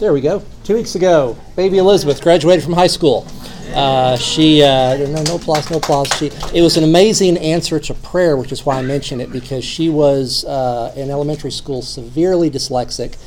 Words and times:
There 0.00 0.14
we 0.14 0.22
go. 0.22 0.42
Two 0.64 0.76
weeks 0.76 0.94
ago, 0.94 1.36
baby 1.56 1.76
Elizabeth 1.76 2.22
graduated 2.22 2.64
from 2.64 2.72
high 2.72 2.86
school. 2.86 3.26
Uh, 3.74 4.16
she 4.16 4.62
uh, 4.62 4.96
no, 4.96 5.22
no 5.24 5.36
applause, 5.36 5.70
no 5.70 5.76
applause. 5.76 6.08
She 6.14 6.30
it 6.54 6.62
was 6.62 6.78
an 6.78 6.84
amazing 6.84 7.36
answer 7.36 7.78
to 7.78 7.92
prayer, 7.92 8.38
which 8.38 8.50
is 8.50 8.64
why 8.64 8.78
I 8.78 8.82
mention 8.82 9.20
it 9.20 9.30
because 9.30 9.62
she 9.62 9.90
was 9.90 10.46
uh, 10.46 10.94
in 10.96 11.10
elementary 11.10 11.50
school 11.50 11.82
severely 11.82 12.50
dyslexic. 12.50 13.18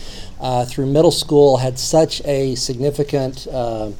Uh, 0.41 0.65
through 0.65 0.87
middle 0.87 1.11
school, 1.11 1.57
had 1.57 1.77
such 1.77 2.25
a 2.25 2.55
significant 2.55 3.45
uh, 3.51 3.91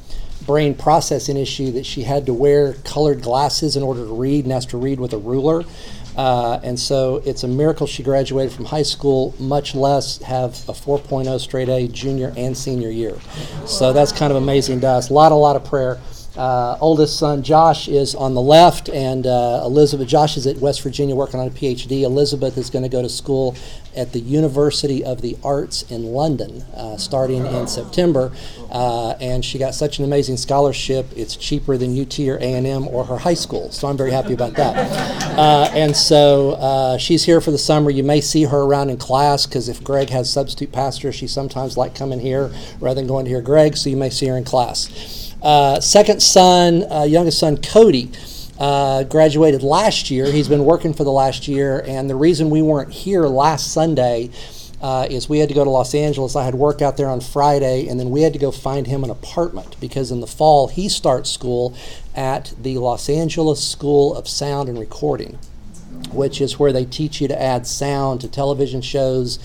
brain 0.44 0.74
processing 0.74 1.36
issue 1.36 1.70
that 1.70 1.86
she 1.86 2.02
had 2.02 2.26
to 2.26 2.34
wear 2.34 2.72
colored 2.84 3.22
glasses 3.22 3.76
in 3.76 3.84
order 3.84 4.04
to 4.04 4.12
read 4.12 4.44
and 4.44 4.52
has 4.52 4.66
to 4.66 4.76
read 4.76 4.98
with 4.98 5.12
a 5.12 5.18
ruler. 5.18 5.62
Uh, 6.16 6.60
and 6.62 6.78
so 6.78 7.22
it's 7.24 7.42
a 7.42 7.48
miracle 7.48 7.86
she 7.86 8.02
graduated 8.02 8.52
from 8.52 8.66
high 8.66 8.82
school, 8.82 9.34
much 9.38 9.74
less 9.74 10.18
have 10.22 10.50
a 10.68 10.72
4.0 10.72 11.40
straight 11.40 11.68
A 11.68 11.88
junior 11.88 12.32
and 12.36 12.56
senior 12.56 12.90
year. 12.90 13.18
So 13.66 13.92
that's 13.92 14.12
kind 14.12 14.30
of 14.30 14.36
amazing 14.36 14.80
to 14.82 14.88
us. 14.88 15.10
A 15.10 15.12
lot, 15.12 15.32
a 15.32 15.36
lot 15.36 15.56
of 15.56 15.64
prayer. 15.64 16.00
Uh, 16.36 16.76
oldest 16.80 17.16
son 17.18 17.42
Josh 17.42 17.86
is 17.86 18.14
on 18.14 18.34
the 18.34 18.40
left, 18.40 18.88
and 18.88 19.26
uh, 19.26 19.62
Elizabeth. 19.64 20.08
Josh 20.08 20.36
is 20.36 20.46
at 20.46 20.56
West 20.56 20.82
Virginia 20.82 21.14
working 21.14 21.38
on 21.38 21.46
a 21.46 21.50
PhD. 21.50 22.02
Elizabeth 22.02 22.58
is 22.58 22.70
going 22.70 22.82
to 22.82 22.88
go 22.88 23.02
to 23.02 23.08
school 23.08 23.54
at 23.96 24.12
the 24.12 24.18
University 24.18 25.04
of 25.04 25.20
the 25.20 25.36
Arts 25.44 25.82
in 25.82 26.06
London 26.06 26.62
uh, 26.74 26.96
starting 26.96 27.46
in 27.46 27.68
September, 27.68 28.32
uh, 28.70 29.10
and 29.20 29.44
she 29.44 29.58
got 29.58 29.74
such 29.74 29.98
an 30.00 30.04
amazing 30.04 30.36
scholarship. 30.36 31.06
It's 31.16 31.36
cheaper 31.36 31.76
than 31.76 31.98
UT 31.98 32.18
or 32.20 32.36
A&M 32.38 32.88
or 32.88 33.04
her 33.04 33.18
high 33.18 33.34
school, 33.34 33.70
so 33.70 33.86
I'm 33.86 33.96
very 33.96 34.10
happy 34.10 34.34
about 34.34 34.54
that. 34.54 35.38
Uh, 35.38 35.70
and 35.72 35.96
so 35.96 36.52
uh, 36.52 36.98
she's 36.98 37.24
here 37.24 37.40
for 37.40 37.52
the 37.52 37.58
summer. 37.58 37.90
You 37.90 38.02
may 38.02 38.20
see 38.20 38.44
her 38.44 38.62
around 38.62 38.90
in 38.90 38.96
class 38.96 39.46
because 39.46 39.68
if 39.68 39.84
Greg 39.84 40.10
has 40.10 40.32
substitute 40.32 40.72
pastor, 40.72 41.12
she 41.12 41.28
sometimes 41.28 41.76
like 41.76 41.94
coming 41.94 42.18
here 42.18 42.52
rather 42.80 43.00
than 43.00 43.06
going 43.06 43.24
to 43.24 43.30
hear 43.30 43.40
Greg. 43.40 43.76
So 43.76 43.88
you 43.88 43.96
may 43.96 44.10
see 44.10 44.26
her 44.26 44.36
in 44.36 44.44
class. 44.44 45.33
Uh, 45.44 45.78
second 45.78 46.22
son, 46.22 46.90
uh, 46.90 47.02
youngest 47.02 47.38
son, 47.38 47.58
Cody, 47.58 48.10
uh, 48.58 49.04
graduated 49.04 49.62
last 49.62 50.10
year. 50.10 50.32
He's 50.32 50.48
been 50.48 50.64
working 50.64 50.94
for 50.94 51.04
the 51.04 51.12
last 51.12 51.46
year, 51.46 51.84
and 51.86 52.08
the 52.08 52.16
reason 52.16 52.48
we 52.48 52.62
weren't 52.62 52.90
here 52.90 53.26
last 53.26 53.70
Sunday 53.70 54.30
uh, 54.80 55.06
is 55.10 55.28
we 55.28 55.40
had 55.40 55.50
to 55.50 55.54
go 55.54 55.62
to 55.62 55.68
Los 55.68 55.94
Angeles. 55.94 56.34
I 56.34 56.44
had 56.44 56.54
work 56.54 56.80
out 56.80 56.96
there 56.96 57.10
on 57.10 57.20
Friday, 57.20 57.88
and 57.88 58.00
then 58.00 58.08
we 58.08 58.22
had 58.22 58.32
to 58.32 58.38
go 58.38 58.50
find 58.50 58.86
him 58.86 59.04
an 59.04 59.10
apartment 59.10 59.76
because 59.80 60.10
in 60.10 60.20
the 60.20 60.26
fall 60.26 60.68
he 60.68 60.88
starts 60.88 61.28
school 61.28 61.76
at 62.14 62.54
the 62.58 62.78
Los 62.78 63.10
Angeles 63.10 63.62
School 63.62 64.16
of 64.16 64.26
Sound 64.26 64.70
and 64.70 64.78
Recording 64.78 65.38
which 66.12 66.40
is 66.40 66.58
where 66.58 66.72
they 66.72 66.84
teach 66.84 67.20
you 67.20 67.28
to 67.28 67.40
add 67.40 67.66
sound 67.66 68.20
to 68.20 68.28
television 68.28 68.80
shows, 68.80 69.38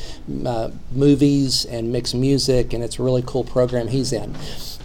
uh, 0.45 0.69
movies, 0.91 1.65
and 1.65 1.91
mix 1.91 2.13
music, 2.13 2.73
and 2.73 2.83
it's 2.83 2.99
a 2.99 3.03
really 3.03 3.23
cool 3.25 3.43
program 3.43 3.87
he's 3.87 4.13
in. 4.13 4.35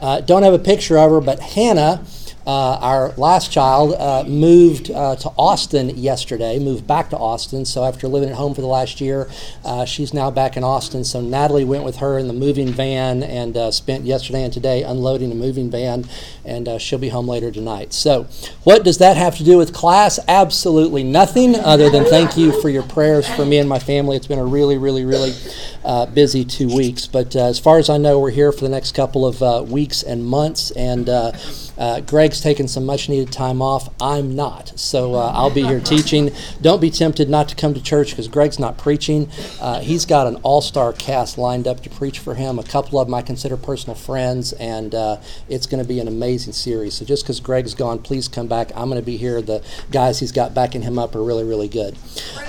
Uh, 0.05 0.21
don't 0.21 0.43
have 0.43 0.53
a 0.53 0.59
picture 0.59 0.99
of 0.99 1.11
her, 1.11 1.19
but 1.19 1.41
Hannah 1.41 2.05
uh, 2.47 2.79
our 2.81 3.09
last 3.17 3.51
child 3.51 3.95
uh, 3.95 4.23
moved 4.29 4.91
uh, 4.91 5.17
to 5.17 5.31
Austin 5.39 5.89
yesterday, 5.97 6.59
moved 6.59 6.87
back 6.87 7.09
to 7.11 7.17
Austin. 7.17 7.65
So 7.65 7.85
after 7.85 8.07
living 8.07 8.29
at 8.29 8.35
home 8.35 8.55
for 8.55 8.61
the 8.61 8.67
last 8.67 9.01
year, 9.01 9.31
uh, 9.65 9.87
she's 9.87 10.13
now 10.13 10.31
back 10.31 10.57
in 10.57 10.63
Austin. 10.63 11.05
So 11.05 11.23
Natalie 11.23 11.65
went 11.65 11.85
with 11.85 11.97
her 11.97 12.19
in 12.19 12.29
the 12.29 12.35
moving 12.35 12.69
van 12.69 13.23
and 13.23 13.57
uh, 13.57 13.71
spent 13.71 14.05
yesterday 14.05 14.43
and 14.43 14.53
today 14.53 14.83
unloading 14.83 15.31
the 15.31 15.35
moving 15.35 15.71
van, 15.71 16.05
and 16.45 16.69
uh, 16.69 16.79
she'll 16.79 16.99
be 16.99 17.09
home 17.09 17.27
later 17.27 17.51
tonight. 17.51 17.95
So, 17.95 18.25
what 18.65 18.85
does 18.85 18.99
that 18.99 19.17
have 19.17 19.37
to 19.37 19.45
do 19.45 19.57
with 19.57 19.73
class? 19.73 20.19
Absolutely 20.29 21.03
nothing 21.03 21.55
other 21.57 21.89
than 21.89 22.05
thank 22.05 22.37
you 22.37 22.61
for 22.61 22.69
your 22.69 22.83
prayers 22.83 23.27
for 23.29 23.47
me 23.47 23.59
and 23.59 23.69
my 23.69 23.79
family. 23.79 24.17
It's 24.17 24.27
been 24.27 24.39
a 24.39 24.45
really, 24.45 24.77
really, 24.77 25.05
really 25.05 25.33
busy 26.13 26.45
two 26.45 26.75
weeks. 26.75 27.07
But 27.07 27.35
as 27.37 27.59
far 27.59 27.79
as 27.79 27.89
I 27.89 27.97
know, 27.97 28.19
we're 28.19 28.31
here 28.31 28.53
for 28.53 28.61
the 28.61 28.69
next 28.69 28.93
couple 28.93 29.27
of 29.27 29.71
weeks 29.71 30.03
and 30.03 30.25
months, 30.25 30.71
and 30.73 31.09
uh, 31.79 32.01
Greg's 32.01 32.41
taking 32.41 32.69
some 32.69 32.85
much 32.87 33.09
needed 33.09 33.33
time 33.33 33.61
off. 33.61 33.93
I'm 34.01 34.35
not. 34.35 34.79
So 34.79 35.15
uh, 35.15 35.33
I'll 35.35 35.53
be 35.53 35.63
here 35.63 35.81
teaching. 35.81 36.31
Don't 36.61 36.81
be 36.81 36.91
tempted 36.91 37.29
not 37.29 37.49
to 37.49 37.55
come 37.55 37.75
to 37.75 37.83
church 37.83 38.11
because 38.11 38.29
Greg's 38.29 38.59
not 38.59 38.79
preaching. 38.79 39.29
Uh, 39.61 39.81
he's 39.81 40.07
got 40.07 40.27
an 40.27 40.37
all 40.37 40.61
star 40.61 40.93
cast 40.93 41.39
lined 41.39 41.67
up 41.67 41.83
to 41.83 41.91
preach 41.91 42.19
for 42.19 42.35
him. 42.35 42.59
A 42.59 42.65
couple 42.65 42.99
of 42.99 43.07
them 43.07 43.15
I 43.15 43.23
consider 43.23 43.57
personal 43.57 43.95
friends, 43.95 44.53
and 44.55 44.95
uh, 44.95 45.21
it's 45.49 45.67
going 45.67 45.83
to 45.83 45.89
be 45.89 46.01
an 46.01 46.09
amazing 46.09 46.53
series. 46.53 46.95
So 46.95 47.05
just 47.05 47.25
because 47.25 47.41
Greg's 47.41 47.75
gone, 47.75 47.99
please 48.01 48.29
come 48.29 48.47
back. 48.47 48.71
I'm 48.77 48.89
going 48.89 49.01
to 49.01 49.07
be 49.07 49.17
here. 49.17 49.43
The 49.43 49.63
guys 49.91 50.21
he's 50.21 50.33
got 50.33 50.55
backing 50.55 50.83
him 50.83 50.99
up 50.99 51.15
are 51.15 51.23
really, 51.23 51.45
really 51.45 51.69
good. 51.69 51.97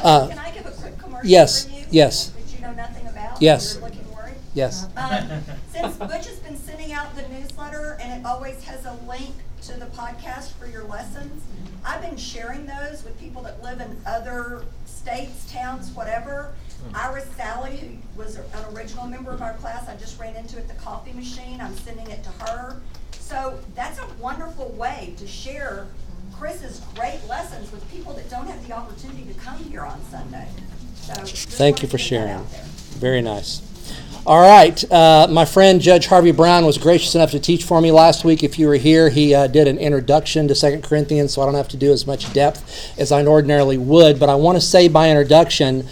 Uh, 0.04 0.28
can 0.28 0.38
I 0.38 0.52
give 0.52 0.66
a 0.66 0.72
quick 0.72 0.98
commercial 0.98 1.30
yes, 1.30 1.68
yes. 1.92 2.30
That 2.30 2.56
you 2.56 2.62
know 2.62 2.74
nothing 2.74 3.08
about? 3.08 3.42
Yes. 3.42 3.76
You're 3.76 3.84
looking 3.84 4.14
worried? 4.14 4.36
Yes. 4.54 4.88
Um, 4.96 5.42
Since 5.72 5.98
Butch 5.98 6.26
has 6.28 6.40
been 6.40 6.58
out 6.96 7.14
the 7.14 7.28
newsletter 7.28 7.98
and 8.02 8.22
it 8.22 8.26
always 8.26 8.64
has 8.64 8.86
a 8.86 8.94
link 9.06 9.34
to 9.64 9.74
the 9.74 9.86
podcast 9.88 10.54
for 10.54 10.66
your 10.66 10.86
lessons, 10.86 11.44
I've 11.84 12.02
been 12.02 12.16
sharing 12.16 12.66
those 12.66 13.04
with 13.04 13.20
people 13.20 13.42
that 13.44 13.62
live 13.62 13.82
in 13.82 13.98
other 14.06 14.64
states, 14.86 15.52
towns, 15.52 15.92
whatever. 15.92 16.56
Hmm. 16.88 16.96
Iris 16.96 17.26
Sally, 17.36 17.76
who 17.78 18.22
was 18.22 18.38
an 18.38 18.46
original 18.74 19.08
member 19.08 19.32
of 19.32 19.42
our 19.42 19.54
class, 19.56 19.90
I 19.90 19.98
just 19.98 20.18
ran 20.20 20.36
into 20.38 20.58
it 20.58 20.62
at 20.62 20.68
the 20.70 20.76
coffee 20.76 21.12
machine, 21.12 21.60
I'm 21.60 21.76
sending 21.76 22.10
it 22.10 22.24
to 22.24 22.30
her. 22.46 22.82
So 23.12 23.60
that's 23.76 24.00
a 24.00 24.08
wonderful 24.20 24.70
way 24.70 25.16
to 25.18 25.28
share 25.28 25.88
Chris's 26.38 26.80
great 26.96 27.20
lessons 27.28 27.74
with 27.74 27.90
people 27.92 28.14
that 28.14 28.30
don't 28.30 28.48
have 28.48 28.66
the 28.66 28.74
opportunity 28.74 29.26
to 29.26 29.34
come 29.42 29.58
here 29.66 29.82
on 29.82 30.02
Sunday. 30.06 30.48
So 30.96 31.14
Thank 31.14 31.82
you 31.82 31.90
for 31.90 31.98
to 31.98 32.10
get 32.10 32.26
that 32.26 32.28
sharing. 32.28 32.44
Very 33.00 33.22
nice. 33.22 33.75
All 34.28 34.42
right. 34.42 34.92
Uh, 34.92 35.28
my 35.30 35.46
friend 35.46 35.80
Judge 35.80 36.08
Harvey 36.08 36.32
Brown 36.32 36.66
was 36.66 36.80
gracious 36.80 37.14
enough 37.14 37.30
to 37.30 37.40
teach 37.40 37.64
for 37.64 37.80
me 37.80 37.92
last 37.92 38.26
week. 38.26 38.44
If 38.44 38.58
you 38.58 38.68
were 38.68 38.78
here, 38.78 39.10
he 39.10 39.36
uh, 39.36 39.46
did 39.46 39.68
an 39.68 39.78
introduction 39.78 40.48
to 40.48 40.56
Second 40.56 40.84
Corinthians, 40.84 41.32
so 41.32 41.44
I 41.44 41.46
don't 41.46 41.54
have 41.54 41.68
to 41.68 41.78
do 41.78 41.92
as 41.92 42.08
much 42.08 42.34
depth 42.34 42.98
as 42.98 43.12
I 43.12 43.24
ordinarily 43.24 43.78
would. 43.78 44.20
But 44.20 44.30
I 44.30 44.36
want 44.36 44.56
to 44.56 44.62
say 44.62 44.88
by 44.88 45.12
introduction 45.12 45.86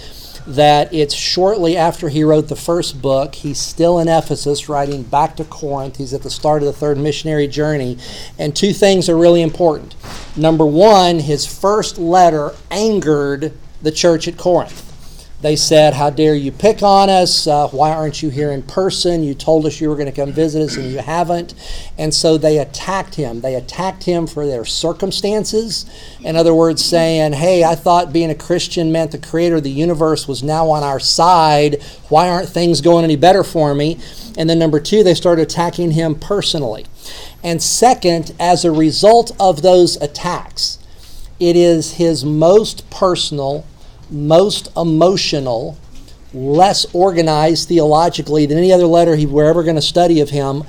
that 0.47 0.91
it's 0.91 1.13
shortly 1.13 1.77
after 1.77 2.09
he 2.09 2.23
wrote 2.23 2.47
the 2.47 2.55
first 2.55 3.03
book. 3.03 3.35
He's 3.35 3.59
still 3.59 3.99
in 3.99 4.07
Ephesus, 4.07 4.67
writing 4.67 5.03
back 5.03 5.35
to 5.35 5.43
Corinth. 5.43 5.97
He's 5.97 6.11
at 6.15 6.23
the 6.23 6.31
start 6.31 6.63
of 6.63 6.65
the 6.65 6.73
third 6.73 6.97
missionary 6.97 7.47
journey. 7.47 7.99
And 8.39 8.55
two 8.55 8.73
things 8.73 9.09
are 9.09 9.17
really 9.17 9.43
important. 9.43 9.93
Number 10.35 10.65
one, 10.65 11.19
his 11.19 11.45
first 11.45 11.99
letter 11.99 12.55
angered 12.71 13.53
the 13.83 13.91
church 13.91 14.27
at 14.27 14.37
Corinth. 14.37 14.92
They 15.43 15.57
said, 15.57 15.93
How 15.93 16.09
dare 16.09 16.35
you 16.35 16.53
pick 16.53 16.81
on 16.81 17.09
us? 17.09 17.47
Uh, 17.47 17.67
why 17.67 17.91
aren't 17.91 18.23
you 18.23 18.29
here 18.29 18.49
in 18.51 18.63
person? 18.63 19.23
You 19.23 19.33
told 19.33 19.65
us 19.65 19.81
you 19.81 19.89
were 19.89 19.97
going 19.97 20.09
to 20.09 20.15
come 20.15 20.31
visit 20.31 20.61
us 20.61 20.77
and 20.77 20.89
you 20.89 20.99
haven't. 20.99 21.53
And 21.97 22.13
so 22.13 22.37
they 22.37 22.59
attacked 22.59 23.15
him. 23.15 23.41
They 23.41 23.55
attacked 23.55 24.05
him 24.05 24.25
for 24.25 24.45
their 24.45 24.63
circumstances. 24.63 25.85
In 26.21 26.37
other 26.37 26.53
words, 26.53 26.83
saying, 26.83 27.33
Hey, 27.33 27.65
I 27.65 27.75
thought 27.75 28.13
being 28.13 28.29
a 28.29 28.35
Christian 28.35 28.89
meant 28.93 29.11
the 29.11 29.17
creator 29.17 29.57
of 29.57 29.63
the 29.63 29.69
universe 29.69 30.29
was 30.29 30.41
now 30.41 30.69
on 30.69 30.81
our 30.81 31.01
side. 31.01 31.83
Why 32.07 32.29
aren't 32.29 32.47
things 32.47 32.79
going 32.79 33.03
any 33.03 33.17
better 33.17 33.43
for 33.43 33.75
me? 33.75 33.99
And 34.37 34.49
then, 34.49 34.59
number 34.59 34.79
two, 34.79 35.03
they 35.03 35.13
started 35.13 35.41
attacking 35.41 35.91
him 35.91 36.15
personally. 36.15 36.85
And 37.43 37.61
second, 37.61 38.33
as 38.39 38.63
a 38.63 38.71
result 38.71 39.35
of 39.41 39.61
those 39.61 39.97
attacks, 39.97 40.79
it 41.37 41.57
is 41.57 41.95
his 41.95 42.23
most 42.23 42.89
personal, 42.89 43.65
most 44.13 44.69
emotional, 44.77 45.77
less 46.33 46.85
organized 46.93 47.67
theologically 47.67 48.45
than 48.45 48.57
any 48.57 48.71
other 48.71 48.85
letter 48.85 49.15
he, 49.15 49.25
we're 49.25 49.45
ever 49.45 49.63
going 49.63 49.75
to 49.75 49.81
study 49.81 50.21
of 50.21 50.29
him. 50.29 50.63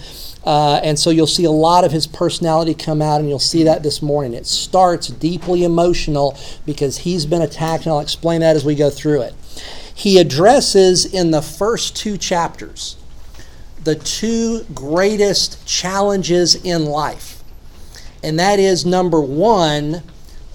Uh, 0.45 0.81
and 0.83 0.99
so 0.99 1.11
you'll 1.11 1.27
see 1.27 1.45
a 1.45 1.51
lot 1.51 1.85
of 1.85 1.93
his 1.93 2.07
personality 2.07 2.75
come 2.75 3.01
out, 3.01 3.21
and 3.21 3.29
you'll 3.29 3.39
see 3.39 3.63
that 3.63 3.83
this 3.83 4.03
morning. 4.03 4.35
It 4.35 4.47
starts 4.47 5.09
deeply 5.09 5.65
emotional 5.65 6.37
because 6.67 6.99
he's 6.99 7.25
been 7.25 7.41
attacked, 7.41 7.85
and 7.85 7.93
I'll 7.93 8.01
explain 8.01 8.41
that 8.41 8.57
as 8.57 8.65
we 8.65 8.75
go 8.75 8.91
through 8.91 9.23
it. 9.23 9.35
He 9.95 10.19
addresses 10.19 11.07
in 11.07 11.31
the 11.31 11.41
first 11.41 11.97
two 11.97 12.19
chapters 12.19 12.97
the 13.85 13.95
two 13.95 14.65
greatest 14.75 15.67
challenges 15.67 16.55
in 16.55 16.87
life. 16.87 17.43
And 18.23 18.39
that 18.39 18.59
is 18.59 18.87
number 18.87 19.21
one, 19.21 20.03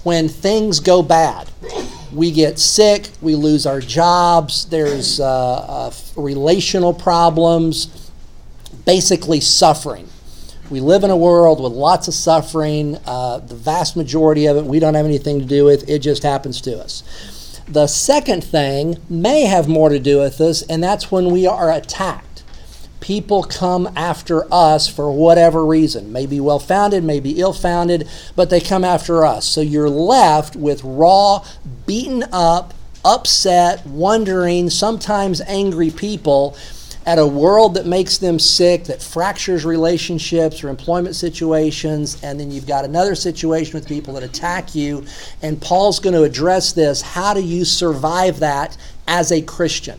when 0.02 0.28
things 0.28 0.80
go 0.80 1.02
bad. 1.02 1.48
We 2.12 2.32
get 2.32 2.58
sick, 2.58 3.08
we 3.20 3.34
lose 3.36 3.66
our 3.66 3.80
jobs, 3.80 4.66
there's 4.66 5.20
uh, 5.20 5.24
uh, 5.26 5.92
relational 6.16 6.92
problems, 6.92 8.10
basically 8.84 9.40
suffering. 9.40 10.08
We 10.70 10.80
live 10.80 11.04
in 11.04 11.10
a 11.10 11.16
world 11.16 11.60
with 11.60 11.72
lots 11.72 12.08
of 12.08 12.14
suffering. 12.14 12.96
Uh, 13.06 13.38
the 13.38 13.56
vast 13.56 13.96
majority 13.96 14.46
of 14.46 14.56
it 14.56 14.64
we 14.64 14.78
don't 14.78 14.94
have 14.94 15.06
anything 15.06 15.38
to 15.40 15.44
do 15.44 15.64
with, 15.64 15.88
it 15.88 16.00
just 16.00 16.22
happens 16.22 16.60
to 16.62 16.78
us. 16.78 17.02
The 17.68 17.86
second 17.86 18.42
thing 18.42 18.96
may 19.08 19.42
have 19.42 19.68
more 19.68 19.88
to 19.88 19.98
do 20.00 20.18
with 20.18 20.40
us, 20.40 20.62
and 20.62 20.82
that's 20.82 21.12
when 21.12 21.30
we 21.30 21.46
are 21.46 21.70
attacked 21.70 22.29
people 23.00 23.42
come 23.42 23.88
after 23.96 24.44
us 24.52 24.86
for 24.88 25.10
whatever 25.10 25.64
reason. 25.64 26.12
Maybe 26.12 26.38
well 26.40 26.58
founded, 26.58 27.02
maybe 27.02 27.40
ill 27.40 27.52
founded, 27.52 28.08
but 28.36 28.50
they 28.50 28.60
come 28.60 28.84
after 28.84 29.24
us. 29.24 29.46
So 29.46 29.60
you're 29.60 29.90
left 29.90 30.54
with 30.56 30.84
raw, 30.84 31.44
beaten 31.86 32.24
up, 32.32 32.74
upset, 33.04 33.86
wondering, 33.86 34.70
sometimes 34.70 35.40
angry 35.42 35.90
people. 35.90 36.56
at 37.06 37.18
a 37.18 37.26
world 37.26 37.74
that 37.74 37.86
makes 37.86 38.18
them 38.18 38.38
sick, 38.38 38.84
that 38.84 39.02
fractures 39.02 39.64
relationships 39.64 40.62
or 40.62 40.68
employment 40.68 41.16
situations, 41.16 42.22
and 42.22 42.38
then 42.38 42.50
you've 42.50 42.66
got 42.66 42.84
another 42.84 43.14
situation 43.14 43.72
with 43.74 43.88
people 43.88 44.14
that 44.14 44.22
attack 44.22 44.74
you. 44.74 45.04
And 45.42 45.60
Paul's 45.60 45.98
going 45.98 46.14
to 46.14 46.24
address 46.24 46.72
this. 46.72 47.00
How 47.00 47.32
do 47.32 47.42
you 47.42 47.64
survive 47.64 48.40
that 48.40 48.76
as 49.08 49.32
a 49.32 49.40
Christian? 49.40 49.98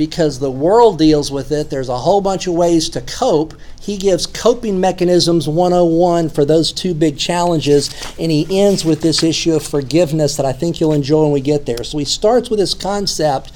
Because 0.00 0.38
the 0.38 0.50
world 0.50 0.96
deals 0.96 1.30
with 1.30 1.52
it, 1.52 1.68
there's 1.68 1.90
a 1.90 1.98
whole 1.98 2.22
bunch 2.22 2.46
of 2.46 2.54
ways 2.54 2.88
to 2.88 3.02
cope. 3.02 3.52
He 3.82 3.98
gives 3.98 4.26
coping 4.26 4.80
mechanisms 4.80 5.46
101 5.46 6.30
for 6.30 6.46
those 6.46 6.72
two 6.72 6.94
big 6.94 7.18
challenges, 7.18 7.90
and 8.18 8.32
he 8.32 8.46
ends 8.48 8.82
with 8.82 9.02
this 9.02 9.22
issue 9.22 9.52
of 9.52 9.62
forgiveness 9.62 10.38
that 10.38 10.46
I 10.46 10.54
think 10.54 10.80
you'll 10.80 10.94
enjoy 10.94 11.24
when 11.24 11.32
we 11.32 11.42
get 11.42 11.66
there. 11.66 11.84
So 11.84 11.98
he 11.98 12.06
starts 12.06 12.48
with 12.48 12.58
this 12.58 12.72
concept 12.72 13.52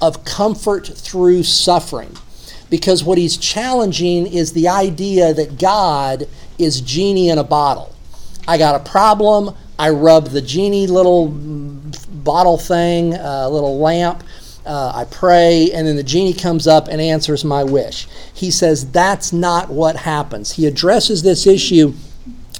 of 0.00 0.24
comfort 0.24 0.86
through 0.86 1.42
suffering. 1.42 2.16
Because 2.70 3.04
what 3.04 3.18
he's 3.18 3.36
challenging 3.36 4.26
is 4.26 4.54
the 4.54 4.68
idea 4.68 5.34
that 5.34 5.58
God 5.58 6.26
is 6.58 6.80
genie 6.80 7.28
in 7.28 7.36
a 7.36 7.44
bottle. 7.44 7.94
I 8.48 8.56
got 8.56 8.80
a 8.80 8.90
problem, 8.90 9.54
I 9.78 9.90
rub 9.90 10.28
the 10.28 10.40
genie 10.40 10.86
little 10.86 11.28
bottle 11.28 12.56
thing, 12.56 13.12
a 13.12 13.18
uh, 13.18 13.48
little 13.50 13.78
lamp, 13.78 14.24
uh, 14.66 14.92
I 14.94 15.04
pray, 15.04 15.70
and 15.72 15.86
then 15.86 15.96
the 15.96 16.02
genie 16.02 16.34
comes 16.34 16.66
up 16.66 16.88
and 16.88 17.00
answers 17.00 17.44
my 17.44 17.64
wish. 17.64 18.06
He 18.34 18.50
says 18.50 18.90
that's 18.90 19.32
not 19.32 19.70
what 19.70 19.96
happens. 19.96 20.52
He 20.52 20.66
addresses 20.66 21.22
this 21.22 21.46
issue 21.46 21.94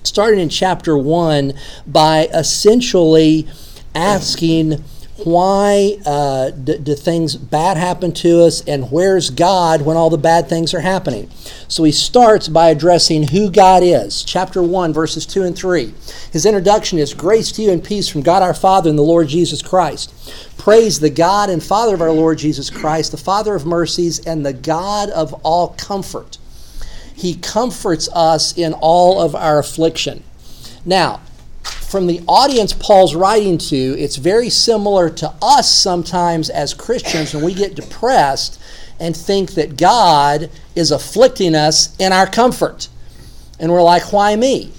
starting 0.03 0.41
in 0.41 0.49
chapter 0.49 0.97
1 0.97 1.53
by 1.87 2.29
essentially 2.33 3.47
asking 3.95 4.83
why 5.25 5.97
uh, 6.05 6.51
do, 6.51 6.79
do, 6.79 6.95
things 6.95 7.37
bad 7.37 7.79
happen 7.79 8.13
to 8.13 8.43
us 8.43 8.63
and 8.67 8.91
where's 8.91 9.31
God 9.31 9.83
when 9.83 9.97
all 9.97 10.11
the 10.11 10.19
bad 10.19 10.49
things 10.49 10.75
are 10.75 10.81
happening? 10.81 11.31
So 11.69 11.85
he 11.85 11.93
starts 11.93 12.49
by 12.49 12.69
addressing 12.69 13.29
who 13.29 13.51
God 13.51 13.83
is. 13.83 14.23
Chapter 14.23 14.63
1, 14.63 14.93
verses 14.93 15.25
2 15.25 15.43
and 15.43 15.57
3. 15.57 15.95
His 16.33 16.45
introduction 16.45 16.99
is 16.99 17.15
Grace 17.15 17.51
to 17.53 17.63
you 17.63 17.71
and 17.71 17.83
peace 17.83 18.09
from 18.09 18.21
God 18.21 18.43
our 18.43 18.53
Father 18.53 18.91
and 18.91 18.99
the 18.99 19.03
Lord 19.03 19.29
Jesus 19.29 19.63
Christ. 19.63 20.13
Praise 20.59 21.01
the 21.01 21.11
God 21.11 21.49
and 21.49 21.63
Father 21.63 21.95
of 21.95 22.03
our 22.03 22.13
Lord 22.13 22.37
Jesus 22.37 22.69
Christ, 22.69 23.11
the 23.11 23.17
Father 23.17 23.55
of 23.55 23.65
mercies 23.65 24.19
and 24.27 24.45
the 24.45 24.53
God 24.53 25.09
of 25.11 25.33
all 25.45 25.69
comfort. 25.79 26.37
He 27.15 27.37
comforts 27.37 28.11
us 28.13 28.57
in 28.57 28.75
all 28.75 29.21
of 29.21 29.35
our 29.35 29.59
affliction. 29.59 30.23
Now, 30.85 31.23
from 31.67 32.07
the 32.07 32.21
audience 32.27 32.73
Paul's 32.73 33.15
writing 33.15 33.59
to, 33.59 33.77
it's 33.77 34.17
very 34.17 34.51
similar 34.51 35.09
to 35.11 35.33
us 35.41 35.71
sometimes 35.71 36.51
as 36.51 36.75
Christians 36.75 37.33
when 37.33 37.45
we 37.45 37.55
get 37.55 37.75
depressed 37.75 38.61
and 38.99 39.17
think 39.17 39.53
that 39.53 39.77
God 39.77 40.51
is 40.75 40.91
afflicting 40.91 41.55
us 41.55 41.95
in 41.99 42.13
our 42.13 42.27
comfort. 42.27 42.89
And 43.59 43.71
we're 43.71 43.83
like, 43.83 44.13
why 44.13 44.37
me? 44.37 44.73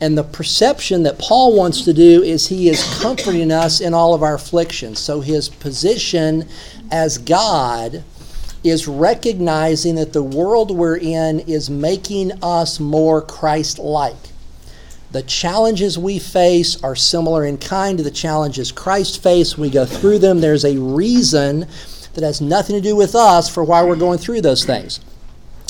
And 0.00 0.18
the 0.18 0.24
perception 0.24 1.02
that 1.04 1.18
Paul 1.18 1.56
wants 1.56 1.82
to 1.82 1.92
do 1.92 2.22
is 2.22 2.48
he 2.48 2.68
is 2.68 2.82
comforting 3.00 3.50
us 3.50 3.80
in 3.80 3.94
all 3.94 4.14
of 4.14 4.22
our 4.22 4.34
afflictions. 4.34 4.98
So 4.98 5.20
his 5.20 5.48
position 5.48 6.48
as 6.90 7.18
God 7.18 8.04
is 8.62 8.88
recognizing 8.88 9.94
that 9.96 10.12
the 10.12 10.22
world 10.22 10.70
we're 10.70 10.96
in 10.96 11.40
is 11.40 11.68
making 11.68 12.32
us 12.42 12.80
more 12.80 13.20
Christ 13.22 13.78
like. 13.78 14.14
The 15.14 15.22
challenges 15.22 15.96
we 15.96 16.18
face 16.18 16.82
are 16.82 16.96
similar 16.96 17.44
in 17.44 17.56
kind 17.58 17.98
to 17.98 18.02
the 18.02 18.10
challenges 18.10 18.72
Christ 18.72 19.22
faced. 19.22 19.56
When 19.56 19.68
we 19.68 19.72
go 19.72 19.86
through 19.86 20.18
them, 20.18 20.40
there's 20.40 20.64
a 20.64 20.76
reason 20.76 21.68
that 22.14 22.24
has 22.24 22.40
nothing 22.40 22.74
to 22.74 22.82
do 22.82 22.96
with 22.96 23.14
us 23.14 23.48
for 23.48 23.62
why 23.62 23.84
we're 23.84 23.94
going 23.94 24.18
through 24.18 24.40
those 24.40 24.64
things. 24.64 24.98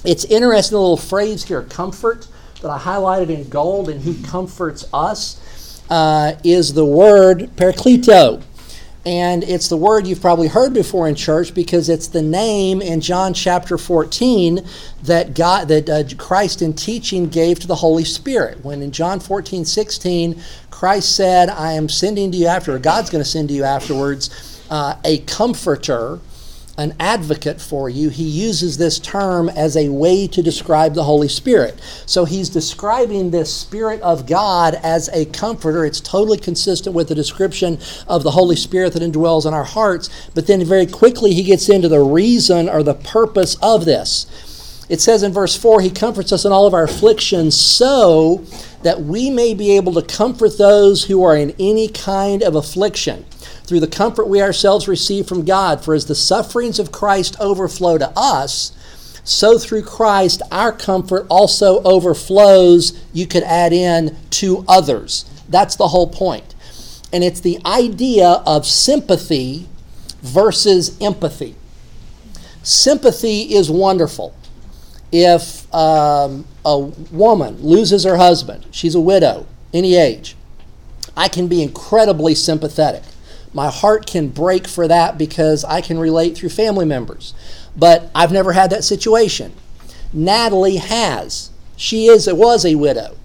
It's 0.03 0.25
interesting, 0.25 0.79
a 0.79 0.81
little 0.81 0.97
phrase 0.97 1.45
here, 1.45 1.63
comfort, 1.63 2.27
that 2.63 2.71
I 2.71 2.79
highlighted 2.79 3.29
in 3.29 3.51
gold, 3.51 3.91
and 3.91 4.01
He 4.01 4.23
comforts 4.23 4.89
us, 4.95 5.83
uh, 5.91 6.37
is 6.43 6.73
the 6.73 6.87
word 6.87 7.51
parakleto 7.55 8.43
and 9.07 9.45
it's 9.45 9.69
the 9.69 9.77
word 9.77 10.07
you've 10.07 10.21
probably 10.21 10.49
heard 10.49 10.73
before 10.73 11.07
in 11.09 11.15
church 11.15 11.55
because 11.55 11.89
it's 11.89 12.09
the 12.09 12.23
name 12.23 12.81
in 12.81 13.01
John 13.01 13.35
chapter 13.35 13.77
14 13.77 14.67
that 15.03 15.35
God 15.35 15.69
that 15.69 15.89
uh, 15.89 16.05
Christ 16.17 16.63
in 16.63 16.73
teaching 16.73 17.29
gave 17.29 17.59
to 17.61 17.67
the 17.67 17.75
Holy 17.75 18.05
Spirit. 18.05 18.65
When 18.65 18.83
in 18.83 18.93
John 18.93 19.21
14, 19.21 19.65
16, 19.65 20.41
Christ 20.71 21.15
said, 21.15 21.51
I 21.51 21.73
am 21.73 21.89
sending 21.89 22.33
to 22.33 22.39
you 22.39 22.47
after, 22.47 22.79
God's 22.79 23.11
going 23.11 23.23
to 23.23 23.29
send 23.29 23.49
to 23.49 23.55
you 23.55 23.65
afterwards, 23.65 24.65
uh, 24.71 24.97
a 25.05 25.19
comforter 25.19 26.21
an 26.77 26.95
advocate 26.99 27.61
for 27.61 27.89
you, 27.89 28.09
he 28.09 28.25
uses 28.25 28.77
this 28.77 28.99
term 28.99 29.49
as 29.49 29.77
a 29.77 29.89
way 29.91 30.27
to 30.27 30.43
describe 30.43 30.95
the 30.95 31.05
Holy 31.05 31.29
Spirit. 31.29 31.81
So 32.05 32.25
he's 32.25 32.49
describing 32.49 33.31
this 33.31 33.55
Spirit 33.55 34.01
of 34.01 34.27
God 34.27 34.75
as 34.83 35.09
a 35.13 35.27
comforter. 35.27 35.85
It's 35.85 36.01
totally 36.01 36.39
consistent 36.39 36.95
with 36.95 37.09
the 37.09 37.15
description 37.15 37.79
of 38.09 38.25
the 38.25 38.33
Holy 38.33 38.57
Spirit 38.57 38.93
that 38.95 39.03
indwells 39.03 39.47
in 39.47 39.55
our 39.55 39.65
hearts. 39.65 40.11
But 40.35 40.49
then 40.49 40.65
very 40.65 40.87
quickly 40.87 41.33
he 41.33 41.45
gets 41.45 41.69
into 41.69 41.89
the 41.89 42.01
reason 42.01 42.69
or 42.69 42.83
the 42.83 42.95
purpose 42.95 43.57
of 43.63 43.85
this. 43.85 44.27
It 44.89 45.01
says 45.01 45.23
in 45.23 45.33
verse 45.33 45.57
4 45.57 45.81
He 45.81 45.91
comforts 45.91 46.33
us 46.33 46.45
in 46.45 46.53
all 46.53 46.67
of 46.67 46.75
our 46.75 46.85
afflictions 46.85 47.59
so 47.59 48.45
that 48.83 49.01
we 49.01 49.31
may 49.31 49.55
be 49.55 49.77
able 49.77 49.95
to 49.95 50.03
comfort 50.03 50.59
those 50.59 51.05
who 51.05 51.23
are 51.23 51.37
in 51.37 51.55
any 51.59 51.89
kind 51.89 52.43
of 52.43 52.55
affliction 52.55 53.25
through 53.65 53.81
the 53.81 53.87
comfort 53.87 54.29
we 54.29 54.43
ourselves 54.43 54.89
receive 54.89 55.27
from 55.27 55.45
God. 55.45 55.85
For 55.85 55.95
as 55.95 56.07
the 56.07 56.15
sufferings 56.15 56.79
of 56.79 56.93
Christ 56.93 57.37
overflow 57.41 57.99
to 57.99 58.13
us, 58.17 58.73
so 59.25 59.59
through 59.59 59.83
Christ 59.83 60.43
our 60.53 60.71
comfort 60.71 61.27
also 61.31 61.83
overflows, 61.83 63.03
you 63.13 63.27
could 63.27 63.43
add 63.43 63.73
in, 63.73 64.17
to 64.31 64.65
others. 64.69 65.25
That's 65.49 65.77
the 65.77 65.89
whole 65.89 66.09
point. 66.09 66.55
And 67.13 67.25
it's 67.25 67.41
the 67.41 67.59
idea 67.65 68.43
of 68.47 68.67
sympathy 68.67 69.67
versus 70.21 71.01
empathy. 71.01 71.55
Sympathy 72.63 73.55
is 73.55 73.71
wonderful. 73.71 74.35
If 75.13 75.73
um, 75.73 76.45
a 76.65 76.79
woman 76.79 77.63
loses 77.63 78.05
her 78.05 78.17
husband, 78.17 78.67
she's 78.73 78.95
a 78.95 79.01
widow, 79.01 79.47
any 79.73 79.95
age, 79.95 80.35
I 81.17 81.29
can 81.29 81.47
be 81.47 81.63
incredibly 81.63 82.35
sympathetic. 82.35 83.03
My 83.55 83.71
heart 83.71 84.07
can 84.07 84.29
break 84.29 84.67
for 84.67 84.89
that 84.89 85.17
because 85.17 85.65
I 85.65 85.81
can 85.81 85.99
relate 85.99 86.37
through 86.37 86.49
family 86.51 86.85
members. 86.85 87.33
But 87.77 88.11
I've 88.15 88.33
never 88.33 88.53
had 88.53 88.71
that 88.71 88.85
situation. 88.85 89.53
Natalie 90.13 90.77
has. 90.77 91.51
She 91.77 92.07
is 92.07 92.31
was 92.31 92.65
a 92.65 92.75
widow. 92.75 93.17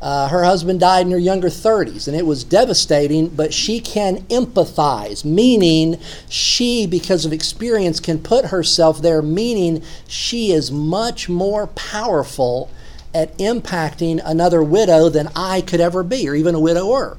Uh, 0.00 0.28
her 0.28 0.44
husband 0.44 0.80
died 0.80 1.06
in 1.06 1.12
her 1.12 1.18
younger 1.18 1.48
30s, 1.48 2.06
and 2.06 2.16
it 2.16 2.26
was 2.26 2.44
devastating, 2.44 3.28
but 3.28 3.54
she 3.54 3.80
can 3.80 4.18
empathize, 4.24 5.24
meaning 5.24 5.98
she, 6.28 6.86
because 6.86 7.24
of 7.24 7.32
experience, 7.32 8.00
can 8.00 8.18
put 8.18 8.46
herself 8.46 9.00
there, 9.00 9.22
meaning 9.22 9.82
she 10.06 10.52
is 10.52 10.70
much 10.70 11.28
more 11.28 11.68
powerful 11.68 12.70
at 13.14 13.36
impacting 13.38 14.20
another 14.24 14.62
widow 14.62 15.08
than 15.08 15.28
I 15.34 15.62
could 15.62 15.80
ever 15.80 16.02
be, 16.02 16.28
or 16.28 16.34
even 16.34 16.54
a 16.54 16.60
widower. 16.60 17.16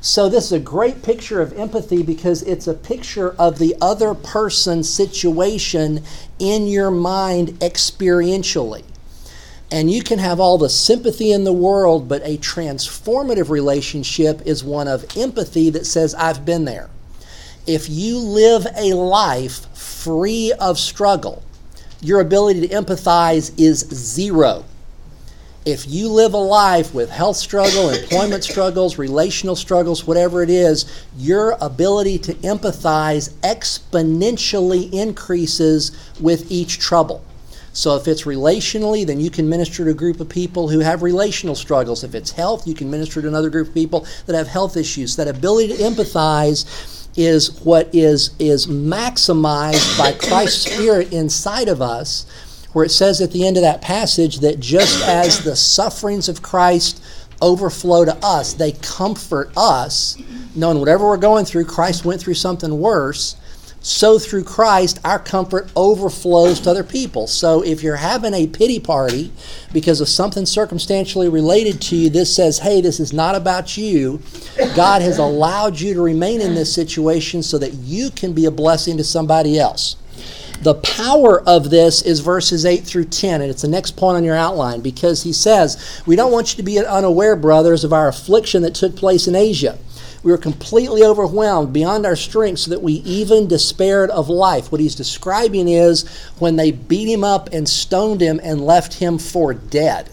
So, 0.00 0.28
this 0.28 0.46
is 0.46 0.52
a 0.52 0.60
great 0.60 1.02
picture 1.02 1.40
of 1.40 1.52
empathy 1.58 2.02
because 2.02 2.42
it's 2.42 2.66
a 2.66 2.74
picture 2.74 3.34
of 3.38 3.58
the 3.58 3.74
other 3.80 4.14
person's 4.14 4.88
situation 4.88 6.02
in 6.38 6.66
your 6.66 6.90
mind 6.90 7.48
experientially. 7.60 8.84
And 9.70 9.90
you 9.90 10.02
can 10.02 10.18
have 10.18 10.38
all 10.38 10.58
the 10.58 10.68
sympathy 10.68 11.32
in 11.32 11.44
the 11.44 11.52
world, 11.52 12.08
but 12.08 12.22
a 12.22 12.38
transformative 12.38 13.48
relationship 13.48 14.40
is 14.46 14.62
one 14.62 14.86
of 14.86 15.04
empathy 15.16 15.70
that 15.70 15.86
says, 15.86 16.14
I've 16.14 16.44
been 16.44 16.64
there. 16.64 16.88
If 17.66 17.88
you 17.88 18.18
live 18.18 18.66
a 18.76 18.94
life 18.94 19.66
free 19.76 20.52
of 20.60 20.78
struggle, 20.78 21.42
your 22.00 22.20
ability 22.20 22.60
to 22.60 22.68
empathize 22.68 23.52
is 23.58 23.80
zero 23.80 24.64
if 25.66 25.84
you 25.88 26.08
live 26.08 26.32
a 26.32 26.38
life 26.38 26.94
with 26.94 27.10
health 27.10 27.36
struggle, 27.36 27.90
employment 27.90 28.44
struggles, 28.44 28.98
relational 28.98 29.56
struggles, 29.56 30.06
whatever 30.06 30.44
it 30.44 30.48
is, 30.48 31.04
your 31.18 31.56
ability 31.60 32.18
to 32.18 32.34
empathize 32.34 33.30
exponentially 33.40 34.92
increases 34.92 35.90
with 36.20 36.52
each 36.52 36.78
trouble. 36.78 37.24
So 37.72 37.96
if 37.96 38.06
it's 38.06 38.22
relationally, 38.22 39.04
then 39.04 39.18
you 39.18 39.28
can 39.28 39.48
minister 39.48 39.84
to 39.84 39.90
a 39.90 39.94
group 39.94 40.20
of 40.20 40.28
people 40.28 40.68
who 40.68 40.78
have 40.78 41.02
relational 41.02 41.56
struggles. 41.56 42.04
If 42.04 42.14
it's 42.14 42.30
health, 42.30 42.66
you 42.66 42.74
can 42.74 42.88
minister 42.88 43.20
to 43.20 43.26
another 43.26 43.50
group 43.50 43.68
of 43.68 43.74
people 43.74 44.06
that 44.26 44.36
have 44.36 44.46
health 44.46 44.76
issues. 44.76 45.16
That 45.16 45.26
ability 45.26 45.76
to 45.76 45.82
empathize 45.82 46.64
is 47.16 47.60
what 47.62 47.92
is 47.94 48.30
is 48.38 48.66
maximized 48.66 49.98
by 49.98 50.12
Christ's 50.12 50.70
spirit 50.70 51.12
inside 51.12 51.68
of 51.68 51.82
us 51.82 52.26
where 52.76 52.84
it 52.84 52.90
says 52.90 53.22
at 53.22 53.32
the 53.32 53.46
end 53.46 53.56
of 53.56 53.62
that 53.62 53.80
passage 53.80 54.40
that 54.40 54.60
just 54.60 55.02
as 55.08 55.42
the 55.42 55.56
sufferings 55.56 56.28
of 56.28 56.42
Christ 56.42 57.02
overflow 57.40 58.04
to 58.04 58.14
us, 58.22 58.52
they 58.52 58.72
comfort 58.72 59.50
us, 59.56 60.18
knowing 60.54 60.78
whatever 60.78 61.06
we're 61.06 61.16
going 61.16 61.46
through, 61.46 61.64
Christ 61.64 62.04
went 62.04 62.20
through 62.20 62.34
something 62.34 62.78
worse. 62.78 63.36
so 63.80 64.18
through 64.18 64.44
Christ, 64.44 64.98
our 65.06 65.18
comfort 65.18 65.70
overflows 65.74 66.60
to 66.60 66.70
other 66.70 66.84
people. 66.84 67.26
So 67.26 67.62
if 67.62 67.82
you're 67.82 67.96
having 67.96 68.34
a 68.34 68.46
pity 68.46 68.78
party 68.78 69.32
because 69.72 70.02
of 70.02 70.08
something 70.10 70.44
circumstantially 70.44 71.30
related 71.30 71.80
to 71.82 71.96
you, 71.96 72.10
this 72.10 72.36
says, 72.36 72.58
hey, 72.58 72.82
this 72.82 73.00
is 73.00 73.12
not 73.12 73.36
about 73.36 73.78
you. 73.78 74.20
God 74.74 75.00
has 75.00 75.16
allowed 75.16 75.80
you 75.80 75.94
to 75.94 76.02
remain 76.02 76.42
in 76.42 76.54
this 76.54 76.74
situation 76.74 77.42
so 77.42 77.56
that 77.56 77.72
you 77.72 78.10
can 78.10 78.34
be 78.34 78.44
a 78.44 78.50
blessing 78.50 78.98
to 78.98 79.04
somebody 79.04 79.58
else. 79.58 79.96
The 80.62 80.74
power 80.74 81.42
of 81.42 81.70
this 81.70 82.02
is 82.02 82.20
verses 82.20 82.64
8 82.64 82.84
through 82.84 83.06
10, 83.06 83.40
and 83.40 83.50
it's 83.50 83.62
the 83.62 83.68
next 83.68 83.92
point 83.92 84.16
on 84.16 84.24
your 84.24 84.36
outline 84.36 84.80
because 84.80 85.22
he 85.22 85.32
says, 85.32 86.02
We 86.06 86.16
don't 86.16 86.32
want 86.32 86.52
you 86.52 86.56
to 86.56 86.62
be 86.62 86.78
unaware, 86.78 87.36
brothers, 87.36 87.84
of 87.84 87.92
our 87.92 88.08
affliction 88.08 88.62
that 88.62 88.74
took 88.74 88.96
place 88.96 89.28
in 89.28 89.34
Asia 89.34 89.78
we 90.26 90.32
were 90.32 90.38
completely 90.38 91.04
overwhelmed 91.04 91.72
beyond 91.72 92.04
our 92.04 92.16
strength 92.16 92.58
so 92.58 92.70
that 92.70 92.82
we 92.82 92.94
even 92.94 93.46
despaired 93.46 94.10
of 94.10 94.28
life. 94.28 94.72
What 94.72 94.80
he's 94.80 94.96
describing 94.96 95.68
is 95.68 96.04
when 96.40 96.56
they 96.56 96.72
beat 96.72 97.08
him 97.08 97.22
up 97.22 97.48
and 97.52 97.68
stoned 97.68 98.20
him 98.20 98.40
and 98.42 98.66
left 98.66 98.94
him 98.94 99.18
for 99.18 99.54
dead. 99.54 100.10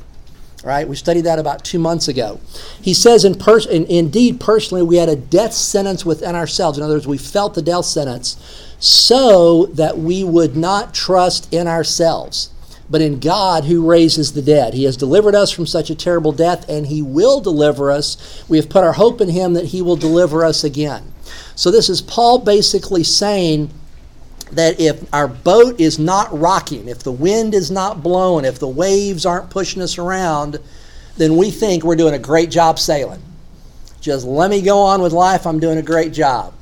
Right? 0.64 0.88
We 0.88 0.96
studied 0.96 1.26
that 1.26 1.40
about 1.40 1.66
two 1.66 1.78
months 1.78 2.08
ago. 2.08 2.40
He 2.82 2.94
says, 2.94 3.26
in 3.26 3.36
pers- 3.36 3.66
in, 3.66 3.86
indeed, 3.86 4.40
personally, 4.40 4.82
we 4.82 4.96
had 4.96 5.10
a 5.10 5.16
death 5.16 5.52
sentence 5.54 6.06
within 6.06 6.36
ourselves. 6.36 6.78
In 6.78 6.84
other 6.84 6.94
words, 6.94 7.08
we 7.08 7.18
felt 7.18 7.54
the 7.54 7.62
death 7.62 7.86
sentence 7.86 8.38
so 8.80 9.66
that 9.68 9.98
we 9.98 10.24
would 10.24 10.56
not 10.56 10.94
trust 10.94 11.54
in 11.54 11.68
ourselves 11.68 12.50
but 12.90 13.02
in 13.02 13.20
God 13.20 13.66
who 13.66 13.90
raises 13.90 14.34
the 14.34 14.42
dead. 14.42 14.74
He 14.74 14.84
has 14.84 14.98
delivered 14.98 15.34
us 15.34 15.52
from 15.52 15.66
such 15.66 15.90
a 15.90 15.96
terrible 15.96 16.32
death, 16.32 16.68
and 16.70 16.86
He 16.86 17.02
will 17.02 17.40
deliver 17.40 17.90
us. 17.90 18.44
We 18.48 18.58
have 18.58 18.70
put 18.70 18.84
our 18.84 18.94
hope 18.94 19.20
in 19.20 19.30
Him 19.30 19.54
that 19.54 19.66
He 19.66 19.82
will 19.82 19.96
deliver 19.96 20.46
us 20.46 20.64
again. 20.64 21.12
So, 21.56 21.72
this 21.72 21.90
is 21.90 22.02
Paul 22.02 22.40
basically 22.40 23.04
saying 23.04 23.72
that 24.56 24.80
if 24.80 25.14
our 25.14 25.28
boat 25.28 25.80
is 25.80 26.00
not 26.00 26.38
rocking, 26.38 26.88
if 26.88 27.04
the 27.04 27.12
wind 27.12 27.54
is 27.54 27.72
not 27.72 28.04
blowing, 28.04 28.46
if 28.46 28.60
the 28.60 28.68
waves 28.68 29.26
aren't 29.26 29.50
pushing 29.50 29.82
us 29.82 29.98
around, 29.98 30.60
then 31.18 31.38
we 31.38 31.52
think 31.52 31.84
we're 31.84 31.96
doing 31.96 32.14
a 32.14 32.20
great 32.20 32.50
job 32.50 32.80
sailing. 32.80 33.22
Just 34.02 34.26
let 34.26 34.50
me 34.50 34.62
go 34.62 34.80
on 34.80 35.02
with 35.02 35.14
life, 35.14 35.46
I'm 35.46 35.60
doing 35.60 35.78
a 35.78 35.84
great 35.84 36.14
job 36.14 36.54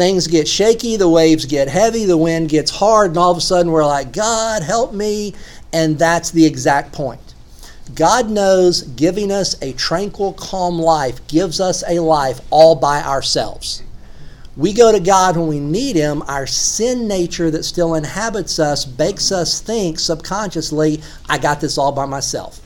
things 0.00 0.28
get 0.28 0.48
shaky, 0.48 0.96
the 0.96 1.08
waves 1.08 1.44
get 1.44 1.68
heavy, 1.68 2.06
the 2.06 2.16
wind 2.16 2.48
gets 2.48 2.70
hard, 2.70 3.10
and 3.10 3.18
all 3.18 3.30
of 3.30 3.36
a 3.36 3.40
sudden 3.40 3.70
we're 3.70 3.84
like, 3.84 4.12
God, 4.12 4.62
help 4.62 4.94
me. 4.94 5.34
And 5.74 5.98
that's 5.98 6.30
the 6.30 6.46
exact 6.46 6.92
point. 6.92 7.34
God 7.94 8.30
knows 8.30 8.82
giving 8.82 9.30
us 9.30 9.60
a 9.60 9.72
tranquil, 9.74 10.32
calm 10.32 10.78
life 10.78 11.26
gives 11.28 11.60
us 11.60 11.84
a 11.86 11.98
life 11.98 12.40
all 12.50 12.76
by 12.76 13.02
ourselves. 13.02 13.82
We 14.60 14.74
go 14.74 14.92
to 14.92 15.00
God 15.00 15.38
when 15.38 15.46
we 15.46 15.58
need 15.58 15.96
Him. 15.96 16.22
Our 16.28 16.46
sin 16.46 17.08
nature 17.08 17.50
that 17.50 17.64
still 17.64 17.94
inhabits 17.94 18.58
us 18.58 18.86
makes 18.98 19.32
us 19.32 19.58
think 19.62 19.98
subconsciously, 19.98 21.00
I 21.30 21.38
got 21.38 21.62
this 21.62 21.78
all 21.78 21.92
by 21.92 22.04
myself. 22.04 22.60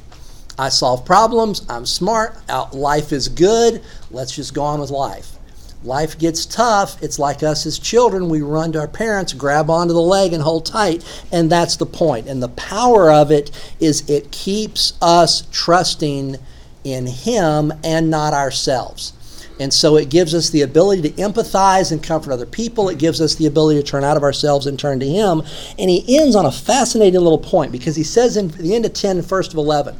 I 0.59 0.71
solve 0.71 1.05
problems. 1.05 1.65
I'm 1.69 1.87
smart. 1.87 2.37
Uh, 2.49 2.67
life 2.73 3.13
is 3.13 3.29
good. 3.29 3.81
Let's 4.11 4.35
just 4.35 4.55
go 4.55 4.65
on 4.65 4.81
with 4.81 4.91
life 4.91 5.39
life 5.85 6.19
gets 6.19 6.47
tough, 6.47 7.01
it's 7.03 7.19
like 7.19 7.43
us 7.43 7.67
as 7.67 7.79
children. 7.79 8.29
We 8.29 8.41
run 8.41 8.73
to 8.73 8.81
our 8.81 8.89
parents, 8.89 9.33
grab 9.33 9.71
onto 9.71 9.93
the 9.93 10.01
leg, 10.01 10.33
and 10.33 10.43
hold 10.43 10.67
tight. 10.67 11.05
And 11.31 11.51
that's 11.51 11.77
the 11.77 11.87
point. 11.87 12.27
And 12.27 12.43
the 12.43 12.49
power 12.49 13.13
of 13.13 13.31
it 13.31 13.51
is 13.79 14.09
it 14.09 14.33
keeps 14.33 14.95
us 15.03 15.47
trusting 15.53 16.37
in 16.85 17.07
Him 17.07 17.73
and 17.85 18.11
not 18.11 18.33
ourselves. 18.33 19.13
And 19.61 19.73
so 19.73 19.97
it 19.97 20.09
gives 20.09 20.35
us 20.35 20.51
the 20.51 20.63
ability 20.63 21.03
to 21.03 21.11
empathize 21.11 21.93
and 21.93 22.03
comfort 22.03 22.33
other 22.33 22.47
people. 22.47 22.89
It 22.89 22.99
gives 22.99 23.21
us 23.21 23.37
the 23.37 23.47
ability 23.47 23.81
to 23.81 23.87
turn 23.87 24.03
out 24.03 24.17
of 24.17 24.25
ourselves 24.25 24.67
and 24.67 24.79
turn 24.79 24.99
to 25.01 25.07
Him. 25.07 25.43
And 25.79 25.89
he 25.89 26.19
ends 26.19 26.35
on 26.35 26.45
a 26.45 26.53
fascinating 26.53 27.21
little 27.21 27.39
point 27.39 27.71
because 27.71 27.95
he 27.95 28.03
says 28.03 28.37
in 28.37 28.49
the 28.49 28.75
end 28.75 28.85
of 28.85 28.95
10, 28.95 29.23
first 29.23 29.53
of 29.53 29.59
11, 29.59 29.97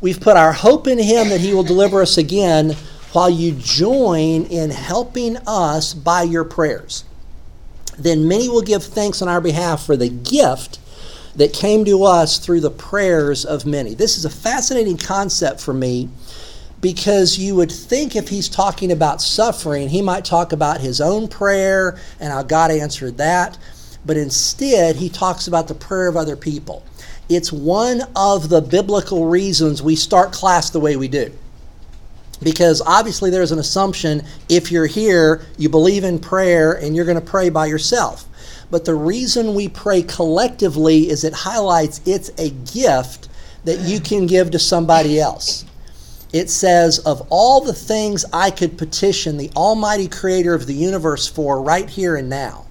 we've 0.00 0.20
put 0.20 0.36
our 0.36 0.52
hope 0.52 0.86
in 0.86 0.98
Him 0.98 1.28
that 1.28 1.40
He 1.40 1.52
will 1.52 1.64
deliver 1.64 2.00
us 2.00 2.16
again 2.16 2.76
while 3.12 3.30
you 3.30 3.52
join 3.52 4.44
in 4.44 4.70
helping 4.70 5.36
us 5.46 5.92
by 5.92 6.22
your 6.22 6.44
prayers. 6.44 7.04
Then 7.98 8.28
many 8.28 8.48
will 8.48 8.62
give 8.62 8.84
thanks 8.84 9.20
on 9.20 9.28
our 9.28 9.40
behalf 9.40 9.84
for 9.84 9.96
the 9.96 10.08
gift 10.08 10.78
that 11.34 11.52
came 11.52 11.84
to 11.84 12.04
us 12.04 12.38
through 12.38 12.60
the 12.60 12.70
prayers 12.70 13.44
of 13.44 13.66
many. 13.66 13.94
This 13.94 14.16
is 14.16 14.24
a 14.24 14.30
fascinating 14.30 14.96
concept 14.96 15.60
for 15.60 15.74
me 15.74 16.08
because 16.80 17.38
you 17.38 17.54
would 17.56 17.72
think 17.72 18.14
if 18.14 18.28
he's 18.28 18.48
talking 18.48 18.92
about 18.92 19.20
suffering, 19.20 19.88
he 19.88 20.02
might 20.02 20.24
talk 20.24 20.52
about 20.52 20.80
his 20.80 21.00
own 21.00 21.28
prayer 21.28 21.98
and 22.20 22.32
how 22.32 22.42
God 22.42 22.70
answered 22.70 23.18
that. 23.18 23.58
But 24.06 24.16
instead, 24.16 24.96
he 24.96 25.08
talks 25.08 25.48
about 25.48 25.68
the 25.68 25.74
prayer 25.74 26.06
of 26.08 26.16
other 26.16 26.36
people. 26.36 26.84
It's 27.28 27.52
one 27.52 28.02
of 28.16 28.48
the 28.48 28.60
biblical 28.60 29.26
reasons 29.26 29.82
we 29.82 29.96
start 29.96 30.32
class 30.32 30.70
the 30.70 30.80
way 30.80 30.96
we 30.96 31.08
do 31.08 31.32
because 32.42 32.80
obviously 32.86 33.30
there's 33.30 33.52
an 33.52 33.58
assumption 33.58 34.22
if 34.48 34.70
you're 34.70 34.86
here, 34.86 35.42
you 35.56 35.68
believe 35.68 36.04
in 36.04 36.18
prayer 36.18 36.72
and 36.74 36.94
you're 36.94 37.04
going 37.04 37.20
to 37.20 37.24
pray 37.24 37.50
by 37.50 37.66
yourself. 37.66 38.26
But 38.70 38.84
the 38.84 38.94
reason 38.94 39.54
we 39.54 39.68
pray 39.68 40.02
collectively 40.02 41.08
is 41.10 41.24
it 41.24 41.32
highlights 41.32 42.00
it's 42.06 42.30
a 42.38 42.50
gift 42.72 43.28
that 43.64 43.80
you 43.80 44.00
can 44.00 44.26
give 44.26 44.50
to 44.52 44.58
somebody 44.58 45.18
else. 45.18 45.64
It 46.32 46.50
says, 46.50 46.98
Of 47.00 47.26
all 47.30 47.60
the 47.60 47.72
things 47.72 48.24
I 48.32 48.50
could 48.50 48.76
petition 48.76 49.36
the 49.36 49.50
Almighty 49.56 50.08
Creator 50.08 50.54
of 50.54 50.66
the 50.66 50.74
universe 50.74 51.26
for 51.26 51.62
right 51.62 51.88
here 51.88 52.16
and 52.16 52.28
now, 52.28 52.66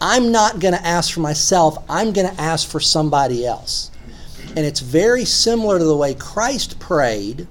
I'm 0.00 0.32
not 0.32 0.58
going 0.58 0.74
to 0.74 0.86
ask 0.86 1.12
for 1.12 1.20
myself, 1.20 1.78
I'm 1.88 2.12
going 2.12 2.28
to 2.28 2.40
ask 2.40 2.68
for 2.68 2.80
somebody 2.80 3.46
else. 3.46 3.90
And 4.56 4.66
it's 4.66 4.80
very 4.80 5.24
similar 5.24 5.78
to 5.78 5.84
the 5.84 5.96
way 5.96 6.14
Christ 6.14 6.80
prayed 6.80 7.46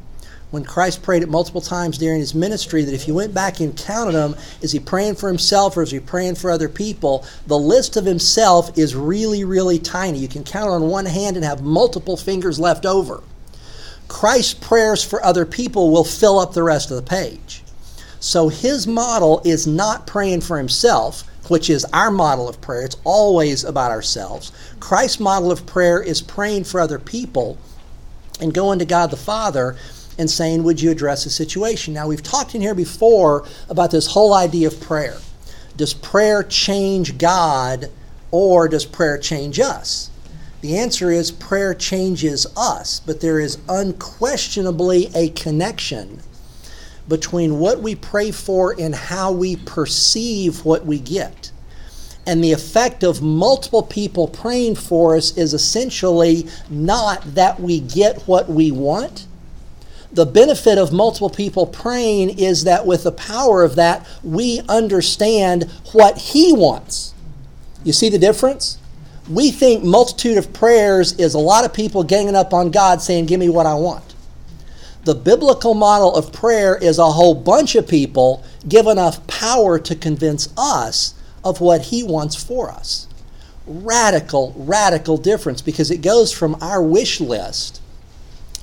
when 0.51 0.65
Christ 0.65 1.01
prayed 1.01 1.23
it 1.23 1.29
multiple 1.29 1.61
times 1.61 1.97
during 1.97 2.19
his 2.19 2.35
ministry 2.35 2.83
that 2.83 2.93
if 2.93 3.07
you 3.07 3.15
went 3.15 3.33
back 3.33 3.61
and 3.61 3.75
counted 3.75 4.11
them, 4.11 4.35
is 4.61 4.73
he 4.73 4.79
praying 4.79 5.15
for 5.15 5.29
himself 5.29 5.75
or 5.77 5.81
is 5.81 5.91
he 5.91 5.99
praying 5.99 6.35
for 6.35 6.51
other 6.51 6.67
people? 6.67 7.25
The 7.47 7.57
list 7.57 7.95
of 7.95 8.05
himself 8.05 8.77
is 8.77 8.93
really, 8.93 9.45
really 9.45 9.79
tiny. 9.79 10.19
You 10.19 10.27
can 10.27 10.43
count 10.43 10.69
on 10.69 10.89
one 10.89 11.05
hand 11.05 11.37
and 11.37 11.45
have 11.45 11.61
multiple 11.63 12.17
fingers 12.17 12.59
left 12.59 12.85
over. 12.85 13.23
Christ's 14.11 14.53
prayers 14.53 15.01
for 15.01 15.23
other 15.25 15.45
people 15.45 15.89
will 15.89 16.03
fill 16.03 16.37
up 16.37 16.53
the 16.53 16.63
rest 16.63 16.91
of 16.91 16.97
the 16.97 17.01
page. 17.01 17.63
So 18.19 18.49
his 18.49 18.85
model 18.85 19.41
is 19.45 19.65
not 19.65 20.05
praying 20.05 20.41
for 20.41 20.57
himself, 20.57 21.23
which 21.47 21.69
is 21.69 21.85
our 21.85 22.11
model 22.11 22.49
of 22.49 22.59
prayer. 22.59 22.83
It's 22.83 22.97
always 23.05 23.63
about 23.63 23.89
ourselves. 23.89 24.51
Christ's 24.81 25.21
model 25.21 25.49
of 25.49 25.65
prayer 25.65 26.03
is 26.03 26.21
praying 26.21 26.65
for 26.65 26.81
other 26.81 26.99
people 26.99 27.57
and 28.41 28.53
going 28.53 28.79
to 28.79 28.85
God 28.85 29.11
the 29.11 29.17
Father 29.17 29.77
and 30.19 30.29
saying, 30.29 30.63
Would 30.63 30.81
you 30.81 30.91
address 30.91 31.23
the 31.23 31.29
situation? 31.29 31.93
Now, 31.93 32.07
we've 32.07 32.21
talked 32.21 32.53
in 32.53 32.59
here 32.59 32.75
before 32.75 33.47
about 33.69 33.91
this 33.91 34.07
whole 34.07 34.33
idea 34.33 34.67
of 34.67 34.81
prayer. 34.81 35.17
Does 35.77 35.93
prayer 35.93 36.43
change 36.43 37.17
God 37.17 37.89
or 38.29 38.67
does 38.67 38.85
prayer 38.85 39.17
change 39.17 39.57
us? 39.57 40.11
The 40.61 40.77
answer 40.77 41.11
is 41.11 41.31
prayer 41.31 41.73
changes 41.73 42.45
us, 42.55 42.99
but 42.99 43.21
there 43.21 43.39
is 43.39 43.57
unquestionably 43.67 45.09
a 45.15 45.29
connection 45.29 46.21
between 47.07 47.59
what 47.59 47.81
we 47.81 47.95
pray 47.95 48.31
for 48.31 48.75
and 48.79 48.93
how 48.93 49.31
we 49.31 49.55
perceive 49.55 50.63
what 50.63 50.85
we 50.85 50.99
get. 50.99 51.51
And 52.27 52.43
the 52.43 52.51
effect 52.51 53.03
of 53.03 53.21
multiple 53.21 53.81
people 53.81 54.27
praying 54.27 54.75
for 54.75 55.15
us 55.15 55.35
is 55.35 55.53
essentially 55.53 56.47
not 56.69 57.35
that 57.35 57.59
we 57.59 57.79
get 57.79 58.21
what 58.21 58.47
we 58.47 58.71
want, 58.71 59.25
the 60.13 60.25
benefit 60.25 60.77
of 60.77 60.91
multiple 60.91 61.29
people 61.29 61.65
praying 61.65 62.37
is 62.37 62.65
that 62.65 62.85
with 62.85 63.03
the 63.03 63.13
power 63.13 63.63
of 63.63 63.75
that, 63.75 64.05
we 64.23 64.61
understand 64.67 65.71
what 65.93 66.17
He 66.17 66.51
wants. 66.53 67.13
You 67.83 67.93
see 67.93 68.09
the 68.09 68.19
difference? 68.19 68.77
We 69.31 69.51
think 69.51 69.83
multitude 69.83 70.37
of 70.37 70.51
prayers 70.51 71.13
is 71.13 71.33
a 71.35 71.39
lot 71.39 71.63
of 71.63 71.73
people 71.73 72.03
ganging 72.03 72.35
up 72.35 72.53
on 72.53 72.69
God 72.69 73.01
saying, 73.01 73.27
Give 73.27 73.39
me 73.39 73.47
what 73.47 73.65
I 73.65 73.75
want. 73.75 74.13
The 75.05 75.15
biblical 75.15 75.73
model 75.73 76.13
of 76.13 76.33
prayer 76.33 76.75
is 76.75 76.99
a 76.99 77.09
whole 77.11 77.33
bunch 77.33 77.75
of 77.75 77.87
people 77.87 78.43
give 78.67 78.87
enough 78.87 79.25
power 79.27 79.79
to 79.79 79.95
convince 79.95 80.49
us 80.57 81.13
of 81.45 81.61
what 81.61 81.83
He 81.83 82.03
wants 82.03 82.35
for 82.35 82.69
us. 82.69 83.07
Radical, 83.65 84.53
radical 84.57 85.17
difference 85.17 85.61
because 85.61 85.91
it 85.91 86.01
goes 86.01 86.33
from 86.33 86.57
our 86.61 86.83
wish 86.83 87.21
list 87.21 87.80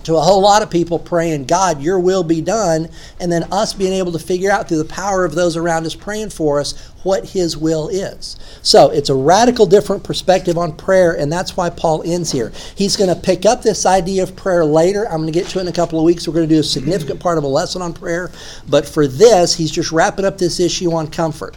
to 0.09 0.17
a 0.17 0.21
whole 0.21 0.41
lot 0.41 0.63
of 0.63 0.71
people 0.71 0.99
praying, 0.99 1.45
God, 1.45 1.83
your 1.83 2.01
will 2.01 2.23
be 2.23 2.41
done, 2.41 2.89
and 3.21 3.31
then 3.31 3.45
us 3.53 3.75
being 3.75 3.93
able 3.93 4.13
to 4.13 4.19
figure 4.19 4.51
out 4.51 4.67
through 4.67 4.79
the 4.79 4.85
power 4.87 5.25
of 5.25 5.35
those 5.35 5.57
around 5.57 5.85
us 5.85 5.95
praying 5.95 6.31
for 6.31 6.59
us 6.59 6.73
what 7.03 7.27
his 7.27 7.57
will 7.57 7.89
is. 7.89 8.39
So 8.63 8.91
it's 8.91 9.11
a 9.11 9.15
radical 9.15 9.67
different 9.67 10.05
perspective 10.05 10.57
on 10.57 10.77
prayer, 10.77 11.13
and 11.13 11.31
that's 11.31 11.57
why 11.57 11.69
Paul 11.69 12.03
ends 12.05 12.33
here. 12.33 12.53
He's 12.75 12.97
going 12.97 13.15
to 13.15 13.21
pick 13.21 13.45
up 13.45 13.63
this 13.63 13.85
idea 13.85 14.23
of 14.23 14.35
prayer 14.35 14.65
later. 14.65 15.05
I'm 15.05 15.21
going 15.21 15.33
to 15.33 15.39
get 15.39 15.49
to 15.49 15.59
it 15.59 15.63
in 15.63 15.69
a 15.69 15.73
couple 15.73 15.99
of 15.99 16.07
weeks. 16.07 16.27
We're 16.27 16.35
going 16.35 16.49
to 16.49 16.55
do 16.55 16.61
a 16.61 16.65
significant 16.65 17.21
part 17.21 17.37
of 17.37 17.45
a 17.45 17.49
lesson 17.49 17.83
on 17.83 17.93
prayer. 17.93 18.31
But 18.67 18.89
for 18.89 19.07
this, 19.07 19.55
he's 19.55 19.71
just 19.71 19.93
wrapping 19.93 20.25
up 20.25 20.39
this 20.39 20.59
issue 20.59 20.93
on 20.93 21.09
comfort. 21.09 21.55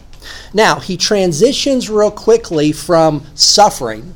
Now, 0.52 0.78
he 0.78 0.96
transitions 0.96 1.90
real 1.90 2.10
quickly 2.10 2.70
from 2.72 3.26
suffering, 3.34 4.14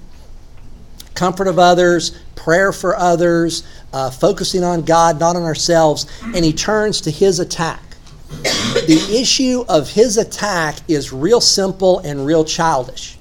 comfort 1.16 1.49
of 1.49 1.58
others, 1.58 2.16
prayer 2.37 2.73
for 2.73 2.96
others, 2.96 3.64
uh, 3.92 4.11
focusing 4.11 4.62
on 4.62 4.82
God, 4.82 5.18
not 5.18 5.35
on 5.35 5.42
ourselves, 5.42 6.06
and 6.23 6.44
he 6.44 6.52
turns 6.52 7.00
to 7.00 7.11
his 7.11 7.40
attack. 7.40 7.82
The 8.28 9.18
issue 9.20 9.64
of 9.68 9.90
his 9.90 10.16
attack 10.16 10.76
is 10.88 11.12
real 11.12 11.40
simple 11.40 11.99
and 12.00 12.26
real 12.26 12.44
childish. 12.44 13.18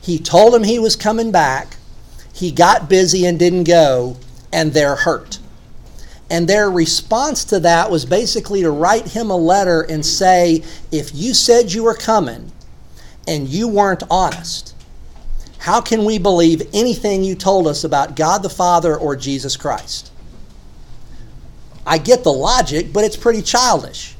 He 0.00 0.18
told 0.18 0.54
him 0.54 0.64
he 0.64 0.78
was 0.78 0.96
coming 0.96 1.30
back, 1.30 1.76
he 2.32 2.50
got 2.50 2.88
busy 2.88 3.26
and 3.26 3.38
didn't 3.38 3.64
go, 3.64 4.16
and 4.52 4.72
they're 4.72 4.96
hurt. 4.96 5.38
And 6.30 6.48
their 6.48 6.70
response 6.70 7.44
to 7.46 7.60
that 7.60 7.90
was 7.90 8.04
basically 8.06 8.62
to 8.62 8.70
write 8.70 9.08
him 9.08 9.30
a 9.30 9.36
letter 9.36 9.82
and 9.82 10.06
say, 10.06 10.62
if 10.92 11.14
you 11.14 11.34
said 11.34 11.72
you 11.72 11.82
were 11.82 11.94
coming 11.94 12.52
and 13.26 13.48
you 13.48 13.66
weren't 13.66 14.04
honest, 14.08 14.69
how 15.60 15.82
can 15.82 16.06
we 16.06 16.18
believe 16.18 16.62
anything 16.72 17.22
you 17.22 17.34
told 17.34 17.66
us 17.66 17.84
about 17.84 18.16
God 18.16 18.42
the 18.42 18.48
Father 18.48 18.96
or 18.96 19.14
Jesus 19.14 19.58
Christ? 19.58 20.10
I 21.86 21.98
get 21.98 22.24
the 22.24 22.32
logic, 22.32 22.94
but 22.94 23.04
it's 23.04 23.16
pretty 23.16 23.42
childish. 23.42 24.16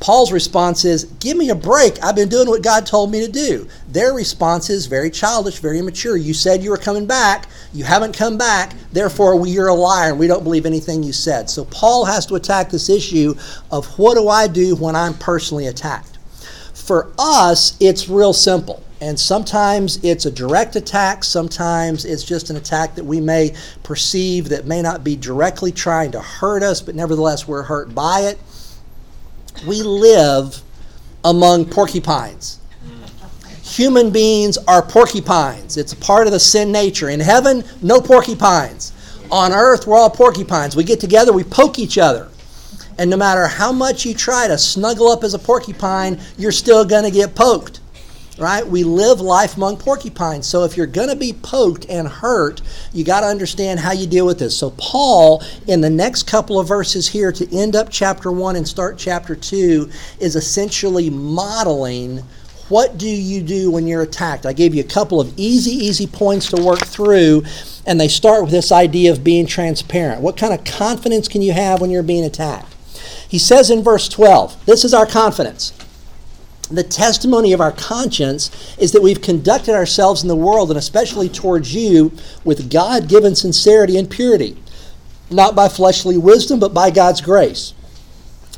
Paul's 0.00 0.32
response 0.32 0.86
is, 0.86 1.04
Give 1.20 1.36
me 1.36 1.50
a 1.50 1.54
break. 1.54 2.02
I've 2.02 2.16
been 2.16 2.30
doing 2.30 2.48
what 2.48 2.62
God 2.62 2.86
told 2.86 3.10
me 3.10 3.24
to 3.26 3.30
do. 3.30 3.68
Their 3.88 4.14
response 4.14 4.70
is 4.70 4.86
very 4.86 5.10
childish, 5.10 5.58
very 5.58 5.78
immature. 5.78 6.16
You 6.16 6.32
said 6.32 6.62
you 6.62 6.70
were 6.70 6.78
coming 6.78 7.04
back. 7.04 7.46
You 7.74 7.84
haven't 7.84 8.16
come 8.16 8.38
back. 8.38 8.72
Therefore, 8.90 9.46
you're 9.46 9.68
a 9.68 9.74
liar 9.74 10.10
and 10.10 10.18
we 10.18 10.26
don't 10.26 10.44
believe 10.44 10.64
anything 10.64 11.02
you 11.02 11.12
said. 11.12 11.50
So 11.50 11.66
Paul 11.66 12.06
has 12.06 12.24
to 12.26 12.36
attack 12.36 12.70
this 12.70 12.88
issue 12.88 13.34
of 13.70 13.86
what 13.98 14.14
do 14.14 14.28
I 14.28 14.48
do 14.48 14.76
when 14.76 14.96
I'm 14.96 15.14
personally 15.14 15.66
attacked? 15.66 16.16
For 16.72 17.12
us, 17.18 17.76
it's 17.80 18.08
real 18.08 18.32
simple. 18.32 18.82
And 19.04 19.20
sometimes 19.20 20.02
it's 20.02 20.24
a 20.24 20.30
direct 20.30 20.76
attack, 20.76 21.24
sometimes 21.24 22.06
it's 22.06 22.24
just 22.24 22.48
an 22.48 22.56
attack 22.56 22.94
that 22.94 23.04
we 23.04 23.20
may 23.20 23.54
perceive 23.82 24.48
that 24.48 24.66
may 24.66 24.80
not 24.80 25.04
be 25.04 25.14
directly 25.14 25.72
trying 25.72 26.10
to 26.12 26.20
hurt 26.20 26.62
us, 26.62 26.80
but 26.80 26.94
nevertheless 26.94 27.46
we're 27.46 27.64
hurt 27.64 27.94
by 27.94 28.20
it 28.20 28.38
we 29.66 29.82
live 29.82 30.60
among 31.24 31.66
porcupines. 31.66 32.60
Human 33.62 34.10
beings 34.10 34.58
are 34.68 34.82
porcupines. 34.82 35.76
It's 35.76 35.92
a 35.92 35.96
part 35.96 36.26
of 36.26 36.32
the 36.32 36.40
sin 36.40 36.70
nature. 36.70 37.08
In 37.08 37.20
heaven, 37.20 37.64
no 37.82 38.00
porcupines. 38.00 38.92
On 39.30 39.52
earth, 39.52 39.86
we're 39.86 39.96
all 39.96 40.10
porcupines. 40.10 40.76
We 40.76 40.84
get 40.84 41.00
together, 41.00 41.32
we 41.32 41.44
poke 41.44 41.78
each 41.78 41.98
other. 41.98 42.28
And 42.98 43.10
no 43.10 43.16
matter 43.16 43.46
how 43.46 43.72
much 43.72 44.04
you 44.04 44.14
try 44.14 44.46
to 44.46 44.58
snuggle 44.58 45.08
up 45.08 45.24
as 45.24 45.34
a 45.34 45.38
porcupine, 45.38 46.20
you're 46.36 46.52
still 46.52 46.84
going 46.84 47.04
to 47.04 47.10
get 47.10 47.34
poked 47.34 47.80
right? 48.38 48.66
We 48.66 48.82
live 48.82 49.20
life 49.20 49.56
among 49.56 49.76
porcupines. 49.76 50.46
So 50.46 50.64
if 50.64 50.76
you're 50.76 50.86
going 50.86 51.08
to 51.08 51.16
be 51.16 51.32
poked 51.32 51.86
and 51.88 52.08
hurt, 52.08 52.60
you 52.92 53.04
got 53.04 53.20
to 53.20 53.26
understand 53.26 53.80
how 53.80 53.92
you 53.92 54.06
deal 54.06 54.26
with 54.26 54.38
this. 54.38 54.56
So 54.56 54.70
Paul, 54.70 55.42
in 55.66 55.80
the 55.80 55.90
next 55.90 56.24
couple 56.24 56.58
of 56.58 56.66
verses 56.66 57.08
here 57.08 57.32
to 57.32 57.56
end 57.56 57.76
up 57.76 57.88
chapter 57.90 58.32
1 58.32 58.56
and 58.56 58.66
start 58.66 58.98
chapter 58.98 59.36
2, 59.36 59.88
is 60.20 60.36
essentially 60.36 61.10
modeling 61.10 62.24
what 62.70 62.96
do 62.96 63.08
you 63.08 63.42
do 63.42 63.70
when 63.70 63.86
you're 63.86 64.02
attacked. 64.02 64.46
I 64.46 64.54
gave 64.54 64.74
you 64.74 64.80
a 64.80 64.86
couple 64.86 65.20
of 65.20 65.32
easy, 65.36 65.72
easy 65.72 66.06
points 66.06 66.48
to 66.48 66.62
work 66.62 66.80
through. 66.80 67.44
And 67.86 68.00
they 68.00 68.08
start 68.08 68.42
with 68.42 68.50
this 68.50 68.72
idea 68.72 69.12
of 69.12 69.22
being 69.22 69.46
transparent. 69.46 70.22
What 70.22 70.38
kind 70.38 70.54
of 70.54 70.64
confidence 70.64 71.28
can 71.28 71.42
you 71.42 71.52
have 71.52 71.80
when 71.80 71.90
you're 71.90 72.02
being 72.02 72.24
attacked? 72.24 72.74
He 73.28 73.38
says 73.38 73.70
in 73.70 73.82
verse 73.82 74.08
12, 74.08 74.64
This 74.64 74.84
is 74.84 74.94
our 74.94 75.06
confidence 75.06 75.72
the 76.66 76.82
testimony 76.82 77.52
of 77.52 77.60
our 77.60 77.72
conscience 77.72 78.76
is 78.78 78.92
that 78.92 79.02
we've 79.02 79.20
conducted 79.20 79.74
ourselves 79.74 80.22
in 80.22 80.28
the 80.28 80.36
world, 80.36 80.70
and 80.70 80.78
especially 80.78 81.28
towards 81.28 81.74
you, 81.74 82.12
with 82.44 82.70
God 82.70 83.08
given 83.08 83.34
sincerity 83.34 83.96
and 83.96 84.10
purity, 84.10 84.56
not 85.30 85.54
by 85.54 85.68
fleshly 85.68 86.16
wisdom, 86.16 86.60
but 86.60 86.74
by 86.74 86.90
God's 86.90 87.20
grace. 87.20 87.74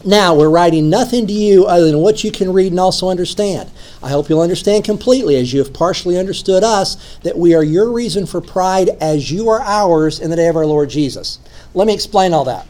Now, 0.04 0.34
we're 0.34 0.50
writing 0.50 0.90
nothing 0.90 1.26
to 1.26 1.32
you 1.32 1.66
other 1.66 1.86
than 1.86 1.98
what 1.98 2.22
you 2.22 2.30
can 2.30 2.52
read 2.52 2.70
and 2.70 2.78
also 2.78 3.08
understand. 3.08 3.70
I 4.02 4.10
hope 4.10 4.28
you'll 4.28 4.40
understand 4.40 4.84
completely, 4.84 5.36
as 5.36 5.52
you 5.52 5.58
have 5.58 5.72
partially 5.72 6.18
understood 6.18 6.62
us, 6.62 7.18
that 7.24 7.38
we 7.38 7.54
are 7.54 7.64
your 7.64 7.90
reason 7.90 8.26
for 8.26 8.40
pride 8.40 8.90
as 9.00 9.32
you 9.32 9.48
are 9.48 9.60
ours 9.62 10.20
in 10.20 10.30
the 10.30 10.36
day 10.36 10.48
of 10.48 10.56
our 10.56 10.66
Lord 10.66 10.90
Jesus. 10.90 11.38
Let 11.74 11.86
me 11.86 11.94
explain 11.94 12.34
all 12.34 12.44
that. 12.44 12.66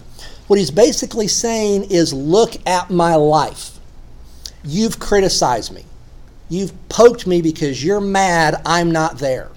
What 0.47 0.59
he's 0.59 0.71
basically 0.71 1.27
saying 1.27 1.91
is 1.91 2.13
look 2.13 2.55
at 2.67 2.91
my 2.91 3.17
life 3.17 3.76
You've 4.67 4.99
criticized 4.99 5.73
me. 5.73 5.85
You've 6.49 6.73
poked 6.89 7.27
me 7.27 7.41
because 7.41 7.85
you're 7.85 8.01
mad 8.01 8.61
I'm 8.67 8.91
not 8.91 9.19
there. 9.19 9.49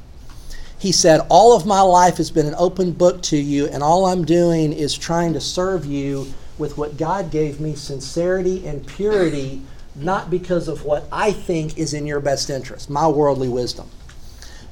He 0.78 0.92
said, 0.92 1.22
All 1.30 1.56
of 1.56 1.66
my 1.66 1.82
life 1.82 2.18
has 2.18 2.30
been 2.30 2.46
an 2.46 2.56
open 2.58 2.92
book 2.92 3.22
to 3.24 3.38
you, 3.38 3.66
and 3.68 3.82
all 3.82 4.06
I'm 4.06 4.24
doing 4.24 4.72
is 4.72 4.96
trying 4.96 5.34
to 5.34 5.42
serve 5.42 5.86
you 5.86 6.32
with 6.60 6.78
what 6.78 6.98
God 6.98 7.32
gave 7.32 7.60
me 7.60 7.74
sincerity 7.74 8.68
and 8.68 8.86
purity, 8.86 9.62
not 9.96 10.30
because 10.30 10.68
of 10.68 10.86
what 10.86 11.06
I 11.12 11.32
think 11.32 11.78
is 11.78 11.94
in 11.94 12.06
your 12.06 12.20
best 12.20 12.50
interest, 12.50 12.90
my 12.90 13.08
worldly 13.08 13.50
wisdom. 13.50 13.90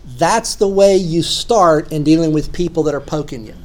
That's 0.05 0.55
the 0.55 0.67
way 0.67 0.95
you 0.97 1.23
start 1.23 1.91
in 1.91 2.03
dealing 2.03 2.31
with 2.31 2.53
people 2.53 2.83
that 2.83 2.95
are 2.95 3.01
poking 3.01 3.45
you. 3.45 3.55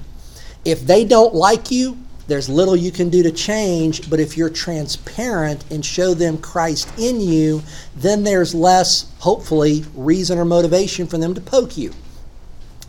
If 0.64 0.86
they 0.86 1.04
don't 1.04 1.34
like 1.34 1.70
you, 1.70 1.98
there's 2.28 2.48
little 2.48 2.76
you 2.76 2.92
can 2.92 3.10
do 3.10 3.22
to 3.22 3.32
change, 3.32 4.08
but 4.08 4.20
if 4.20 4.36
you're 4.36 4.50
transparent 4.50 5.64
and 5.70 5.84
show 5.84 6.14
them 6.14 6.38
Christ 6.38 6.88
in 6.98 7.20
you, 7.20 7.62
then 7.96 8.22
there's 8.22 8.54
less, 8.54 9.12
hopefully, 9.18 9.84
reason 9.94 10.38
or 10.38 10.44
motivation 10.44 11.06
for 11.06 11.18
them 11.18 11.34
to 11.34 11.40
poke 11.40 11.76
you. 11.76 11.92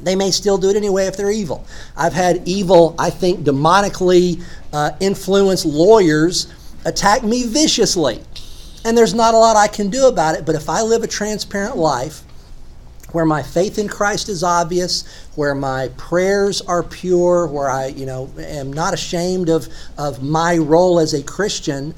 They 0.02 0.16
may 0.16 0.32
still 0.32 0.58
do 0.58 0.70
it 0.70 0.76
anyway 0.76 1.06
if 1.06 1.18
they're 1.18 1.32
evil. 1.32 1.66
I've 1.96 2.14
had 2.14 2.48
evil, 2.48 2.96
I 3.00 3.10
think, 3.10 3.42
demonically 3.42 4.44
uh, 4.72 4.92
influenced 5.00 5.66
lawyers 5.66 6.52
attack 6.86 7.24
me 7.24 7.48
viciously. 7.48 8.22
And 8.86 8.98
there's 8.98 9.14
not 9.14 9.34
a 9.34 9.38
lot 9.38 9.56
I 9.56 9.68
can 9.68 9.90
do 9.90 10.08
about 10.08 10.36
it, 10.36 10.46
but 10.46 10.56
if 10.56 10.70
I 10.70 10.82
live 10.82 11.04
a 11.04 11.08
transparent 11.08 11.78
life, 11.78 12.24
where 13.14 13.26
my 13.26 13.42
faith 13.42 13.80
in 13.80 13.88
Christ 13.88 14.28
is 14.28 14.44
obvious, 14.44 15.06
where 15.36 15.56
my 15.56 15.90
prayers 15.98 16.62
are 16.62 16.84
pure, 16.84 17.48
where 17.48 17.70
I, 17.70 17.88
you 17.88 18.06
know, 18.06 18.30
am 18.38 18.74
not 18.74 18.94
ashamed 18.94 19.50
of, 19.50 19.70
of 19.98 20.22
my 20.22 20.58
role 20.58 21.00
as 21.00 21.14
a 21.14 21.24
Christian, 21.24 21.96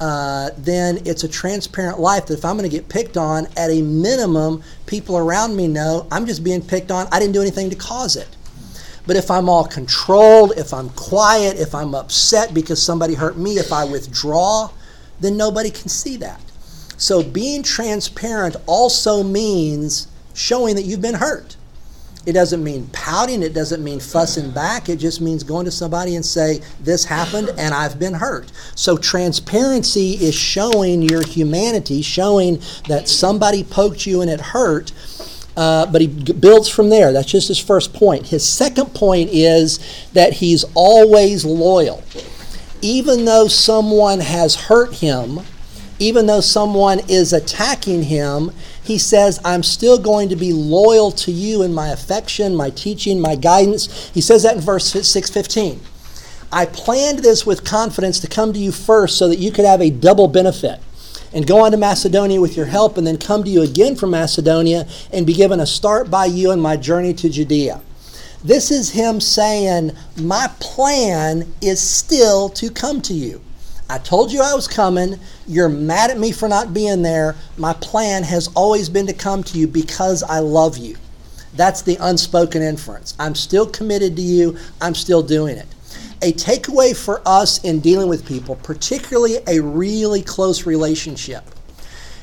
uh, 0.00 0.50
then 0.56 1.00
it's 1.04 1.22
a 1.22 1.28
transparent 1.28 2.00
life 2.00 2.26
that 2.26 2.38
if 2.38 2.44
I'm 2.44 2.56
going 2.56 2.68
to 2.68 2.76
get 2.76 2.88
picked 2.88 3.16
on, 3.16 3.46
at 3.56 3.70
a 3.70 3.82
minimum, 3.82 4.62
people 4.86 5.16
around 5.16 5.54
me 5.54 5.68
know 5.68 6.06
I'm 6.10 6.26
just 6.26 6.42
being 6.42 6.62
picked 6.62 6.90
on. 6.90 7.06
I 7.12 7.20
didn't 7.20 7.34
do 7.34 7.40
anything 7.40 7.70
to 7.70 7.76
cause 7.76 8.16
it. 8.16 8.28
But 9.06 9.16
if 9.16 9.30
I'm 9.30 9.48
all 9.48 9.64
controlled, 9.64 10.52
if 10.56 10.72
I'm 10.72 10.90
quiet, 10.90 11.58
if 11.58 11.74
I'm 11.74 11.94
upset 11.94 12.54
because 12.54 12.80
somebody 12.80 13.14
hurt 13.14 13.36
me, 13.36 13.58
if 13.58 13.72
I 13.72 13.84
withdraw, 13.84 14.70
then 15.20 15.36
nobody 15.36 15.70
can 15.70 15.88
see 15.88 16.16
that. 16.18 16.40
So 16.96 17.22
being 17.22 17.64
transparent 17.64 18.56
also 18.66 19.24
means 19.24 20.06
showing 20.34 20.76
that 20.76 20.82
you've 20.82 21.02
been 21.02 21.14
hurt. 21.14 21.56
It 22.24 22.32
doesn't 22.32 22.62
mean 22.62 22.88
pouting, 22.92 23.42
it 23.42 23.52
doesn't 23.52 23.82
mean 23.82 23.98
fussing 23.98 24.52
back, 24.52 24.88
it 24.88 24.96
just 24.96 25.20
means 25.20 25.42
going 25.42 25.64
to 25.64 25.72
somebody 25.72 26.14
and 26.14 26.24
say, 26.24 26.60
This 26.80 27.04
happened 27.04 27.50
and 27.58 27.74
I've 27.74 27.98
been 27.98 28.14
hurt. 28.14 28.52
So 28.76 28.96
transparency 28.96 30.12
is 30.12 30.34
showing 30.34 31.02
your 31.02 31.26
humanity, 31.26 32.00
showing 32.00 32.62
that 32.86 33.08
somebody 33.08 33.64
poked 33.64 34.06
you 34.06 34.20
and 34.20 34.30
it 34.30 34.40
hurt. 34.40 34.92
Uh, 35.56 35.84
but 35.86 36.00
he 36.00 36.06
builds 36.06 36.68
from 36.68 36.88
there. 36.88 37.12
That's 37.12 37.30
just 37.30 37.48
his 37.48 37.58
first 37.58 37.92
point. 37.92 38.28
His 38.28 38.48
second 38.48 38.94
point 38.94 39.30
is 39.32 39.80
that 40.12 40.34
he's 40.34 40.64
always 40.74 41.44
loyal. 41.44 42.02
Even 42.80 43.24
though 43.24 43.48
someone 43.48 44.20
has 44.20 44.54
hurt 44.54 44.94
him, 44.94 45.40
even 45.98 46.26
though 46.26 46.40
someone 46.40 47.00
is 47.08 47.32
attacking 47.32 48.04
him, 48.04 48.50
he 48.82 48.98
says, 48.98 49.40
I'm 49.44 49.62
still 49.62 49.98
going 49.98 50.28
to 50.30 50.36
be 50.36 50.52
loyal 50.52 51.12
to 51.12 51.30
you 51.30 51.62
in 51.62 51.72
my 51.72 51.88
affection, 51.88 52.56
my 52.56 52.70
teaching, 52.70 53.20
my 53.20 53.36
guidance. 53.36 54.10
He 54.10 54.20
says 54.20 54.42
that 54.42 54.56
in 54.56 54.60
verse 54.60 54.86
615. 54.86 55.80
I 56.50 56.66
planned 56.66 57.20
this 57.20 57.46
with 57.46 57.64
confidence 57.64 58.20
to 58.20 58.26
come 58.26 58.52
to 58.52 58.58
you 58.58 58.72
first 58.72 59.16
so 59.16 59.28
that 59.28 59.38
you 59.38 59.52
could 59.52 59.64
have 59.64 59.80
a 59.80 59.90
double 59.90 60.28
benefit 60.28 60.80
and 61.32 61.46
go 61.46 61.64
on 61.64 61.70
to 61.70 61.76
Macedonia 61.76 62.40
with 62.40 62.56
your 62.56 62.66
help 62.66 62.98
and 62.98 63.06
then 63.06 63.16
come 63.16 63.42
to 63.44 63.50
you 63.50 63.62
again 63.62 63.96
from 63.96 64.10
Macedonia 64.10 64.86
and 65.12 65.26
be 65.26 65.32
given 65.32 65.60
a 65.60 65.66
start 65.66 66.10
by 66.10 66.26
you 66.26 66.50
in 66.50 66.60
my 66.60 66.76
journey 66.76 67.14
to 67.14 67.30
Judea. 67.30 67.80
This 68.44 68.70
is 68.70 68.90
him 68.90 69.20
saying, 69.20 69.92
My 70.20 70.48
plan 70.60 71.54
is 71.62 71.80
still 71.80 72.48
to 72.50 72.70
come 72.70 73.00
to 73.02 73.14
you. 73.14 73.40
I 73.88 73.98
told 73.98 74.32
you 74.32 74.40
I 74.40 74.54
was 74.54 74.68
coming. 74.68 75.18
You're 75.46 75.68
mad 75.68 76.10
at 76.10 76.18
me 76.18 76.32
for 76.32 76.48
not 76.48 76.72
being 76.72 77.02
there. 77.02 77.36
My 77.56 77.74
plan 77.74 78.22
has 78.22 78.48
always 78.54 78.88
been 78.88 79.06
to 79.06 79.12
come 79.12 79.42
to 79.44 79.58
you 79.58 79.66
because 79.66 80.22
I 80.22 80.38
love 80.38 80.78
you. 80.78 80.96
That's 81.54 81.82
the 81.82 81.98
unspoken 82.00 82.62
inference. 82.62 83.14
I'm 83.18 83.34
still 83.34 83.66
committed 83.66 84.16
to 84.16 84.22
you. 84.22 84.56
I'm 84.80 84.94
still 84.94 85.22
doing 85.22 85.58
it. 85.58 85.66
A 86.22 86.32
takeaway 86.32 86.96
for 86.96 87.20
us 87.26 87.62
in 87.64 87.80
dealing 87.80 88.08
with 88.08 88.26
people, 88.26 88.56
particularly 88.56 89.38
a 89.46 89.60
really 89.60 90.22
close 90.22 90.66
relationship, 90.66 91.44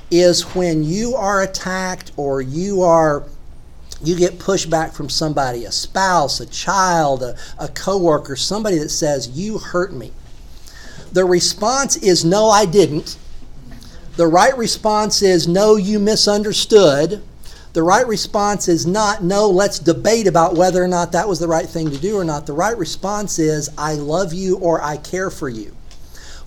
is 0.10 0.42
when 0.56 0.84
you 0.84 1.16
are 1.16 1.42
attacked 1.42 2.12
or 2.18 2.42
you 2.42 2.82
are 2.82 3.26
you 4.02 4.16
get 4.16 4.40
pushback 4.40 4.94
from 4.94 5.10
somebody, 5.10 5.66
a 5.66 5.72
spouse, 5.72 6.40
a 6.40 6.46
child, 6.46 7.22
a, 7.22 7.36
a 7.60 7.68
coworker, 7.68 8.36
somebody 8.38 8.78
that 8.78 8.90
says, 8.90 9.28
You 9.30 9.58
hurt 9.58 9.94
me. 9.94 10.14
The 11.12 11.26
response 11.26 11.98
is, 11.98 12.24
No, 12.24 12.50
I 12.50 12.66
didn't. 12.66 13.18
The 14.16 14.28
right 14.28 14.56
response 14.58 15.22
is, 15.22 15.48
No, 15.48 15.76
you 15.76 16.00
misunderstood. 16.00 17.24
The 17.74 17.84
right 17.84 18.08
response 18.08 18.68
is 18.68 18.86
not, 18.86 19.24
No, 19.24 19.50
let's 19.50 19.80
debate 19.80 20.28
about 20.28 20.56
whether 20.56 20.84
or 20.84 20.88
not 20.88 21.12
that 21.12 21.28
was 21.28 21.40
the 21.40 21.48
right 21.48 21.68
thing 21.68 21.90
to 21.92 21.98
do 21.98 22.18
or 22.18 22.24
not. 22.24 22.46
The 22.46 22.54
right 22.54 22.78
response 22.78 23.40
is, 23.40 23.70
I 23.78 23.94
love 23.94 24.34
you 24.34 24.58
or 24.58 24.82
I 24.82 24.98
care 24.98 25.30
for 25.30 25.50
you. 25.50 25.76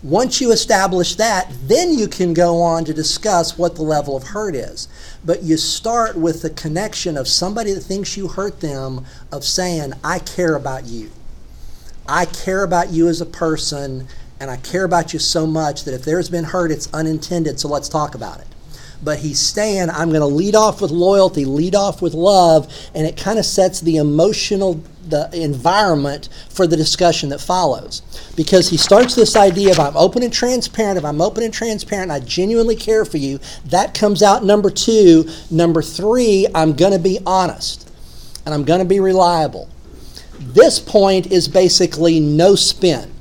Once 0.03 0.41
you 0.41 0.51
establish 0.51 1.15
that, 1.15 1.49
then 1.69 1.97
you 1.97 2.09
can 2.09 2.35
go 2.35 2.61
on 2.61 2.85
to 2.85 2.93
discuss 2.93 3.57
what 3.57 3.77
the 3.77 3.83
level 3.83 4.17
of 4.17 4.25
hurt 4.25 4.55
is. 4.55 4.89
But 5.25 5.45
you 5.45 5.57
start 5.57 6.17
with 6.17 6.43
the 6.43 6.51
connection 6.51 7.17
of 7.17 7.29
somebody 7.29 7.73
that 7.73 7.83
thinks 7.83 8.17
you 8.17 8.27
hurt 8.27 8.61
them, 8.61 9.05
of 9.31 9.45
saying, 9.45 9.93
I 10.03 10.19
care 10.19 10.57
about 10.57 10.87
you. 10.87 11.13
I 12.09 12.25
care 12.25 12.65
about 12.65 12.91
you 12.91 13.07
as 13.07 13.21
a 13.21 13.27
person, 13.27 14.09
and 14.43 14.51
I 14.51 14.57
care 14.57 14.85
about 14.85 15.13
you 15.13 15.19
so 15.21 15.47
much 15.47 15.85
that 15.85 15.95
if 15.95 16.05
there's 16.05 16.29
been 16.29 16.45
hurt, 16.45 16.73
it's 16.73 16.93
unintended, 16.93 17.61
so 17.61 17.69
let's 17.69 17.89
talk 17.89 18.15
about 18.15 18.41
it 18.41 18.47
but 19.05 19.19
he's 19.19 19.41
saying, 19.41 19.91
I'm 19.91 20.11
going 20.11 20.21
to 20.21 20.27
lead 20.27 20.55
off 20.55 20.81
with 20.81 20.93
loyalty, 20.93 21.45
lead 21.45 21.75
off 21.75 22.01
with 22.01 22.15
love, 22.15 22.73
and 22.95 23.05
it 23.07 23.17
kind 23.17 23.39
of 23.39 23.45
sets 23.45 23.81
the 23.81 23.97
emotional 23.97 24.81
the 25.09 25.29
environment 25.35 26.29
for 26.49 26.67
the 26.67 26.77
discussion 26.77 27.29
that 27.31 27.41
follows. 27.41 28.03
Because 28.37 28.69
he 28.69 28.77
starts 28.77 29.17
this 29.17 29.35
idea 29.35 29.73
of 29.73 29.81
I'm 29.81 29.97
open 29.97 30.23
and 30.23 30.33
transparent, 30.33 30.97
if 30.97 31.05
I'm 31.05 31.21
open 31.21 31.43
and 31.43 31.53
transparent, 31.53 32.13
I 32.13 32.21
genuinely 32.21 32.77
care 32.77 33.05
for 33.05 33.17
you, 33.17 33.41
that 33.67 33.95
comes 33.95 34.23
out 34.23 34.45
number 34.45 34.71
two. 34.71 35.29
Number 35.51 35.83
three, 35.83 36.47
I'm 36.55 36.75
going 36.75 36.93
to 36.93 37.01
be 37.01 37.19
honest 37.27 37.91
and 38.47 38.55
I'm 38.55 38.65
going 38.65 38.79
to 38.79 38.87
be 38.87 39.01
reliable. 39.01 39.69
This 40.39 40.79
point 40.79 41.27
is 41.33 41.49
basically 41.49 42.21
no 42.21 42.55
spin. 42.55 43.12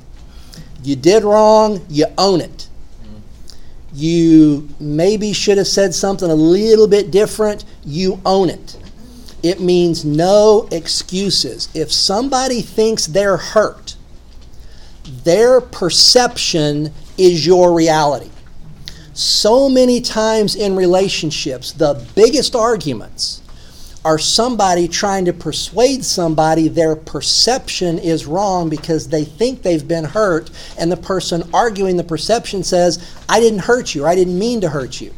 You 0.82 0.96
did 0.96 1.24
wrong, 1.24 1.84
you 1.88 2.06
own 2.18 2.40
it 2.40 2.68
you 3.94 4.68
maybe 4.80 5.32
should 5.32 5.58
have 5.58 5.66
said 5.66 5.94
something 5.94 6.30
a 6.30 6.34
little 6.34 6.88
bit 6.88 7.10
different, 7.10 7.64
you 7.84 8.20
own 8.24 8.48
it. 8.48 8.78
It 9.42 9.60
means 9.60 10.04
no 10.04 10.68
excuses. 10.70 11.68
If 11.74 11.92
somebody 11.92 12.62
thinks 12.62 13.06
they're 13.06 13.36
hurt, 13.36 13.96
their 15.24 15.60
perception 15.60 16.92
is 17.18 17.44
your 17.44 17.74
reality. 17.74 18.30
So 19.14 19.68
many 19.68 20.00
times 20.00 20.54
in 20.54 20.74
relationships, 20.74 21.72
the 21.72 22.06
biggest 22.14 22.54
arguments 22.54 23.41
are 24.04 24.18
somebody 24.18 24.88
trying 24.88 25.24
to 25.24 25.32
persuade 25.32 26.04
somebody 26.04 26.68
their 26.68 26.96
perception 26.96 27.98
is 27.98 28.26
wrong 28.26 28.68
because 28.68 29.08
they 29.08 29.24
think 29.24 29.62
they've 29.62 29.86
been 29.86 30.04
hurt, 30.04 30.50
and 30.78 30.90
the 30.90 30.96
person 30.96 31.48
arguing 31.54 31.96
the 31.96 32.04
perception 32.04 32.64
says, 32.64 33.16
I 33.28 33.38
didn't 33.38 33.60
hurt 33.60 33.94
you, 33.94 34.04
or 34.04 34.08
I 34.08 34.14
didn't 34.16 34.38
mean 34.38 34.60
to 34.62 34.68
hurt 34.68 35.00
you. 35.00 35.14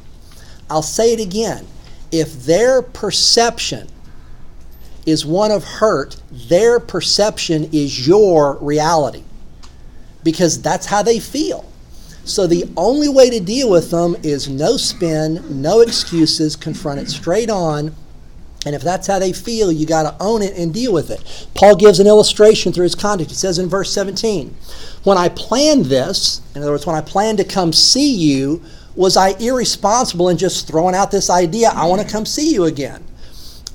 I'll 0.69 0.83
say 0.83 1.13
it 1.15 1.21
again. 1.21 1.67
If 2.13 2.45
their 2.45 2.83
perception 2.83 3.89
is 5.07 5.25
one 5.25 5.51
of 5.51 5.65
hurt, 5.65 6.21
their 6.31 6.79
perception 6.79 7.69
is 7.73 8.07
your 8.07 8.57
reality 8.59 9.23
because 10.23 10.61
that's 10.61 10.87
how 10.87 11.03
they 11.03 11.19
feel. 11.19 11.71
So 12.25 12.47
the 12.47 12.65
only 12.77 13.09
way 13.09 13.29
to 13.31 13.41
deal 13.41 13.71
with 13.71 13.91
them 13.91 14.17
is 14.23 14.49
no 14.49 14.79
spin, 14.79 15.45
no 15.61 15.81
excuses, 15.81 16.57
confront 16.57 17.01
it 17.01 17.11
straight 17.11 17.51
on 17.51 17.95
and 18.65 18.75
if 18.75 18.83
that's 18.83 19.07
how 19.07 19.19
they 19.19 19.33
feel, 19.33 19.71
you 19.71 19.87
got 19.87 20.05
to 20.05 20.25
own 20.25 20.43
it 20.43 20.57
and 20.57 20.73
deal 20.73 20.93
with 20.93 21.11
it. 21.11 21.49
Paul 21.55 21.77
gives 21.77 22.01
an 22.01 22.07
illustration 22.07 22.73
through 22.73 22.85
his 22.85 22.95
conduct. 22.95 23.31
He 23.31 23.37
says 23.37 23.59
in 23.59 23.69
verse 23.69 23.93
17, 23.93 24.55
When 25.05 25.19
I 25.19 25.29
planned 25.29 25.87
this, 25.87 26.41
in 26.55 26.63
other 26.63 26.73
words, 26.73 26.87
when 26.87 26.97
I 26.97 27.03
planned 27.03 27.39
to 27.39 27.45
come 27.45 27.73
see 27.73 28.15
you, 28.15 28.63
was 28.97 29.17
I 29.17 29.31
irresponsible 29.41 30.29
in 30.29 30.39
just 30.39 30.67
throwing 30.67 30.95
out 30.95 31.11
this 31.11 31.29
idea, 31.29 31.71
I 31.75 31.87
want 31.87 32.01
to 32.03 32.09
come 32.11 32.25
see 32.25 32.53
you 32.53 32.65
again? 32.65 33.05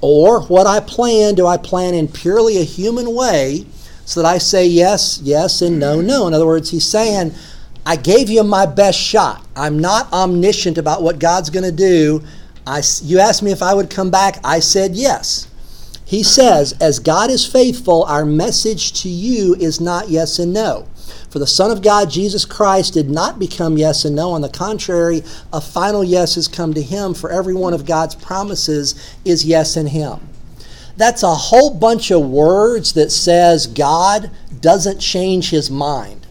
Or 0.02 0.42
what 0.44 0.66
I 0.66 0.80
plan, 0.80 1.36
do 1.36 1.46
I 1.46 1.58
plan 1.58 1.94
in 1.94 2.08
purely 2.08 2.58
a 2.58 2.64
human 2.64 3.14
way 3.14 3.66
so 4.06 4.22
that 4.22 4.28
I 4.28 4.38
say 4.38 4.66
yes, 4.66 5.20
yes, 5.24 5.62
and 5.62 5.78
no, 5.78 6.02
no? 6.02 6.26
In 6.28 6.34
other 6.34 6.46
words, 6.46 6.72
he's 6.72 6.86
saying, 6.86 7.34
I 7.86 7.96
gave 7.96 8.30
you 8.30 8.44
my 8.44 8.66
best 8.66 9.00
shot. 9.00 9.46
I'm 9.56 9.78
not 9.78 10.12
omniscient 10.14 10.78
about 10.78 11.04
what 11.04 11.20
God's 11.20 11.50
going 11.50 11.66
to 11.66 11.72
do. 11.72 12.24
I, 12.66 12.82
you 13.04 13.20
asked 13.20 13.44
me 13.44 13.52
if 13.52 13.62
I 13.62 13.74
would 13.74 13.90
come 13.90 14.12
back. 14.12 14.40
I 14.44 14.60
said 14.60 14.96
yes. 14.96 15.48
He 16.06 16.24
says, 16.24 16.74
As 16.82 16.98
God 16.98 17.30
is 17.30 17.46
faithful, 17.46 18.04
our 18.06 18.26
message 18.26 19.02
to 19.04 19.10
you 19.10 19.56
is 19.56 19.80
not 19.80 20.10
yes 20.10 20.40
and 20.40 20.52
no. 20.52 20.88
For 21.30 21.38
the 21.38 21.46
Son 21.46 21.70
of 21.70 21.84
God, 21.84 22.10
Jesus 22.10 22.46
Christ, 22.46 22.96
did 22.96 23.10
not 23.10 23.38
become 23.38 23.78
yes 23.78 24.06
and 24.06 24.16
no. 24.16 24.32
On 24.32 24.42
the 24.42 24.50
contrary, 24.50 25.22
a 25.54 25.62
final 25.62 26.04
yes 26.04 26.34
has 26.36 26.48
come 26.48 26.74
to 26.74 26.82
him, 26.82 27.14
for 27.14 27.30
every 27.30 27.54
one 27.54 27.74
of 27.76 27.86
God's 27.86 28.16
promises 28.16 29.16
is 29.24 29.46
yes 29.46 29.78
in 29.78 29.88
him. 29.88 30.20
That's 30.98 31.24
a 31.24 31.36
whole 31.36 31.74
bunch 31.74 32.12
of 32.12 32.28
words 32.28 32.94
that 32.94 33.12
says 33.12 33.68
God 33.68 34.32
doesn't 34.60 35.00
change 35.00 35.52
his 35.52 35.70
mind. 35.70 36.26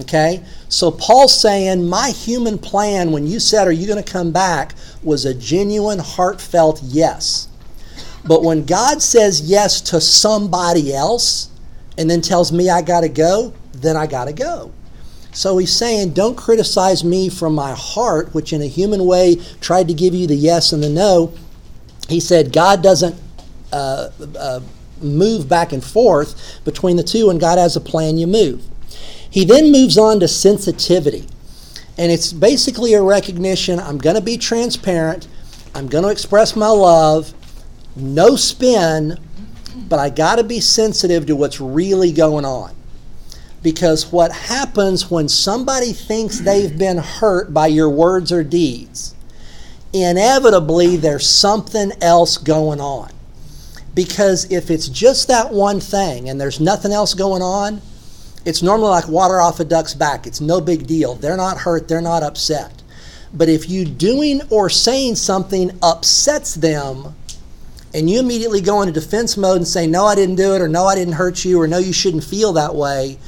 Okay? 0.00 0.42
So 0.72 0.90
Paul's 0.90 1.38
saying, 1.38 1.86
My 1.86 2.12
human 2.12 2.56
plan 2.56 3.12
when 3.12 3.26
you 3.26 3.40
said, 3.40 3.68
Are 3.68 3.72
you 3.72 3.86
going 3.86 4.02
to 4.02 4.10
come 4.12 4.32
back? 4.32 4.74
was 5.02 5.26
a 5.26 5.34
genuine, 5.34 5.98
heartfelt 5.98 6.80
yes. 6.82 7.48
But 8.24 8.42
when 8.42 8.64
God 8.64 9.02
says 9.02 9.42
yes 9.42 9.82
to 9.82 10.00
somebody 10.00 10.94
else 10.94 11.50
and 11.98 12.08
then 12.08 12.22
tells 12.22 12.52
me 12.52 12.70
I 12.70 12.80
got 12.80 13.02
to 13.02 13.10
go, 13.10 13.52
then 13.74 13.98
I 13.98 14.06
got 14.06 14.26
to 14.26 14.32
go. 14.32 14.72
So 15.32 15.58
he's 15.58 15.76
saying, 15.76 16.14
Don't 16.14 16.36
criticize 16.38 17.04
me 17.04 17.28
from 17.28 17.54
my 17.54 17.72
heart, 17.72 18.32
which 18.34 18.54
in 18.54 18.62
a 18.62 18.66
human 18.66 19.04
way 19.04 19.36
tried 19.60 19.88
to 19.88 19.94
give 19.94 20.14
you 20.14 20.26
the 20.26 20.36
yes 20.36 20.72
and 20.72 20.82
the 20.82 20.88
no. 20.88 21.34
He 22.08 22.18
said, 22.18 22.50
God 22.50 22.82
doesn't. 22.82 23.14
Uh, 23.70 24.10
uh, 24.38 24.60
move 25.00 25.48
back 25.48 25.72
and 25.72 25.82
forth 25.82 26.60
between 26.64 26.96
the 26.96 27.02
two, 27.02 27.28
and 27.28 27.40
God 27.40 27.58
has 27.58 27.74
a 27.74 27.80
plan, 27.80 28.18
you 28.18 28.26
move. 28.26 28.62
He 29.32 29.46
then 29.46 29.72
moves 29.72 29.96
on 29.96 30.20
to 30.20 30.28
sensitivity. 30.28 31.26
And 31.96 32.12
it's 32.12 32.34
basically 32.34 32.92
a 32.92 33.02
recognition 33.02 33.80
I'm 33.80 33.96
going 33.96 34.16
to 34.16 34.22
be 34.22 34.36
transparent, 34.36 35.26
I'm 35.74 35.88
going 35.88 36.04
to 36.04 36.10
express 36.10 36.54
my 36.54 36.68
love, 36.68 37.32
no 37.96 38.36
spin, 38.36 39.18
but 39.88 39.98
I 39.98 40.10
got 40.10 40.36
to 40.36 40.44
be 40.44 40.60
sensitive 40.60 41.24
to 41.26 41.36
what's 41.36 41.60
really 41.60 42.12
going 42.12 42.44
on. 42.44 42.74
Because 43.62 44.12
what 44.12 44.32
happens 44.32 45.10
when 45.10 45.28
somebody 45.28 45.92
thinks 45.92 46.40
they've 46.40 46.76
been 46.76 46.98
hurt 46.98 47.54
by 47.54 47.68
your 47.68 47.88
words 47.88 48.32
or 48.32 48.44
deeds, 48.44 49.14
inevitably 49.94 50.96
there's 50.96 51.26
something 51.26 51.92
else 52.02 52.36
going 52.36 52.80
on. 52.80 53.10
Because 53.94 54.50
if 54.50 54.70
it's 54.70 54.88
just 54.88 55.28
that 55.28 55.52
one 55.52 55.80
thing 55.80 56.28
and 56.28 56.38
there's 56.38 56.60
nothing 56.60 56.92
else 56.92 57.14
going 57.14 57.42
on, 57.42 57.80
it's 58.44 58.62
normally 58.62 58.90
like 58.90 59.08
water 59.08 59.40
off 59.40 59.60
a 59.60 59.64
duck's 59.64 59.94
back. 59.94 60.26
It's 60.26 60.40
no 60.40 60.60
big 60.60 60.86
deal. 60.86 61.14
They're 61.14 61.36
not 61.36 61.58
hurt, 61.58 61.88
they're 61.88 62.00
not 62.00 62.22
upset. 62.22 62.82
But 63.34 63.48
if 63.48 63.68
you 63.68 63.84
doing 63.84 64.42
or 64.50 64.68
saying 64.68 65.16
something 65.16 65.70
upsets 65.82 66.54
them, 66.54 67.14
and 67.94 68.08
you 68.08 68.20
immediately 68.20 68.60
go 68.60 68.80
into 68.80 68.92
defense 68.92 69.36
mode 69.36 69.58
and 69.58 69.68
say, 69.68 69.86
No, 69.86 70.06
I 70.06 70.14
didn't 70.14 70.36
do 70.36 70.54
it, 70.54 70.60
or 70.60 70.68
No, 70.68 70.86
I 70.86 70.94
didn't 70.94 71.14
hurt 71.14 71.44
you, 71.44 71.60
or 71.60 71.66
No, 71.66 71.78
you 71.78 71.92
shouldn't 71.92 72.24
feel 72.24 72.52
that 72.54 72.74
way, 72.74 73.18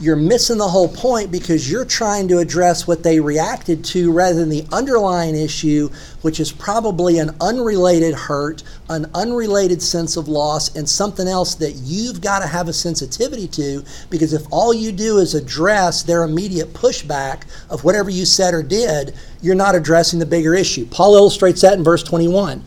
you're 0.00 0.16
missing 0.16 0.58
the 0.58 0.68
whole 0.68 0.88
point 0.88 1.30
because 1.30 1.70
you're 1.70 1.84
trying 1.84 2.26
to 2.28 2.38
address 2.38 2.86
what 2.86 3.04
they 3.04 3.20
reacted 3.20 3.84
to 3.84 4.10
rather 4.10 4.40
than 4.40 4.48
the 4.48 4.66
underlying 4.72 5.36
issue, 5.36 5.88
which 6.22 6.40
is 6.40 6.50
probably 6.50 7.18
an 7.18 7.30
unrelated 7.40 8.14
hurt, 8.14 8.64
an 8.88 9.08
unrelated 9.14 9.80
sense 9.80 10.16
of 10.16 10.26
loss, 10.26 10.74
and 10.74 10.88
something 10.88 11.28
else 11.28 11.54
that 11.54 11.72
you've 11.72 12.20
got 12.20 12.40
to 12.40 12.46
have 12.46 12.68
a 12.68 12.72
sensitivity 12.72 13.46
to. 13.46 13.84
Because 14.10 14.32
if 14.32 14.42
all 14.50 14.74
you 14.74 14.90
do 14.90 15.18
is 15.18 15.34
address 15.34 16.02
their 16.02 16.24
immediate 16.24 16.72
pushback 16.72 17.42
of 17.70 17.84
whatever 17.84 18.10
you 18.10 18.24
said 18.26 18.52
or 18.52 18.62
did, 18.62 19.14
you're 19.42 19.54
not 19.54 19.76
addressing 19.76 20.18
the 20.18 20.26
bigger 20.26 20.54
issue. 20.54 20.86
Paul 20.86 21.14
illustrates 21.14 21.60
that 21.60 21.78
in 21.78 21.84
verse 21.84 22.02
21. 22.02 22.64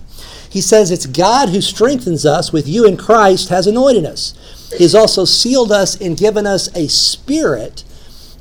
He 0.49 0.61
says, 0.61 0.91
It's 0.91 1.05
God 1.05 1.49
who 1.49 1.61
strengthens 1.61 2.25
us 2.25 2.51
with 2.51 2.67
you 2.67 2.85
in 2.85 2.97
Christ 2.97 3.49
has 3.49 3.67
anointed 3.67 4.05
us 4.05 4.33
He's 4.75 4.95
also 4.95 5.25
sealed 5.25 5.71
us 5.71 5.99
and 5.99 6.17
given 6.17 6.45
us 6.45 6.73
a 6.75 6.87
spirit 6.87 7.83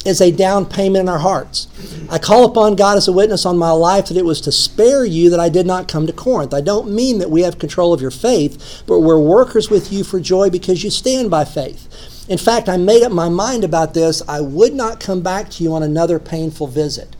as 0.04 0.20
a 0.20 0.30
down 0.30 0.66
payment 0.66 1.02
in 1.02 1.08
our 1.08 1.18
hearts. 1.18 1.66
I 2.10 2.18
call 2.18 2.44
upon 2.44 2.76
God 2.76 2.96
as 2.96 3.08
a 3.08 3.12
witness 3.12 3.44
on 3.44 3.58
my 3.58 3.70
life 3.72 4.06
that 4.06 4.16
it 4.16 4.24
was 4.24 4.40
to 4.42 4.52
spare 4.52 5.04
you 5.04 5.30
that 5.30 5.40
I 5.40 5.48
did 5.48 5.66
not 5.66 5.88
come 5.88 6.06
to 6.06 6.12
Corinth. 6.12 6.54
I 6.54 6.60
don't 6.60 6.94
mean 6.94 7.18
that 7.18 7.30
we 7.30 7.42
have 7.42 7.58
control 7.58 7.92
of 7.92 8.00
your 8.00 8.12
faith, 8.12 8.82
but 8.86 9.00
we're 9.00 9.18
workers 9.18 9.68
with 9.68 9.92
you 9.92 10.04
for 10.04 10.20
joy 10.20 10.48
because 10.50 10.84
you 10.84 10.90
stand 10.90 11.30
by 11.30 11.44
faith. 11.44 12.26
In 12.28 12.38
fact, 12.38 12.68
I 12.68 12.76
made 12.76 13.02
up 13.02 13.12
my 13.12 13.28
mind 13.28 13.64
about 13.64 13.94
this. 13.94 14.22
I 14.28 14.40
would 14.40 14.74
not 14.74 15.00
come 15.00 15.22
back 15.22 15.50
to 15.50 15.64
you 15.64 15.74
on 15.74 15.82
another 15.82 16.18
painful 16.18 16.68
visit. 16.68 17.14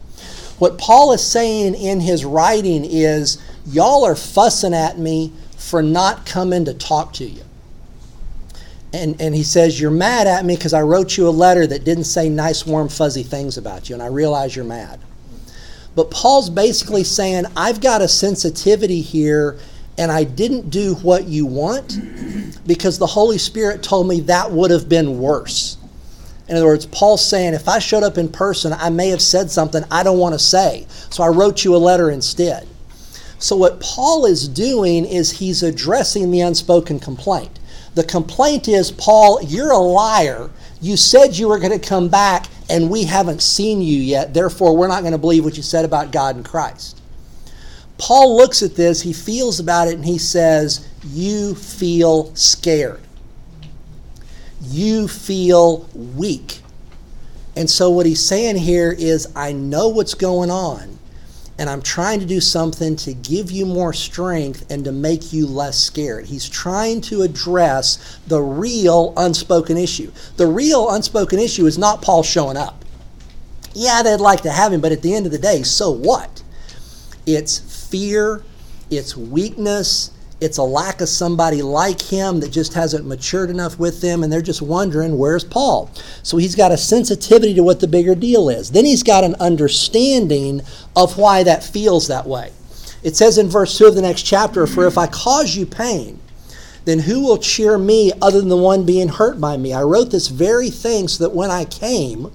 What 0.58 0.78
Paul 0.78 1.12
is 1.12 1.24
saying 1.24 1.74
in 1.74 2.00
his 2.00 2.24
writing 2.24 2.84
is, 2.84 3.38
y'all 3.66 4.04
are 4.04 4.16
fussing 4.16 4.74
at 4.74 4.98
me 4.98 5.32
for 5.56 5.82
not 5.82 6.26
coming 6.26 6.64
to 6.64 6.74
talk 6.74 7.12
to 7.14 7.24
you. 7.24 7.42
And, 8.92 9.20
and 9.20 9.34
he 9.34 9.42
says, 9.42 9.80
You're 9.80 9.90
mad 9.90 10.26
at 10.26 10.44
me 10.44 10.54
because 10.54 10.72
I 10.72 10.82
wrote 10.82 11.16
you 11.16 11.28
a 11.28 11.30
letter 11.30 11.66
that 11.66 11.84
didn't 11.84 12.04
say 12.04 12.28
nice, 12.28 12.64
warm, 12.64 12.88
fuzzy 12.88 13.22
things 13.22 13.58
about 13.58 13.88
you, 13.88 13.94
and 13.94 14.02
I 14.02 14.06
realize 14.06 14.54
you're 14.54 14.64
mad. 14.64 15.00
But 15.94 16.10
Paul's 16.10 16.50
basically 16.50 17.04
saying, 17.04 17.44
I've 17.56 17.80
got 17.80 18.02
a 18.02 18.08
sensitivity 18.08 19.00
here, 19.00 19.58
and 19.98 20.12
I 20.12 20.24
didn't 20.24 20.70
do 20.70 20.94
what 20.96 21.24
you 21.24 21.46
want 21.46 21.98
because 22.66 22.98
the 22.98 23.06
Holy 23.06 23.38
Spirit 23.38 23.82
told 23.82 24.06
me 24.06 24.20
that 24.20 24.50
would 24.50 24.70
have 24.70 24.88
been 24.88 25.18
worse. 25.18 25.78
In 26.48 26.56
other 26.56 26.66
words, 26.66 26.86
Paul's 26.86 27.24
saying, 27.24 27.54
if 27.54 27.68
I 27.68 27.80
showed 27.80 28.04
up 28.04 28.18
in 28.18 28.28
person, 28.28 28.72
I 28.72 28.90
may 28.90 29.08
have 29.08 29.22
said 29.22 29.50
something 29.50 29.82
I 29.90 30.02
don't 30.02 30.18
want 30.18 30.34
to 30.34 30.38
say. 30.38 30.86
So 31.10 31.24
I 31.24 31.28
wrote 31.28 31.64
you 31.64 31.74
a 31.74 31.78
letter 31.78 32.10
instead. 32.10 32.68
So 33.38 33.56
what 33.56 33.80
Paul 33.80 34.26
is 34.26 34.48
doing 34.48 35.04
is 35.04 35.32
he's 35.32 35.62
addressing 35.62 36.30
the 36.30 36.40
unspoken 36.40 36.98
complaint. 36.98 37.58
The 37.94 38.04
complaint 38.04 38.68
is, 38.68 38.90
Paul, 38.90 39.42
you're 39.42 39.72
a 39.72 39.78
liar. 39.78 40.50
You 40.80 40.96
said 40.96 41.36
you 41.36 41.48
were 41.48 41.58
going 41.58 41.78
to 41.78 41.88
come 41.88 42.08
back, 42.08 42.46
and 42.68 42.90
we 42.90 43.04
haven't 43.04 43.42
seen 43.42 43.80
you 43.80 43.98
yet. 43.98 44.34
Therefore, 44.34 44.76
we're 44.76 44.88
not 44.88 45.00
going 45.00 45.12
to 45.12 45.18
believe 45.18 45.44
what 45.44 45.56
you 45.56 45.62
said 45.62 45.84
about 45.84 46.12
God 46.12 46.36
and 46.36 46.44
Christ. 46.44 47.00
Paul 47.98 48.36
looks 48.36 48.62
at 48.62 48.76
this, 48.76 49.02
he 49.02 49.12
feels 49.12 49.60
about 49.60 49.88
it, 49.88 49.94
and 49.94 50.04
he 50.04 50.18
says, 50.18 50.86
You 51.02 51.54
feel 51.54 52.34
scared 52.34 53.00
you 54.60 55.08
feel 55.08 55.88
weak. 55.94 56.60
And 57.54 57.70
so, 57.70 57.90
what 57.90 58.06
he's 58.06 58.24
saying 58.24 58.56
here 58.56 58.92
is, 58.92 59.32
I 59.34 59.52
know 59.52 59.88
what's 59.88 60.14
going 60.14 60.50
on, 60.50 60.95
and 61.58 61.70
I'm 61.70 61.80
trying 61.80 62.20
to 62.20 62.26
do 62.26 62.40
something 62.40 62.96
to 62.96 63.14
give 63.14 63.50
you 63.50 63.64
more 63.64 63.92
strength 63.92 64.70
and 64.70 64.84
to 64.84 64.92
make 64.92 65.32
you 65.32 65.46
less 65.46 65.78
scared. 65.78 66.26
He's 66.26 66.48
trying 66.48 67.00
to 67.02 67.22
address 67.22 68.18
the 68.26 68.40
real 68.40 69.14
unspoken 69.16 69.76
issue. 69.76 70.12
The 70.36 70.46
real 70.46 70.90
unspoken 70.90 71.38
issue 71.38 71.66
is 71.66 71.78
not 71.78 72.02
Paul 72.02 72.22
showing 72.22 72.56
up. 72.56 72.84
Yeah, 73.72 74.02
they'd 74.02 74.16
like 74.16 74.42
to 74.42 74.50
have 74.50 74.72
him, 74.72 74.80
but 74.80 74.92
at 74.92 75.02
the 75.02 75.14
end 75.14 75.26
of 75.26 75.32
the 75.32 75.38
day, 75.38 75.62
so 75.62 75.90
what? 75.90 76.42
It's 77.26 77.88
fear, 77.88 78.42
it's 78.90 79.16
weakness, 79.16 80.10
it's 80.40 80.58
a 80.58 80.62
lack 80.62 81.00
of 81.00 81.08
somebody 81.08 81.62
like 81.62 82.00
him 82.00 82.40
that 82.40 82.50
just 82.50 82.74
hasn't 82.74 83.06
matured 83.06 83.48
enough 83.48 83.78
with 83.78 84.00
them, 84.00 84.22
and 84.22 84.30
they're 84.30 84.42
just 84.42 84.60
wondering, 84.60 85.16
where's 85.16 85.44
Paul? 85.44 85.90
So 86.22 86.36
he's 86.36 86.54
got 86.54 86.72
a 86.72 86.76
sensitivity 86.76 87.54
to 87.54 87.62
what 87.62 87.80
the 87.80 87.88
bigger 87.88 88.14
deal 88.14 88.50
is. 88.50 88.70
Then 88.70 88.84
he's 88.84 89.02
got 89.02 89.24
an 89.24 89.34
understanding 89.40 90.60
of 90.94 91.16
why 91.16 91.42
that 91.44 91.64
feels 91.64 92.08
that 92.08 92.26
way. 92.26 92.52
It 93.02 93.16
says 93.16 93.38
in 93.38 93.48
verse 93.48 93.78
2 93.78 93.86
of 93.86 93.94
the 93.94 94.02
next 94.02 94.22
chapter, 94.22 94.66
For 94.66 94.86
if 94.86 94.98
I 94.98 95.06
cause 95.06 95.56
you 95.56 95.64
pain, 95.64 96.20
then 96.84 96.98
who 97.00 97.24
will 97.24 97.38
cheer 97.38 97.78
me 97.78 98.12
other 98.20 98.40
than 98.40 98.48
the 98.48 98.56
one 98.56 98.84
being 98.84 99.08
hurt 99.08 99.40
by 99.40 99.56
me? 99.56 99.72
I 99.72 99.82
wrote 99.82 100.10
this 100.10 100.28
very 100.28 100.70
thing 100.70 101.08
so 101.08 101.24
that 101.24 101.34
when 101.34 101.50
I 101.50 101.64
came, 101.64 102.30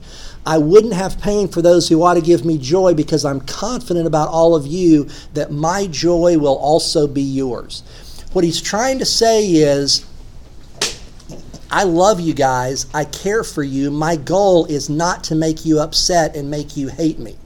I 0.46 0.58
wouldn't 0.58 0.94
have 0.94 1.22
pain 1.22 1.48
for 1.48 1.62
those 1.62 1.88
who 1.88 2.02
ought 2.04 2.16
to 2.16 2.22
give 2.22 2.44
me 2.44 2.58
joy 2.58 2.94
because 2.94 3.26
I'm 3.26 3.42
confident 3.42 4.08
about 4.08 4.30
all 4.30 4.56
of 4.56 4.66
you 4.66 5.08
that 5.34 5.52
my 5.52 5.88
joy 5.88 6.38
will 6.38 6.58
also 6.58 7.08
be 7.08 7.22
yours. 7.22 7.84
What 8.34 8.44
he's 8.44 8.62
trying 8.62 9.00
to 9.00 9.06
say 9.06 9.46
is, 9.46 10.06
I 11.70 11.84
love 11.84 12.20
you 12.20 12.34
guys. 12.34 12.88
I 12.94 13.06
care 13.06 13.44
for 13.44 13.64
you. 13.64 13.92
My 13.92 14.16
goal 14.16 14.66
is 14.66 14.90
not 14.90 15.24
to 15.26 15.36
make 15.36 15.64
you 15.64 15.80
upset 15.80 16.36
and 16.36 16.50
make 16.50 16.76
you 16.76 16.90
hate 16.90 17.20
me. 17.20 17.38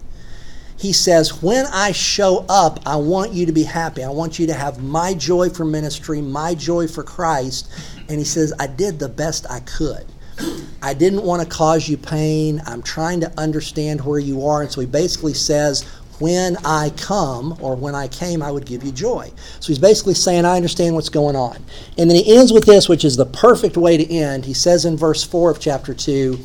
He 0.77 0.93
says, 0.93 1.41
When 1.41 1.65
I 1.67 1.91
show 1.91 2.45
up, 2.49 2.79
I 2.85 2.95
want 2.95 3.33
you 3.33 3.45
to 3.45 3.51
be 3.51 3.63
happy. 3.63 4.03
I 4.03 4.09
want 4.09 4.39
you 4.39 4.47
to 4.47 4.53
have 4.53 4.81
my 4.81 5.13
joy 5.13 5.49
for 5.49 5.65
ministry, 5.65 6.21
my 6.21 6.55
joy 6.55 6.87
for 6.87 7.03
Christ. 7.03 7.69
And 8.09 8.19
he 8.19 8.25
says, 8.25 8.53
I 8.59 8.67
did 8.67 8.99
the 8.99 9.09
best 9.09 9.45
I 9.49 9.59
could. 9.61 10.05
I 10.81 10.93
didn't 10.93 11.23
want 11.23 11.41
to 11.41 11.47
cause 11.47 11.87
you 11.87 11.97
pain. 11.97 12.61
I'm 12.65 12.81
trying 12.81 13.21
to 13.21 13.39
understand 13.39 14.01
where 14.05 14.19
you 14.19 14.45
are. 14.45 14.61
And 14.61 14.71
so 14.71 14.81
he 14.81 14.87
basically 14.87 15.33
says, 15.33 15.83
when 16.19 16.57
I 16.63 16.91
come 16.91 17.57
or 17.59 17.75
when 17.75 17.95
I 17.95 18.07
came, 18.07 18.41
I 18.41 18.51
would 18.51 18.65
give 18.65 18.83
you 18.83 18.91
joy. 18.91 19.31
So 19.59 19.67
he's 19.67 19.79
basically 19.79 20.13
saying, 20.13 20.45
I 20.45 20.55
understand 20.55 20.95
what's 20.95 21.09
going 21.09 21.35
on. 21.35 21.57
And 21.97 22.09
then 22.09 22.15
he 22.15 22.37
ends 22.37 22.53
with 22.53 22.65
this, 22.65 22.87
which 22.87 23.03
is 23.03 23.17
the 23.17 23.25
perfect 23.25 23.77
way 23.77 23.97
to 23.97 24.13
end. 24.13 24.45
He 24.45 24.53
says 24.53 24.85
in 24.85 24.95
verse 24.95 25.23
4 25.23 25.51
of 25.51 25.59
chapter 25.59 25.93
2, 25.93 26.39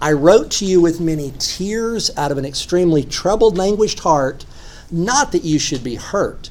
I 0.00 0.12
wrote 0.12 0.50
to 0.52 0.66
you 0.66 0.80
with 0.80 1.00
many 1.00 1.32
tears 1.38 2.10
out 2.16 2.30
of 2.30 2.38
an 2.38 2.44
extremely 2.44 3.02
troubled, 3.02 3.56
languished 3.56 4.00
heart, 4.00 4.44
not 4.90 5.32
that 5.32 5.42
you 5.42 5.58
should 5.58 5.82
be 5.82 5.96
hurt, 5.96 6.50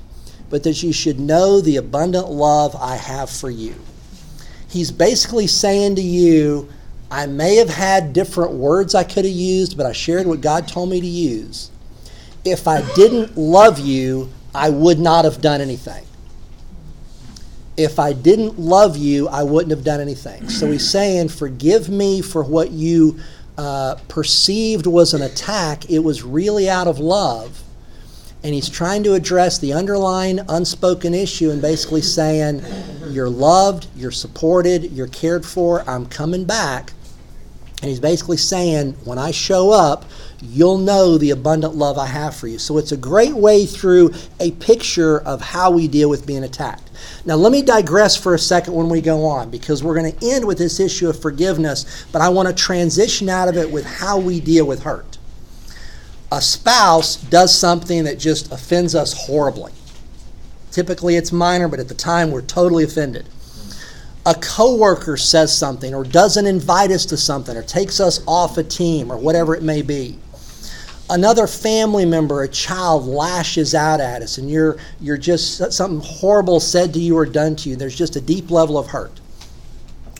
but 0.49 0.63
that 0.63 0.83
you 0.83 0.91
should 0.91 1.19
know 1.19 1.61
the 1.61 1.77
abundant 1.77 2.29
love 2.29 2.75
I 2.75 2.95
have 2.95 3.29
for 3.29 3.49
you. 3.49 3.75
He's 4.67 4.91
basically 4.91 5.47
saying 5.47 5.95
to 5.95 6.01
you, 6.01 6.69
I 7.11 7.27
may 7.27 7.55
have 7.57 7.69
had 7.69 8.13
different 8.13 8.53
words 8.53 8.95
I 8.95 9.03
could 9.03 9.25
have 9.25 9.33
used, 9.33 9.77
but 9.77 9.85
I 9.85 9.91
shared 9.91 10.25
what 10.27 10.41
God 10.41 10.67
told 10.67 10.89
me 10.89 10.99
to 10.99 11.07
use. 11.07 11.71
If 12.43 12.67
I 12.67 12.81
didn't 12.93 13.37
love 13.37 13.79
you, 13.79 14.29
I 14.53 14.69
would 14.69 14.99
not 14.99 15.25
have 15.25 15.41
done 15.41 15.61
anything. 15.61 16.05
If 17.77 17.99
I 17.99 18.13
didn't 18.13 18.57
love 18.57 18.95
you, 18.95 19.27
I 19.27 19.43
wouldn't 19.43 19.71
have 19.71 19.83
done 19.83 19.99
anything. 19.99 20.49
So 20.49 20.71
he's 20.71 20.89
saying, 20.89 21.29
Forgive 21.29 21.89
me 21.89 22.21
for 22.21 22.41
what 22.43 22.71
you 22.71 23.19
uh, 23.57 23.95
perceived 24.07 24.87
was 24.87 25.13
an 25.13 25.21
attack. 25.21 25.89
It 25.89 25.99
was 25.99 26.23
really 26.23 26.69
out 26.69 26.87
of 26.87 26.99
love. 26.99 27.64
And 28.43 28.53
he's 28.53 28.69
trying 28.69 29.03
to 29.03 29.13
address 29.13 29.57
the 29.57 29.73
underlying 29.73 30.39
unspoken 30.49 31.13
issue 31.13 31.49
and 31.49 31.61
basically 31.61 32.01
saying, 32.01 32.61
You're 33.07 33.29
loved, 33.29 33.87
you're 33.95 34.11
supported, 34.11 34.91
you're 34.91 35.07
cared 35.07 35.45
for, 35.45 35.87
I'm 35.89 36.05
coming 36.05 36.45
back. 36.45 36.91
And 37.81 37.89
he's 37.89 37.99
basically 37.99 38.37
saying, 38.37 38.93
when 39.03 39.17
I 39.17 39.31
show 39.31 39.69
up, 39.69 40.05
you'll 40.41 40.77
know 40.77 41.17
the 41.17 41.31
abundant 41.31 41.75
love 41.75 41.97
I 41.97 42.07
have 42.07 42.35
for 42.35 42.47
you. 42.47 42.57
So 42.57 42.77
it's 42.77 42.91
a 42.91 42.97
great 42.97 43.33
way 43.33 43.65
through 43.65 44.13
a 44.39 44.51
picture 44.51 45.19
of 45.19 45.41
how 45.41 45.71
we 45.71 45.87
deal 45.87 46.09
with 46.09 46.25
being 46.25 46.43
attacked. 46.43 46.89
Now, 47.25 47.35
let 47.35 47.51
me 47.51 47.61
digress 47.61 48.15
for 48.15 48.33
a 48.33 48.39
second 48.39 48.73
when 48.73 48.89
we 48.89 49.01
go 49.01 49.25
on, 49.25 49.49
because 49.51 49.83
we're 49.83 49.95
going 49.95 50.11
to 50.11 50.31
end 50.31 50.45
with 50.45 50.57
this 50.57 50.79
issue 50.79 51.09
of 51.09 51.21
forgiveness, 51.21 52.05
but 52.11 52.21
I 52.21 52.29
want 52.29 52.47
to 52.47 52.55
transition 52.55 53.29
out 53.29 53.49
of 53.49 53.57
it 53.57 53.69
with 53.69 53.85
how 53.85 54.17
we 54.19 54.39
deal 54.39 54.65
with 54.65 54.81
hurt. 54.81 55.14
A 56.35 56.41
spouse 56.41 57.15
does 57.15 57.57
something 57.57 58.03
that 58.03 58.19
just 58.19 58.51
offends 58.51 58.93
us 58.93 59.13
horribly. 59.13 59.71
Typically, 60.69 61.15
it's 61.15 61.31
minor, 61.31 61.69
but 61.69 61.79
at 61.79 61.87
the 61.87 61.93
time, 61.93 62.29
we're 62.29 62.41
totally 62.41 62.83
offended. 62.83 63.25
A 64.25 64.35
coworker 64.35 65.15
says 65.15 65.57
something 65.57 65.95
or 65.95 66.03
doesn't 66.03 66.45
invite 66.45 66.91
us 66.91 67.05
to 67.05 67.15
something 67.15 67.55
or 67.55 67.63
takes 67.63 68.01
us 68.01 68.21
off 68.27 68.57
a 68.57 68.63
team 68.63 69.13
or 69.13 69.17
whatever 69.17 69.55
it 69.55 69.63
may 69.63 69.81
be. 69.81 70.19
Another 71.09 71.47
family 71.47 72.03
member 72.03 72.43
a 72.43 72.49
child 72.49 73.05
lashes 73.05 73.73
out 73.73 74.01
at 74.01 74.21
us 74.21 74.37
and 74.37 74.49
you're 74.49 74.75
you're 74.99 75.17
just 75.17 75.71
something 75.71 76.01
horrible 76.03 76.59
said 76.59 76.93
to 76.95 76.99
you 76.99 77.15
or 77.15 77.25
done 77.25 77.55
to 77.55 77.69
you 77.69 77.77
there's 77.77 77.95
just 77.95 78.17
a 78.17 78.21
deep 78.21 78.51
level 78.51 78.77
of 78.77 78.87
hurt. 78.87 79.21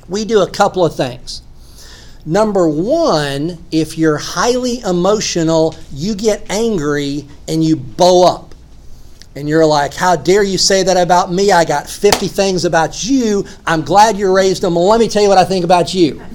We 0.08 0.24
do 0.24 0.44
a 0.44 0.50
couple 0.50 0.86
of 0.86 0.96
things 0.96 1.42
number 2.26 2.68
1 2.68 3.66
if 3.72 3.98
you're 3.98 4.18
highly 4.18 4.80
emotional 4.82 5.76
you 5.94 6.16
get 6.16 6.46
angry 6.50 7.28
and 7.48 7.64
you 7.64 7.76
bow 7.76 8.28
up 8.28 8.56
and 9.36 9.50
you're 9.50 9.66
like, 9.66 9.94
How 9.94 10.16
dare 10.16 10.44
you 10.44 10.58
say 10.58 10.84
that 10.84 10.98
about 10.98 11.32
me? 11.32 11.52
I 11.52 11.66
got 11.66 11.90
50 11.90 12.28
things 12.28 12.66
about 12.66 13.04
you. 13.04 13.46
I'm 13.66 13.82
glad 13.82 14.18
you 14.18 14.34
raised 14.34 14.64
them. 14.64 14.76
Well, 14.76 14.88
let 14.88 15.00
me 15.00 15.10
tell 15.10 15.22
you 15.22 15.30
what 15.30 15.38
I 15.38 15.46
think 15.46 15.66
about 15.66 15.94
you. 15.94 16.22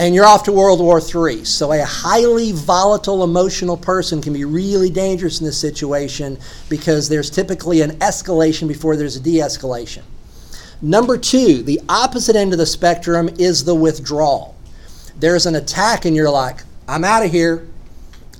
And 0.00 0.14
you're 0.14 0.26
off 0.26 0.44
to 0.44 0.52
World 0.52 0.78
War 0.78 1.00
III. 1.00 1.44
So, 1.44 1.72
a 1.72 1.84
highly 1.84 2.52
volatile, 2.52 3.24
emotional 3.24 3.76
person 3.76 4.22
can 4.22 4.32
be 4.32 4.44
really 4.44 4.90
dangerous 4.90 5.40
in 5.40 5.44
this 5.44 5.58
situation 5.58 6.38
because 6.68 7.08
there's 7.08 7.28
typically 7.30 7.80
an 7.80 7.98
escalation 7.98 8.68
before 8.68 8.94
there's 8.94 9.16
a 9.16 9.20
de 9.20 9.38
escalation. 9.38 10.02
Number 10.80 11.18
two, 11.18 11.64
the 11.64 11.80
opposite 11.88 12.36
end 12.36 12.52
of 12.52 12.60
the 12.60 12.66
spectrum 12.66 13.28
is 13.40 13.64
the 13.64 13.74
withdrawal. 13.74 14.54
There's 15.18 15.46
an 15.46 15.56
attack, 15.56 16.04
and 16.04 16.14
you're 16.14 16.30
like, 16.30 16.62
I'm 16.86 17.04
out 17.04 17.24
of 17.24 17.30
here. 17.30 17.66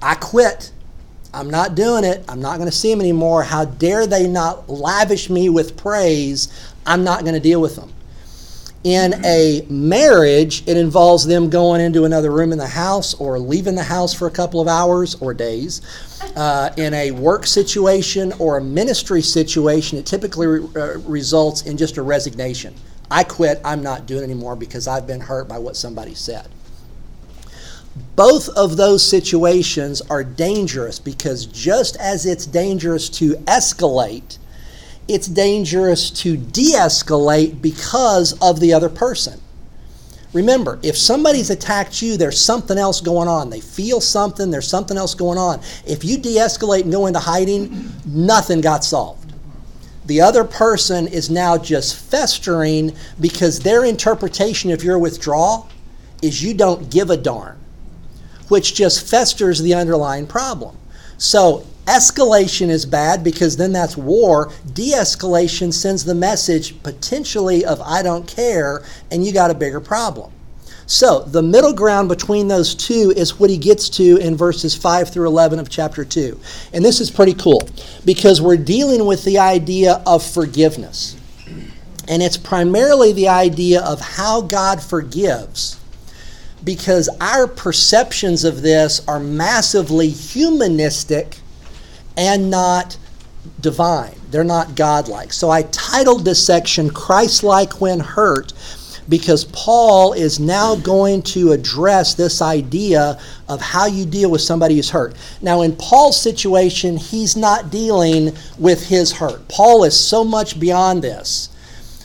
I 0.01 0.15
quit. 0.15 0.71
I'm 1.35 1.51
not 1.51 1.75
doing 1.75 2.05
it. 2.05 2.25
I'm 2.29 2.41
not 2.41 2.57
going 2.57 2.71
to 2.71 2.75
see 2.75 2.91
them 2.91 3.01
anymore. 3.01 3.43
How 3.43 3.65
dare 3.65 4.07
they 4.07 4.27
not 4.27 4.69
lavish 4.69 5.29
me 5.29 5.49
with 5.49 5.77
praise? 5.77 6.49
I'm 6.87 7.05
not 7.05 7.23
going 7.23 7.35
to 7.35 7.41
deal 7.41 7.61
with 7.61 7.77
them. 7.77 7.93
In 8.85 9.23
a 9.25 9.67
marriage, 9.69 10.67
it 10.67 10.77
involves 10.77 11.27
them 11.27 11.51
going 11.51 11.81
into 11.81 12.05
another 12.05 12.31
room 12.31 12.53
in 12.53 12.59
the 12.59 12.67
house 12.69 13.13
or 13.15 13.39
leaving 13.39 13.75
the 13.75 13.83
house 13.83 14.15
for 14.15 14.29
a 14.29 14.31
couple 14.31 14.61
of 14.61 14.69
hours 14.69 15.17
or 15.17 15.35
days. 15.35 15.83
Uh, 16.37 16.71
in 16.77 16.95
a 16.95 17.11
work 17.11 17.45
situation 17.45 18.33
or 18.39 18.59
a 18.59 18.63
ministry 18.63 19.21
situation, 19.21 19.99
it 19.99 20.07
typically 20.07 20.47
re- 20.47 20.69
uh, 20.77 20.99
results 21.01 21.63
in 21.63 21.77
just 21.77 21.97
a 21.97 22.03
resignation. 22.03 22.75
I 23.11 23.25
quit. 23.25 23.61
I'm 23.65 23.83
not 23.83 24.07
doing 24.07 24.23
anymore 24.23 24.55
because 24.55 24.87
I've 24.87 25.07
been 25.07 25.21
hurt 25.21 25.49
by 25.49 25.59
what 25.59 25.77
somebody 25.77 26.15
said. 26.15 26.49
Both 28.17 28.49
of 28.51 28.77
those 28.77 29.09
situations 29.09 30.01
are 30.03 30.25
dangerous 30.25 30.99
because 30.99 31.47
just 31.47 31.97
as 31.97 32.27
it's 32.27 32.47
dangerous 32.47 33.09
to 33.11 33.35
escalate, 33.47 34.39
it's 35.07 35.27
dangerous 35.27 36.11
to 36.11 36.37
de 36.37 36.75
escalate 36.75 37.63
because 37.63 38.33
of 38.41 38.61
the 38.61 38.73
other 38.73 38.89
person. 38.89 39.41
Remember, 40.35 40.79
if 40.83 40.97
somebody's 40.97 41.49
attacked 41.49 42.03
you, 42.03 42.17
there's 42.17 42.41
something 42.41 42.77
else 42.77 43.01
going 43.01 43.29
on. 43.29 43.49
They 43.49 43.61
feel 43.61 44.01
something, 44.01 44.51
there's 44.51 44.69
something 44.69 44.99
else 44.99 45.15
going 45.15 45.39
on. 45.39 45.61
If 45.87 46.05
you 46.05 46.19
de 46.19 46.37
escalate 46.37 46.83
and 46.83 46.93
go 46.93 47.07
into 47.07 47.19
hiding, 47.19 47.91
nothing 48.05 48.61
got 48.61 48.85
solved. 48.85 49.33
The 50.05 50.21
other 50.21 50.45
person 50.45 51.07
is 51.07 51.29
now 51.31 51.57
just 51.59 51.97
festering 51.97 52.95
because 53.21 53.61
their 53.61 53.85
interpretation 53.85 54.71
of 54.71 54.83
your 54.85 54.99
withdrawal 54.99 55.69
is 56.23 56.43
you 56.43 56.55
don't 56.55 56.91
give 56.91 57.11
a 57.11 57.17
darn, 57.17 57.58
which 58.49 58.75
just 58.75 59.09
festers 59.09 59.61
the 59.61 59.75
underlying 59.75 60.27
problem. 60.27 60.77
So 61.17 61.67
escalation 61.87 62.69
is 62.69 62.85
bad 62.87 63.25
because 63.25 63.57
then 63.57 63.73
that's 63.73 63.97
war. 63.97 64.53
De 64.73 64.93
escalation 64.93 65.73
sends 65.73 66.05
the 66.05 66.15
message 66.15 66.81
potentially 66.83 67.65
of 67.65 67.81
I 67.81 68.03
don't 68.03 68.27
care 68.27 68.83
and 69.11 69.25
you 69.25 69.33
got 69.33 69.51
a 69.51 69.55
bigger 69.55 69.81
problem. 69.81 70.33
So 70.87 71.21
the 71.21 71.43
middle 71.43 71.75
ground 71.75 72.09
between 72.09 72.49
those 72.49 72.75
two 72.75 73.13
is 73.15 73.39
what 73.39 73.51
he 73.51 73.59
gets 73.59 73.91
to 73.91 74.17
in 74.17 74.37
verses 74.37 74.75
5 74.75 75.11
through 75.11 75.27
11 75.27 75.59
of 75.59 75.69
chapter 75.69 76.03
2. 76.03 76.41
And 76.73 76.83
this 76.83 77.01
is 77.01 77.11
pretty 77.11 77.35
cool 77.35 77.69
because 78.07 78.41
we're 78.41 78.57
dealing 78.57 79.05
with 79.05 79.23
the 79.25 79.39
idea 79.39 80.03
of 80.07 80.23
forgiveness. 80.25 81.15
And 82.09 82.23
it's 82.23 82.39
primarily 82.39 83.13
the 83.13 83.29
idea 83.29 83.83
of 83.83 84.01
how 84.01 84.41
God 84.41 84.83
forgives 84.83 85.78
because 86.65 87.09
our 87.21 87.47
perceptions 87.47 88.45
of 88.45 88.63
this 88.63 89.07
are 89.07 89.21
massively 89.21 90.09
humanistic 90.09 91.39
and 92.17 92.51
not 92.51 92.97
divine. 93.61 94.17
They're 94.31 94.45
not 94.45 94.75
godlike. 94.75 95.33
So 95.33 95.51
I 95.51 95.63
titled 95.63 96.25
this 96.25 96.45
section 96.45 96.91
Christ 96.91 97.43
like 97.43 97.81
when 97.81 98.01
hurt 98.01 98.53
because 99.09 99.45
Paul 99.47 100.13
is 100.13 100.39
now 100.39 100.77
going 100.77 101.23
to 101.23 101.53
address 101.53 102.15
this 102.15 102.43
idea 102.43 103.19
of 103.49 103.61
how 103.61 103.87
you 103.87 104.05
deal 104.05 104.31
with 104.31 104.43
somebody 104.43 104.77
who's 104.77 104.91
hurt. 104.91 105.17
Now, 105.41 105.63
in 105.63 105.75
Paul's 105.77 106.21
situation, 106.21 106.99
he's 106.99 107.37
not 107.37 107.71
dealing 107.71 108.37
with 108.59 108.87
his 108.87 109.13
hurt. 109.13 109.49
Paul 109.49 109.85
is 109.85 109.99
so 109.99 110.25
much 110.25 110.61
beyond 110.61 111.03
this 111.03 111.49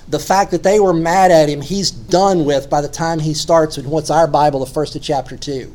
the 0.07 0.19
fact 0.19 0.51
that 0.51 0.63
they 0.63 0.79
were 0.79 0.93
mad 0.93 1.31
at 1.31 1.49
him, 1.49 1.61
he's 1.61 1.91
done 1.91 2.45
with 2.45 2.69
by 2.69 2.81
the 2.81 2.87
time 2.87 3.19
he 3.19 3.33
starts 3.33 3.77
in 3.77 3.89
what's 3.89 4.09
our 4.09 4.27
Bible, 4.27 4.59
the 4.59 4.65
first 4.65 4.95
of 4.95 5.01
chapter 5.01 5.37
2. 5.37 5.73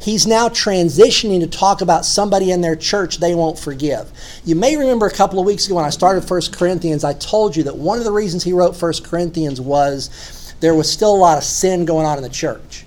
He's 0.00 0.26
now 0.26 0.48
transitioning 0.48 1.40
to 1.40 1.46
talk 1.46 1.80
about 1.80 2.04
somebody 2.04 2.50
in 2.50 2.60
their 2.60 2.76
church 2.76 3.18
they 3.18 3.34
won't 3.34 3.58
forgive. 3.58 4.10
You 4.44 4.54
may 4.54 4.76
remember 4.76 5.06
a 5.06 5.12
couple 5.12 5.38
of 5.38 5.46
weeks 5.46 5.66
ago 5.66 5.76
when 5.76 5.84
I 5.84 5.90
started 5.90 6.28
1 6.28 6.40
Corinthians, 6.52 7.04
I 7.04 7.14
told 7.14 7.56
you 7.56 7.62
that 7.64 7.76
one 7.76 7.98
of 7.98 8.04
the 8.04 8.12
reasons 8.12 8.44
he 8.44 8.52
wrote 8.52 8.80
1 8.80 8.92
Corinthians 9.04 9.60
was 9.60 10.54
there 10.60 10.74
was 10.74 10.90
still 10.90 11.14
a 11.14 11.16
lot 11.16 11.38
of 11.38 11.44
sin 11.44 11.84
going 11.84 12.06
on 12.06 12.16
in 12.16 12.22
the 12.22 12.30
church. 12.30 12.84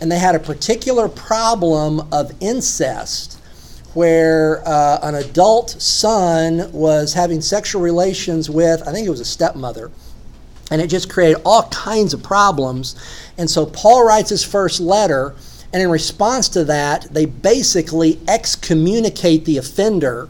And 0.00 0.10
they 0.10 0.18
had 0.18 0.34
a 0.34 0.40
particular 0.40 1.08
problem 1.08 2.08
of 2.12 2.32
incest 2.40 3.38
where 3.94 4.62
uh, 4.66 5.00
an 5.02 5.16
adult 5.16 5.70
son 5.70 6.70
was 6.72 7.12
having 7.12 7.40
sexual 7.40 7.82
relations 7.82 8.48
with, 8.48 8.86
I 8.86 8.92
think 8.92 9.06
it 9.06 9.10
was 9.10 9.20
a 9.20 9.24
stepmother 9.24 9.90
and 10.70 10.80
it 10.80 10.86
just 10.86 11.10
created 11.10 11.42
all 11.44 11.64
kinds 11.64 12.14
of 12.14 12.22
problems. 12.22 12.96
And 13.36 13.50
so 13.50 13.66
Paul 13.66 14.06
writes 14.06 14.30
his 14.30 14.44
first 14.44 14.80
letter, 14.80 15.34
and 15.72 15.82
in 15.82 15.90
response 15.90 16.48
to 16.50 16.64
that, 16.64 17.12
they 17.12 17.26
basically 17.26 18.20
excommunicate 18.26 19.44
the 19.44 19.58
offender 19.58 20.28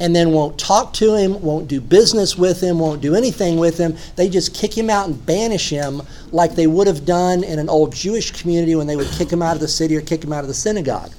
and 0.00 0.16
then 0.16 0.32
won't 0.32 0.58
talk 0.58 0.94
to 0.94 1.14
him, 1.14 1.40
won't 1.42 1.68
do 1.68 1.78
business 1.78 2.36
with 2.36 2.62
him, 2.62 2.78
won't 2.78 3.02
do 3.02 3.14
anything 3.14 3.58
with 3.58 3.76
him. 3.76 3.96
They 4.16 4.30
just 4.30 4.54
kick 4.54 4.76
him 4.76 4.88
out 4.88 5.08
and 5.08 5.26
banish 5.26 5.68
him 5.68 6.00
like 6.32 6.54
they 6.54 6.66
would 6.66 6.86
have 6.86 7.04
done 7.04 7.44
in 7.44 7.58
an 7.58 7.68
old 7.68 7.94
Jewish 7.94 8.30
community 8.30 8.74
when 8.74 8.86
they 8.86 8.96
would 8.96 9.08
kick 9.08 9.30
him 9.30 9.42
out 9.42 9.54
of 9.54 9.60
the 9.60 9.68
city 9.68 9.94
or 9.94 10.00
kick 10.00 10.24
him 10.24 10.32
out 10.32 10.42
of 10.42 10.48
the 10.48 10.54
synagogue. 10.54 11.12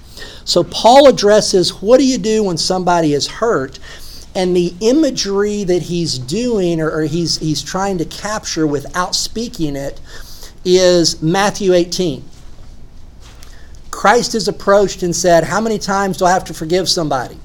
So 0.46 0.64
Paul 0.64 1.08
addresses 1.08 1.82
what 1.82 2.00
do 2.00 2.08
you 2.08 2.18
do 2.18 2.44
when 2.44 2.58
somebody 2.58 3.14
is 3.14 3.28
hurt? 3.28 3.78
And 4.34 4.56
the 4.56 4.74
imagery 4.80 5.64
that 5.64 5.84
he's 5.84 6.18
doing 6.18 6.80
or, 6.80 6.90
or, 6.90 7.02
he's, 7.04 7.38
he's 7.38 7.62
trying 7.62 7.98
to 7.98 8.06
capture 8.06 8.66
without 8.66 9.16
speaking 9.16 9.76
it 9.76 10.00
is 10.64 11.22
Matthew 11.22 11.74
18. 11.74 12.24
Christ 13.90 14.34
is 14.34 14.48
approached 14.48 15.04
and 15.04 15.16
said, 15.16 15.44
How 15.44 15.60
many 15.60 15.78
times 15.78 16.18
do 16.18 16.26
I 16.26 16.32
have 16.32 16.46
to 16.46 16.54
forgive 16.54 16.88
somebody? 16.88 17.38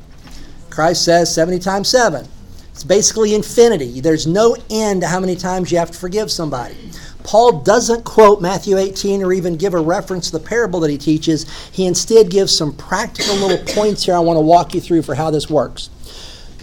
Christ 0.70 1.04
says 1.04 1.34
70 1.34 1.58
times 1.58 1.88
7. 1.88 2.26
It's 2.70 2.84
basically 2.84 3.34
infinity. 3.34 4.00
There's 4.00 4.26
no 4.26 4.56
end 4.70 5.00
to 5.00 5.08
how 5.08 5.18
many 5.18 5.34
times 5.34 5.72
you 5.72 5.78
have 5.78 5.90
to 5.90 5.98
forgive 5.98 6.30
somebody. 6.30 6.76
Paul 7.24 7.62
doesn't 7.62 8.04
quote 8.04 8.40
Matthew 8.40 8.76
18 8.76 9.22
or 9.24 9.32
even 9.32 9.56
give 9.56 9.74
a 9.74 9.80
reference 9.80 10.30
to 10.30 10.38
the 10.38 10.44
parable 10.44 10.78
that 10.80 10.90
he 10.90 10.98
teaches. 10.98 11.50
He 11.72 11.86
instead 11.86 12.30
gives 12.30 12.56
some 12.56 12.72
practical 12.74 13.34
little 13.36 13.74
points 13.74 14.04
here 14.04 14.14
I 14.14 14.20
want 14.20 14.36
to 14.36 14.42
walk 14.42 14.74
you 14.74 14.80
through 14.80 15.02
for 15.02 15.16
how 15.16 15.30
this 15.30 15.50
works 15.50 15.90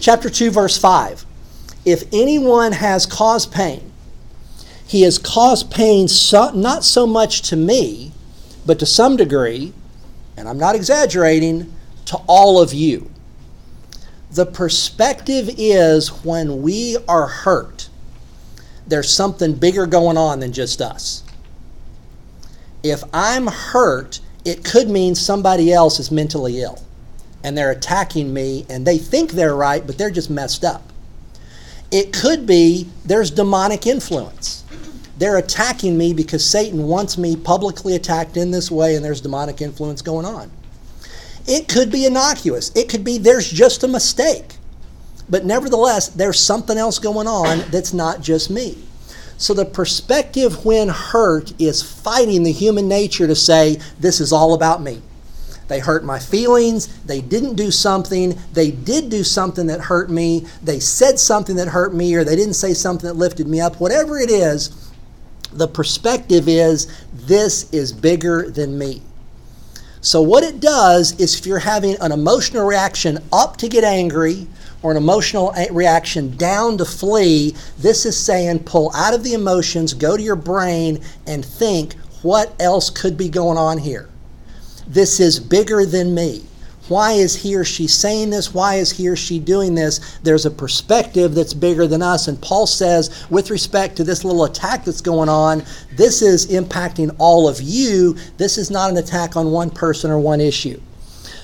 chapter 0.04 0.28
2, 0.28 0.50
verse 0.50 0.76
5. 0.76 1.24
If 1.86 2.02
anyone 2.12 2.72
has 2.72 3.06
caused 3.06 3.50
pain, 3.50 3.90
he 4.86 5.00
has 5.00 5.16
caused 5.16 5.70
pain 5.70 6.08
so, 6.08 6.50
not 6.50 6.84
so 6.84 7.06
much 7.06 7.40
to 7.48 7.56
me, 7.56 8.12
but 8.66 8.78
to 8.80 8.86
some 8.86 9.16
degree, 9.16 9.72
and 10.36 10.46
I'm 10.46 10.58
not 10.58 10.74
exaggerating, 10.74 11.72
to 12.04 12.18
all 12.26 12.60
of 12.60 12.74
you. 12.74 13.10
The 14.30 14.44
perspective 14.44 15.48
is 15.56 16.22
when 16.22 16.60
we 16.60 16.98
are 17.08 17.26
hurt, 17.26 17.88
there's 18.86 19.08
something 19.08 19.54
bigger 19.54 19.86
going 19.86 20.18
on 20.18 20.40
than 20.40 20.52
just 20.52 20.82
us. 20.82 21.22
If 22.82 23.02
I'm 23.14 23.46
hurt, 23.46 24.20
it 24.44 24.64
could 24.64 24.90
mean 24.90 25.14
somebody 25.14 25.72
else 25.72 25.98
is 25.98 26.10
mentally 26.10 26.60
ill 26.60 26.83
and 27.44 27.56
they're 27.56 27.70
attacking 27.70 28.32
me 28.32 28.66
and 28.68 28.84
they 28.84 28.98
think 28.98 29.32
they're 29.32 29.54
right, 29.54 29.86
but 29.86 29.98
they're 29.98 30.10
just 30.10 30.30
messed 30.30 30.64
up. 30.64 30.82
It 31.92 32.12
could 32.12 32.46
be 32.46 32.88
there's 33.04 33.30
demonic 33.30 33.86
influence. 33.86 34.64
They're 35.18 35.36
attacking 35.36 35.96
me 35.96 36.12
because 36.12 36.44
Satan 36.44 36.88
wants 36.88 37.16
me 37.16 37.36
publicly 37.36 37.94
attacked 37.94 38.36
in 38.36 38.50
this 38.50 38.70
way 38.70 38.96
and 38.96 39.04
there's 39.04 39.20
demonic 39.20 39.60
influence 39.60 40.02
going 40.02 40.26
on. 40.26 40.50
It 41.46 41.68
could 41.68 41.92
be 41.92 42.06
innocuous. 42.06 42.72
It 42.74 42.88
could 42.88 43.04
be 43.04 43.18
there's 43.18 43.48
just 43.48 43.84
a 43.84 43.88
mistake. 43.88 44.56
But 45.28 45.44
nevertheless, 45.44 46.08
there's 46.08 46.40
something 46.40 46.76
else 46.76 46.98
going 46.98 47.26
on 47.26 47.60
that's 47.70 47.92
not 47.92 48.22
just 48.22 48.50
me. 48.50 48.78
So 49.36 49.52
the 49.52 49.64
perspective 49.64 50.64
when 50.64 50.88
hurt 50.88 51.52
is 51.60 51.82
fighting 51.82 52.42
the 52.42 52.52
human 52.52 52.88
nature 52.88 53.26
to 53.26 53.34
say, 53.34 53.78
this 54.00 54.20
is 54.20 54.32
all 54.32 54.54
about 54.54 54.82
me. 54.82 55.02
They 55.68 55.80
hurt 55.80 56.04
my 56.04 56.18
feelings. 56.18 56.88
They 57.04 57.20
didn't 57.20 57.54
do 57.54 57.70
something. 57.70 58.38
They 58.52 58.70
did 58.70 59.08
do 59.08 59.24
something 59.24 59.66
that 59.68 59.80
hurt 59.80 60.10
me. 60.10 60.46
They 60.62 60.80
said 60.80 61.18
something 61.18 61.56
that 61.56 61.68
hurt 61.68 61.94
me, 61.94 62.14
or 62.14 62.24
they 62.24 62.36
didn't 62.36 62.54
say 62.54 62.74
something 62.74 63.06
that 63.06 63.14
lifted 63.14 63.46
me 63.46 63.60
up. 63.60 63.80
Whatever 63.80 64.18
it 64.18 64.30
is, 64.30 64.90
the 65.52 65.68
perspective 65.68 66.48
is 66.48 66.88
this 67.12 67.72
is 67.72 67.92
bigger 67.92 68.50
than 68.50 68.76
me. 68.76 69.02
So, 70.00 70.20
what 70.20 70.44
it 70.44 70.60
does 70.60 71.18
is 71.18 71.38
if 71.38 71.46
you're 71.46 71.60
having 71.60 71.96
an 72.00 72.12
emotional 72.12 72.66
reaction 72.66 73.18
up 73.32 73.56
to 73.58 73.68
get 73.68 73.84
angry, 73.84 74.46
or 74.84 74.90
an 74.90 74.98
emotional 74.98 75.50
eh, 75.56 75.66
reaction 75.72 76.36
down 76.36 76.76
to 76.76 76.84
flee, 76.84 77.56
this 77.78 78.04
is 78.04 78.14
saying 78.16 78.58
pull 78.60 78.92
out 78.94 79.14
of 79.14 79.24
the 79.24 79.32
emotions, 79.32 79.94
go 79.94 80.14
to 80.14 80.22
your 80.22 80.36
brain, 80.36 81.00
and 81.26 81.42
think 81.42 81.94
what 82.20 82.54
else 82.60 82.90
could 82.90 83.16
be 83.16 83.30
going 83.30 83.56
on 83.56 83.78
here. 83.78 84.10
This 84.86 85.20
is 85.20 85.40
bigger 85.40 85.86
than 85.86 86.14
me. 86.14 86.44
Why 86.88 87.12
is 87.12 87.34
he 87.34 87.56
or 87.56 87.64
she 87.64 87.86
saying 87.86 88.28
this? 88.28 88.52
Why 88.52 88.74
is 88.74 88.90
he 88.90 89.08
or 89.08 89.16
she 89.16 89.38
doing 89.38 89.74
this? 89.74 90.18
There's 90.22 90.44
a 90.44 90.50
perspective 90.50 91.34
that's 91.34 91.54
bigger 91.54 91.86
than 91.86 92.02
us. 92.02 92.28
And 92.28 92.40
Paul 92.42 92.66
says, 92.66 93.26
with 93.30 93.50
respect 93.50 93.96
to 93.96 94.04
this 94.04 94.22
little 94.22 94.44
attack 94.44 94.84
that's 94.84 95.00
going 95.00 95.30
on, 95.30 95.64
this 95.92 96.20
is 96.20 96.48
impacting 96.48 97.14
all 97.18 97.48
of 97.48 97.62
you. 97.62 98.16
This 98.36 98.58
is 98.58 98.70
not 98.70 98.90
an 98.90 98.98
attack 98.98 99.34
on 99.34 99.50
one 99.50 99.70
person 99.70 100.10
or 100.10 100.18
one 100.18 100.42
issue. 100.42 100.78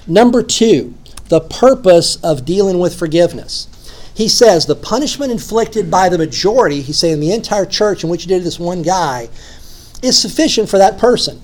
Number 0.07 0.43
two, 0.43 0.93
the 1.29 1.41
purpose 1.41 2.17
of 2.17 2.45
dealing 2.45 2.79
with 2.79 2.99
forgiveness. 2.99 3.67
He 4.15 4.29
says 4.29 4.67
the 4.67 4.75
punishment 4.75 5.33
inflicted 5.33 5.91
by 5.91 6.11
the 6.11 6.19
majority, 6.19 6.83
he's 6.83 6.99
saying 6.99 7.21
the 7.21 7.33
entire 7.33 7.65
church 7.65 8.05
in 8.05 8.11
which 8.11 8.25
you 8.25 8.29
did 8.29 8.45
this 8.45 8.59
one 8.59 8.83
guy, 8.83 9.31
is 10.03 10.21
sufficient 10.21 10.69
for 10.69 10.77
that 10.77 10.99
person. 10.99 11.41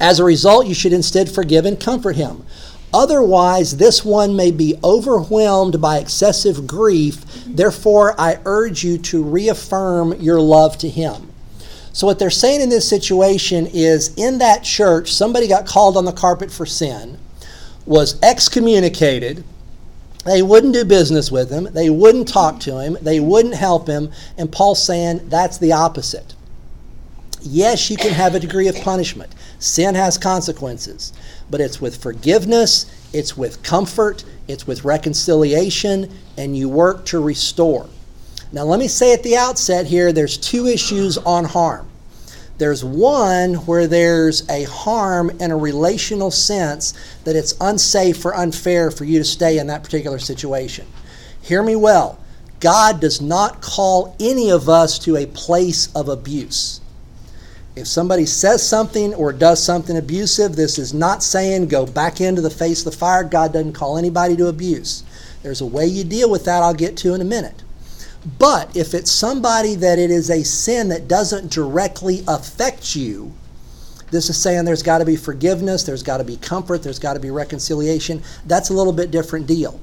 As 0.00 0.18
a 0.18 0.24
result, 0.24 0.66
you 0.66 0.74
should 0.74 0.92
instead 0.92 1.30
forgive 1.30 1.64
and 1.64 1.78
comfort 1.78 2.16
him. 2.16 2.44
Otherwise, 2.92 3.76
this 3.76 4.04
one 4.04 4.36
may 4.36 4.52
be 4.52 4.78
overwhelmed 4.84 5.80
by 5.80 5.98
excessive 5.98 6.64
grief. 6.66 7.24
Therefore, 7.44 8.14
I 8.20 8.38
urge 8.44 8.84
you 8.84 8.98
to 8.98 9.22
reaffirm 9.22 10.14
your 10.20 10.40
love 10.40 10.78
to 10.78 10.88
him. 10.88 11.32
So, 11.92 12.06
what 12.06 12.20
they're 12.20 12.30
saying 12.30 12.60
in 12.60 12.68
this 12.68 12.88
situation 12.88 13.66
is 13.72 14.14
in 14.16 14.38
that 14.38 14.62
church, 14.62 15.12
somebody 15.12 15.48
got 15.48 15.66
called 15.66 15.96
on 15.96 16.04
the 16.04 16.12
carpet 16.12 16.52
for 16.52 16.66
sin, 16.66 17.18
was 17.84 18.20
excommunicated. 18.22 19.44
They 20.24 20.42
wouldn't 20.42 20.72
do 20.72 20.84
business 20.84 21.30
with 21.30 21.50
him. 21.50 21.68
They 21.72 21.90
wouldn't 21.90 22.28
talk 22.28 22.60
to 22.60 22.80
him. 22.80 22.96
They 23.02 23.20
wouldn't 23.20 23.54
help 23.54 23.88
him. 23.88 24.10
And 24.38 24.50
Paul's 24.50 24.82
saying 24.82 25.28
that's 25.28 25.58
the 25.58 25.72
opposite. 25.72 26.34
Yes, 27.42 27.90
you 27.90 27.96
can 27.96 28.12
have 28.12 28.34
a 28.34 28.40
degree 28.40 28.68
of 28.68 28.76
punishment. 28.76 29.34
Sin 29.64 29.94
has 29.94 30.18
consequences, 30.18 31.14
but 31.50 31.58
it's 31.58 31.80
with 31.80 31.96
forgiveness, 31.96 32.84
it's 33.14 33.34
with 33.34 33.62
comfort, 33.62 34.22
it's 34.46 34.66
with 34.66 34.84
reconciliation, 34.84 36.12
and 36.36 36.54
you 36.54 36.68
work 36.68 37.06
to 37.06 37.18
restore. 37.18 37.88
Now, 38.52 38.64
let 38.64 38.78
me 38.78 38.88
say 38.88 39.14
at 39.14 39.22
the 39.22 39.38
outset 39.38 39.86
here 39.86 40.12
there's 40.12 40.36
two 40.36 40.66
issues 40.66 41.16
on 41.16 41.46
harm. 41.46 41.88
There's 42.58 42.84
one 42.84 43.54
where 43.54 43.86
there's 43.86 44.46
a 44.50 44.64
harm 44.64 45.30
in 45.40 45.50
a 45.50 45.56
relational 45.56 46.30
sense 46.30 46.92
that 47.24 47.34
it's 47.34 47.54
unsafe 47.58 48.22
or 48.26 48.34
unfair 48.34 48.90
for 48.90 49.04
you 49.04 49.18
to 49.18 49.24
stay 49.24 49.56
in 49.56 49.68
that 49.68 49.82
particular 49.82 50.18
situation. 50.18 50.86
Hear 51.40 51.62
me 51.62 51.74
well. 51.74 52.18
God 52.60 53.00
does 53.00 53.22
not 53.22 53.62
call 53.62 54.14
any 54.20 54.50
of 54.50 54.68
us 54.68 54.98
to 55.00 55.16
a 55.16 55.24
place 55.24 55.88
of 55.94 56.10
abuse. 56.10 56.82
If 57.76 57.88
somebody 57.88 58.24
says 58.24 58.66
something 58.66 59.14
or 59.14 59.32
does 59.32 59.60
something 59.60 59.96
abusive, 59.96 60.54
this 60.54 60.78
is 60.78 60.94
not 60.94 61.24
saying 61.24 61.66
go 61.66 61.86
back 61.86 62.20
into 62.20 62.40
the 62.40 62.50
face 62.50 62.86
of 62.86 62.92
the 62.92 62.98
fire. 62.98 63.24
God 63.24 63.52
doesn't 63.52 63.72
call 63.72 63.98
anybody 63.98 64.36
to 64.36 64.46
abuse. 64.46 65.02
There's 65.42 65.60
a 65.60 65.66
way 65.66 65.86
you 65.86 66.04
deal 66.04 66.30
with 66.30 66.44
that 66.44 66.62
I'll 66.62 66.72
get 66.72 66.96
to 66.98 67.14
in 67.14 67.20
a 67.20 67.24
minute. 67.24 67.64
But 68.38 68.74
if 68.76 68.94
it's 68.94 69.10
somebody 69.10 69.74
that 69.74 69.98
it 69.98 70.10
is 70.10 70.30
a 70.30 70.44
sin 70.44 70.88
that 70.88 71.08
doesn't 71.08 71.50
directly 71.50 72.22
affect 72.28 72.94
you, 72.94 73.34
this 74.10 74.30
is 74.30 74.40
saying 74.40 74.64
there's 74.64 74.82
got 74.82 74.98
to 74.98 75.04
be 75.04 75.16
forgiveness, 75.16 75.82
there's 75.82 76.04
got 76.04 76.18
to 76.18 76.24
be 76.24 76.36
comfort, 76.36 76.82
there's 76.84 77.00
got 77.00 77.14
to 77.14 77.20
be 77.20 77.32
reconciliation. 77.32 78.22
That's 78.46 78.70
a 78.70 78.74
little 78.74 78.92
bit 78.92 79.10
different 79.10 79.48
deal. 79.48 79.80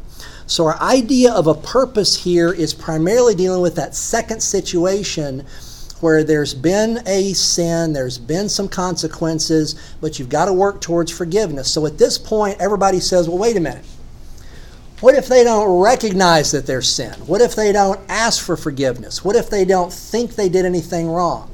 So 0.47 0.65
our 0.65 0.81
idea 0.81 1.33
of 1.33 1.47
a 1.47 1.53
purpose 1.53 2.23
here 2.23 2.53
is 2.53 2.73
primarily 2.73 3.35
dealing 3.35 3.61
with 3.61 3.75
that 3.75 3.95
second 3.95 4.41
situation 4.41 5.45
where 6.01 6.23
there's 6.23 6.53
been 6.53 7.01
a 7.05 7.33
sin, 7.33 7.93
there's 7.93 8.17
been 8.17 8.49
some 8.49 8.67
consequences, 8.67 9.95
but 10.01 10.17
you've 10.17 10.29
got 10.29 10.45
to 10.45 10.53
work 10.53 10.81
towards 10.81 11.11
forgiveness. 11.11 11.71
So 11.71 11.85
at 11.85 11.97
this 11.97 12.17
point, 12.17 12.57
everybody 12.59 12.99
says, 12.99 13.29
well, 13.29 13.37
wait 13.37 13.57
a 13.57 13.59
minute. 13.59 13.85
What 15.01 15.15
if 15.15 15.27
they 15.27 15.43
don't 15.43 15.81
recognize 15.81 16.51
that 16.51 16.67
there's 16.67 16.87
sin? 16.87 17.13
What 17.25 17.41
if 17.41 17.55
they 17.55 17.71
don't 17.71 17.99
ask 18.07 18.43
for 18.43 18.55
forgiveness? 18.55 19.25
What 19.25 19.35
if 19.35 19.49
they 19.49 19.65
don't 19.65 19.91
think 19.91 20.35
they 20.35 20.49
did 20.49 20.65
anything 20.65 21.07
wrong? 21.07 21.49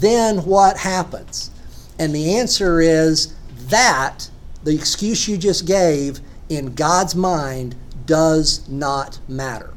Then 0.00 0.38
what 0.38 0.76
happens? 0.76 1.50
And 1.98 2.14
the 2.14 2.36
answer 2.36 2.80
is 2.80 3.34
that 3.68 4.28
the 4.64 4.74
excuse 4.74 5.28
you 5.28 5.38
just 5.38 5.66
gave 5.66 6.20
in 6.48 6.74
God's 6.74 7.14
mind 7.14 7.76
does 8.04 8.68
not 8.68 9.18
matter. 9.28 9.72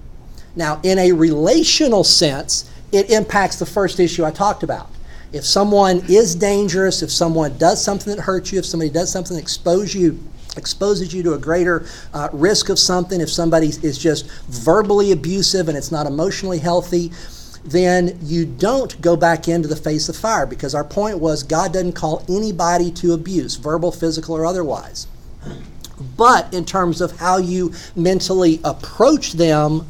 Now, 0.56 0.80
in 0.84 0.98
a 0.98 1.12
relational 1.12 2.04
sense, 2.04 2.69
it 2.92 3.10
impacts 3.10 3.58
the 3.58 3.66
first 3.66 4.00
issue 4.00 4.26
I 4.26 4.32
talked 4.32 4.64
about. 4.64 4.90
If 5.32 5.46
someone 5.46 6.02
is 6.10 6.34
dangerous, 6.34 7.04
if 7.04 7.12
someone 7.12 7.58
does 7.58 7.84
something 7.84 8.16
that 8.16 8.22
hurts 8.22 8.52
you, 8.52 8.60
if 8.60 8.66
somebody 8.66 8.90
does 8.90 9.12
something 9.12 9.36
that 9.36 9.44
exposes 9.44 9.96
you 9.96 10.20
exposes 10.58 11.14
you 11.14 11.24
to 11.24 11.34
a 11.34 11.38
greater 11.38 11.86
uh, 12.14 12.28
risk 12.34 12.70
of 12.70 12.80
something, 12.80 13.22
if 13.22 13.30
somebody 13.30 13.68
is 13.68 13.98
just 13.98 14.30
verbally 14.48 15.12
abusive 15.12 15.70
and 15.70 15.78
it's 15.78 15.92
not 15.92 16.08
emotionally 16.08 16.60
healthy, 16.60 17.12
then 17.64 18.18
you 18.22 18.46
don't 18.46 19.00
go 19.02 19.16
back 19.16 19.48
into 19.48 19.68
the 19.68 19.76
face 19.76 20.10
of 20.10 20.16
fire 20.16 20.46
because 20.46 20.74
our 20.74 20.84
point 20.84 21.20
was 21.20 21.44
God 21.44 21.74
doesn't 21.74 21.94
call 21.94 22.26
anybody 22.30 22.92
to 22.94 23.14
abuse, 23.14 23.56
verbal, 23.56 23.92
physical, 23.92 24.36
or 24.36 24.46
otherwise. 24.46 25.08
But 26.16 26.54
in 26.54 26.66
terms 26.66 27.02
of 27.02 27.18
how 27.18 27.38
you 27.38 27.74
mentally 27.96 28.60
approach 28.64 29.34
them, 29.34 29.86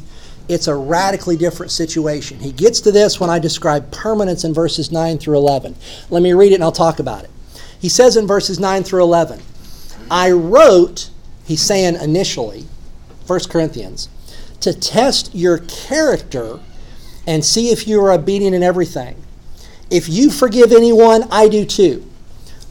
it's 0.50 0.68
a 0.68 0.76
radically 0.76 1.38
different 1.38 1.72
situation. 1.72 2.40
He 2.40 2.52
gets 2.52 2.82
to 2.82 2.92
this 2.92 3.20
when 3.20 3.30
I 3.30 3.38
describe 3.38 3.92
permanence 3.92 4.44
in 4.44 4.54
verses 4.54 4.92
9 4.92 5.20
through 5.20 5.38
11. 5.38 5.76
Let 6.10 6.24
me 6.24 6.34
read 6.34 6.52
it 6.52 6.56
and 6.56 6.64
I'll 6.64 6.72
talk 6.72 7.00
about 7.00 7.24
it. 7.24 7.30
He 7.80 7.88
says 7.88 8.18
in 8.18 8.28
verses 8.28 8.60
9 8.60 8.84
through 8.84 9.04
11, 9.04 9.40
I 10.10 10.32
wrote, 10.32 11.12
he's 11.46 11.62
saying 11.62 11.96
initially, 12.02 12.66
1 13.28 13.40
Corinthians, 13.48 14.10
to 14.62 14.74
test 14.74 15.34
your 15.36 15.60
character 15.60 16.60
and 17.28 17.46
see 17.46 17.70
if 17.70 17.88
you 17.88 18.04
are 18.04 18.12
obedient 18.12 18.56
in 18.56 18.64
everything. 18.64 19.22
If 19.92 20.10
you 20.10 20.32
forgive 20.32 20.72
anyone, 20.72 21.28
I 21.32 21.48
do 21.48 21.64
too. 21.64 22.06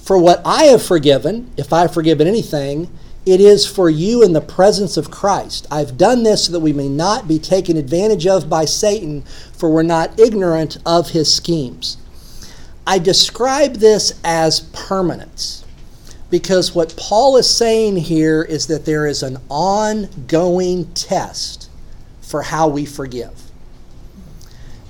For 0.02 0.18
what 0.18 0.42
I 0.44 0.64
have 0.64 0.82
forgiven, 0.82 1.52
if 1.56 1.72
I 1.72 1.82
have 1.82 1.94
forgiven 1.94 2.26
anything, 2.26 2.90
it 3.28 3.42
is 3.42 3.66
for 3.66 3.90
you 3.90 4.22
in 4.22 4.32
the 4.32 4.40
presence 4.40 4.96
of 4.96 5.10
Christ. 5.10 5.66
I've 5.70 5.98
done 5.98 6.22
this 6.22 6.46
so 6.46 6.52
that 6.52 6.60
we 6.60 6.72
may 6.72 6.88
not 6.88 7.28
be 7.28 7.38
taken 7.38 7.76
advantage 7.76 8.26
of 8.26 8.48
by 8.48 8.64
Satan, 8.64 9.22
for 9.52 9.68
we're 9.68 9.82
not 9.82 10.18
ignorant 10.18 10.78
of 10.86 11.10
his 11.10 11.32
schemes. 11.32 11.98
I 12.86 12.98
describe 12.98 13.74
this 13.74 14.18
as 14.24 14.60
permanence 14.72 15.66
because 16.30 16.74
what 16.74 16.96
Paul 16.96 17.36
is 17.36 17.48
saying 17.48 17.98
here 17.98 18.42
is 18.42 18.66
that 18.68 18.86
there 18.86 19.06
is 19.06 19.22
an 19.22 19.36
ongoing 19.50 20.86
test 20.94 21.68
for 22.22 22.40
how 22.40 22.68
we 22.68 22.86
forgive. 22.86 23.47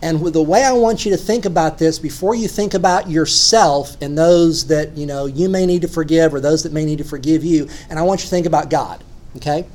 And 0.01 0.25
the 0.27 0.43
way 0.43 0.63
I 0.63 0.73
want 0.73 1.05
you 1.05 1.11
to 1.11 1.17
think 1.17 1.45
about 1.45 1.79
this 1.79 1.99
before 1.99 2.35
you 2.35 2.47
think 2.47 2.75
about 2.75 3.11
yourself 3.11 4.01
and 4.01 4.17
those 4.17 4.67
that 4.69 4.97
you 4.97 5.07
know 5.07 5.27
you 5.27 5.49
may 5.49 5.67
need 5.67 5.83
to 5.83 5.89
forgive 5.89 6.33
or 6.33 6.41
those 6.41 6.63
that 6.63 6.73
may 6.73 6.85
need 6.85 6.99
to 6.99 7.05
forgive 7.05 7.45
you, 7.45 7.69
and 7.91 7.99
I 7.99 8.03
want 8.03 8.21
you 8.21 8.25
to 8.25 8.31
think 8.31 8.47
about 8.47 8.71
God, 8.71 9.03
okay? 9.37 9.67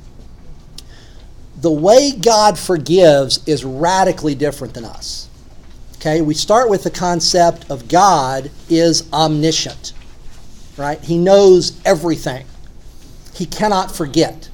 The 1.60 1.70
way 1.70 2.12
God 2.12 2.58
forgives 2.58 3.46
is 3.46 3.64
radically 3.64 4.34
different 4.34 4.74
than 4.74 4.84
us. 4.84 5.28
Okay? 5.96 6.20
We 6.20 6.34
start 6.34 6.68
with 6.68 6.82
the 6.82 6.90
concept 6.90 7.70
of 7.70 7.88
God 7.88 8.50
is 8.68 9.10
omniscient 9.12 9.94
right? 10.76 11.00
He 11.00 11.18
knows 11.18 11.80
everything. 11.84 12.46
He 13.34 13.46
cannot 13.46 13.94
forget. 13.94 14.48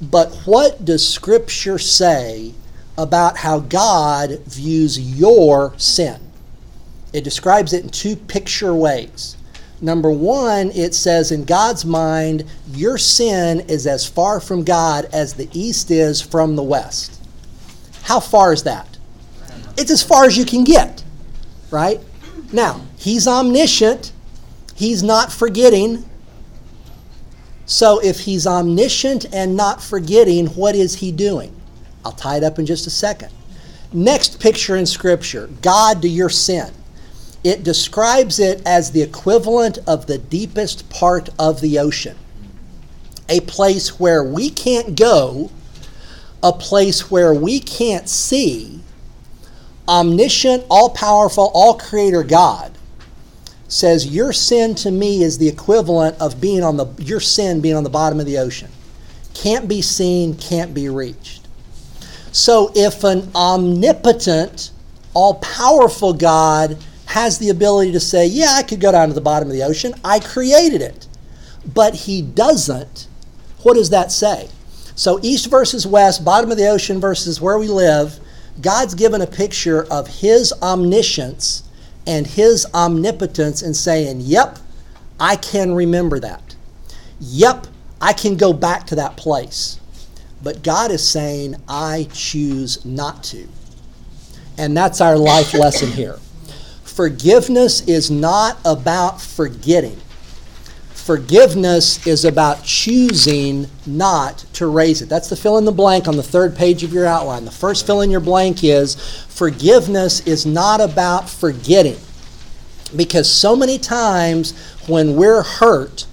But 0.00 0.34
what 0.44 0.84
does 0.84 1.06
Scripture 1.06 1.78
say 1.78 2.54
about 2.98 3.38
how 3.38 3.60
God 3.60 4.40
views 4.46 4.98
your 4.98 5.74
sin? 5.76 6.20
It 7.12 7.24
describes 7.24 7.72
it 7.72 7.84
in 7.84 7.90
two 7.90 8.16
picture 8.16 8.74
ways. 8.74 9.36
Number 9.80 10.10
one, 10.10 10.70
it 10.72 10.94
says, 10.94 11.32
in 11.32 11.44
God's 11.44 11.84
mind, 11.84 12.44
your 12.72 12.98
sin 12.98 13.60
is 13.60 13.86
as 13.86 14.06
far 14.06 14.38
from 14.38 14.62
God 14.62 15.06
as 15.12 15.34
the 15.34 15.48
east 15.52 15.90
is 15.90 16.20
from 16.20 16.54
the 16.54 16.62
west. 16.62 17.18
How 18.02 18.20
far 18.20 18.52
is 18.52 18.62
that? 18.64 18.98
It's 19.78 19.90
as 19.90 20.02
far 20.02 20.24
as 20.24 20.36
you 20.36 20.44
can 20.44 20.64
get, 20.64 21.02
right? 21.70 22.00
Now, 22.52 22.82
He's 22.98 23.26
omniscient, 23.26 24.12
He's 24.74 25.02
not 25.02 25.32
forgetting. 25.32 26.04
So 27.66 28.00
if 28.00 28.20
he's 28.20 28.48
omniscient 28.48 29.26
and 29.32 29.56
not 29.56 29.80
forgetting, 29.80 30.48
what 30.48 30.74
is 30.74 30.96
he 30.96 31.12
doing? 31.12 31.54
I'll 32.04 32.12
tie 32.12 32.36
it 32.36 32.44
up 32.44 32.58
in 32.58 32.66
just 32.66 32.86
a 32.86 32.90
second. 32.90 33.30
Next 33.92 34.40
picture 34.40 34.76
in 34.76 34.86
Scripture 34.86 35.48
God 35.62 36.02
to 36.02 36.08
your 36.08 36.28
sin. 36.30 36.72
It 37.42 37.64
describes 37.64 38.38
it 38.38 38.62
as 38.66 38.90
the 38.90 39.02
equivalent 39.02 39.78
of 39.86 40.06
the 40.06 40.18
deepest 40.18 40.90
part 40.90 41.30
of 41.38 41.60
the 41.60 41.78
ocean, 41.78 42.16
a 43.28 43.40
place 43.40 43.98
where 43.98 44.22
we 44.22 44.50
can't 44.50 44.94
go, 44.94 45.50
a 46.42 46.52
place 46.52 47.10
where 47.10 47.32
we 47.32 47.58
can't 47.58 48.08
see. 48.08 48.80
Omniscient, 49.88 50.64
all 50.70 50.90
powerful, 50.90 51.50
all 51.54 51.78
creator 51.78 52.22
God 52.22 52.76
says 53.70 54.08
your 54.08 54.32
sin 54.32 54.74
to 54.74 54.90
me 54.90 55.22
is 55.22 55.38
the 55.38 55.48
equivalent 55.48 56.20
of 56.20 56.40
being 56.40 56.64
on 56.64 56.76
the 56.76 56.86
your 56.98 57.20
sin 57.20 57.60
being 57.60 57.76
on 57.76 57.84
the 57.84 57.90
bottom 57.90 58.18
of 58.18 58.26
the 58.26 58.36
ocean. 58.36 58.70
Can't 59.32 59.68
be 59.68 59.80
seen, 59.80 60.34
can't 60.34 60.74
be 60.74 60.88
reached. 60.88 61.39
So 62.32 62.70
if 62.74 63.04
an 63.04 63.30
omnipotent, 63.34 64.70
all-powerful 65.14 66.14
God 66.14 66.78
has 67.06 67.38
the 67.38 67.48
ability 67.48 67.92
to 67.92 68.00
say, 68.00 68.26
"Yeah, 68.26 68.52
I 68.52 68.62
could 68.62 68.80
go 68.80 68.92
down 68.92 69.08
to 69.08 69.14
the 69.14 69.20
bottom 69.20 69.48
of 69.48 69.54
the 69.54 69.64
ocean. 69.64 69.94
I 70.04 70.20
created 70.20 70.80
it." 70.80 71.06
But 71.74 71.94
he 71.94 72.22
doesn't. 72.22 73.06
What 73.62 73.74
does 73.74 73.90
that 73.90 74.12
say? 74.12 74.48
So 74.94 75.18
east 75.22 75.46
versus 75.46 75.86
west, 75.86 76.24
bottom 76.24 76.50
of 76.50 76.56
the 76.56 76.68
ocean 76.68 77.00
versus 77.00 77.40
where 77.40 77.58
we 77.58 77.68
live, 77.68 78.20
God's 78.60 78.94
given 78.94 79.20
a 79.20 79.26
picture 79.26 79.86
of 79.90 80.06
his 80.06 80.52
omniscience 80.62 81.62
and 82.06 82.26
his 82.26 82.66
omnipotence 82.74 83.62
and 83.62 83.76
saying, 83.76 84.20
Yep, 84.20 84.58
I 85.18 85.36
can 85.36 85.74
remember 85.74 86.20
that. 86.20 86.54
Yep, 87.20 87.66
I 88.00 88.12
can 88.12 88.36
go 88.36 88.52
back 88.52 88.86
to 88.88 88.94
that 88.96 89.16
place. 89.16 89.78
But 90.42 90.62
God 90.62 90.90
is 90.90 91.06
saying, 91.06 91.56
I 91.68 92.08
choose 92.12 92.84
not 92.84 93.22
to. 93.24 93.46
And 94.56 94.76
that's 94.76 95.00
our 95.00 95.16
life 95.16 95.54
lesson 95.54 95.90
here. 95.90 96.18
Forgiveness 96.84 97.82
is 97.88 98.10
not 98.10 98.58
about 98.64 99.20
forgetting. 99.20 99.98
Forgiveness 100.90 102.06
is 102.06 102.24
about 102.24 102.62
choosing 102.62 103.66
not 103.86 104.38
to 104.52 104.66
raise 104.66 105.02
it. 105.02 105.08
That's 105.08 105.28
the 105.28 105.36
fill 105.36 105.56
in 105.58 105.64
the 105.64 105.72
blank 105.72 106.06
on 106.06 106.16
the 106.16 106.22
third 106.22 106.54
page 106.54 106.82
of 106.82 106.92
your 106.92 107.06
outline. 107.06 107.44
The 107.44 107.50
first 107.50 107.86
fill 107.86 108.02
in 108.02 108.10
your 108.10 108.20
blank 108.20 108.62
is 108.62 108.96
forgiveness 109.28 110.20
is 110.20 110.44
not 110.46 110.80
about 110.80 111.28
forgetting. 111.28 111.96
Because 112.94 113.32
so 113.32 113.56
many 113.56 113.78
times 113.78 114.58
when 114.86 115.16
we're 115.16 115.42
hurt, 115.42 116.06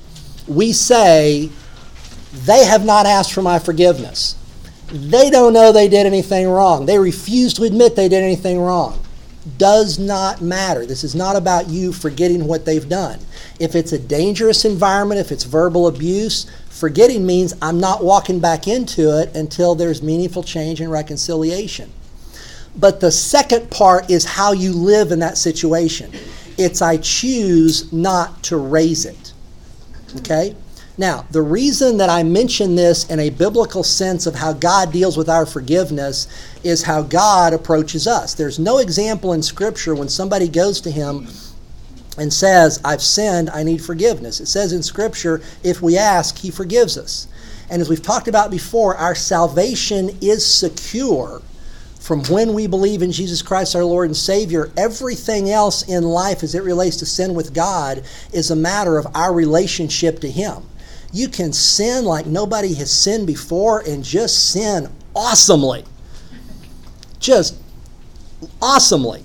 we 0.47 0.71
say, 0.71 1.49
they 2.46 2.66
have 2.66 2.86
not 2.86 3.06
asked 3.06 3.34
for 3.34 3.42
my 3.42 3.60
forgiveness. 3.60 4.36
They 4.92 5.30
don't 5.30 5.54
know 5.54 5.72
they 5.72 5.90
did 5.90 6.06
anything 6.06 6.48
wrong. 6.48 6.86
They 6.86 6.98
refuse 6.98 7.54
to 7.56 7.64
admit 7.64 7.96
they 7.96 8.08
did 8.08 8.24
anything 8.24 8.60
wrong. 8.60 9.02
Does 9.58 9.98
not 9.98 10.42
matter. 10.42 10.86
This 10.86 11.04
is 11.04 11.16
not 11.16 11.36
about 11.36 11.70
you 11.70 11.94
forgetting 11.94 12.48
what 12.48 12.66
they've 12.66 12.88
done. 12.88 13.20
If 13.60 13.76
it's 13.76 13.92
a 13.94 14.00
dangerous 14.00 14.66
environment, 14.66 15.20
if 15.22 15.32
it's 15.32 15.44
verbal 15.44 15.88
abuse, 15.88 16.50
forgetting 16.70 17.26
means 17.26 17.54
I'm 17.62 17.80
not 17.80 18.04
walking 18.04 18.40
back 18.40 18.68
into 18.68 19.20
it 19.20 19.36
until 19.36 19.76
there's 19.76 20.02
meaningful 20.02 20.44
change 20.44 20.82
and 20.82 20.92
reconciliation. 20.92 21.92
But 22.78 23.00
the 23.00 23.12
second 23.12 23.72
part 23.72 24.10
is 24.10 24.24
how 24.24 24.52
you 24.52 24.72
live 24.72 25.12
in 25.12 25.20
that 25.20 25.38
situation. 25.38 26.12
It's 26.58 26.82
I 26.82 26.98
choose 26.98 27.92
not 27.92 28.44
to 28.44 28.58
raise 28.58 29.06
it. 29.06 29.34
Okay? 30.18 30.56
Now, 31.00 31.26
the 31.30 31.43
reason 31.43 31.98
that 31.98 32.10
I 32.10 32.24
mention 32.24 32.76
this 32.76 33.08
in 33.08 33.20
a 33.20 33.30
biblical 33.30 33.84
sense 33.84 34.26
of 34.26 34.34
how 34.34 34.54
God 34.54 34.91
deals 34.91 35.16
with 35.16 35.30
our 35.30 35.45
forgiveness 35.45 36.28
is 36.64 36.84
how 36.84 37.04
God 37.04 37.54
approaches 37.54 38.08
us. 38.08 38.34
There's 38.34 38.58
no 38.58 38.80
example 38.80 39.34
in 39.34 39.43
Scripture 39.43 39.93
when 39.93 40.10
somebody 40.10 40.48
goes 40.48 40.82
to 40.82 40.91
Him 40.91 41.28
and 42.18 42.34
says, 42.34 42.82
I've 42.84 43.04
sinned, 43.04 43.52
I 43.52 43.62
need 43.62 43.84
forgiveness. 43.84 44.39
It 44.39 44.48
says 44.48 44.74
in 44.74 44.82
Scripture, 44.82 45.41
if 45.64 45.84
we 45.84 45.98
ask, 45.98 46.39
He 46.39 46.50
forgives 46.50 46.98
us. 46.98 47.28
And 47.70 47.80
as 47.80 47.89
we've 47.89 48.02
talked 48.02 48.28
about 48.28 48.50
before, 48.50 48.95
our 48.95 49.14
salvation 49.14 50.18
is 50.20 50.43
secure 50.43 51.43
from 52.00 52.24
when 52.24 52.54
we 52.54 52.66
believe 52.66 53.04
in 53.04 53.12
Jesus 53.12 53.43
Christ 53.43 53.76
our 53.76 53.84
Lord 53.84 54.08
and 54.08 54.18
Savior. 54.18 54.72
Everything 54.78 55.52
else 55.52 55.88
in 55.88 56.04
life 56.04 56.41
as 56.41 56.56
it 56.56 56.64
relates 56.64 56.98
to 56.98 57.06
sin 57.06 57.36
with 57.36 57.54
God 57.54 58.04
is 58.32 58.50
a 58.50 58.56
matter 58.56 58.98
of 58.98 59.06
our 59.14 59.32
relationship 59.32 60.20
to 60.22 60.32
Him. 60.32 60.64
You 61.18 61.28
can 61.28 61.51
sin 61.51 62.05
like 62.05 62.28
nobody 62.28 62.76
has 62.76 62.91
sinned 62.91 63.26
before 63.26 63.80
and 63.80 64.03
just 64.03 64.51
sin 64.51 64.88
awesomely. 65.15 65.84
Just 67.18 67.55
awesomely. 68.61 69.24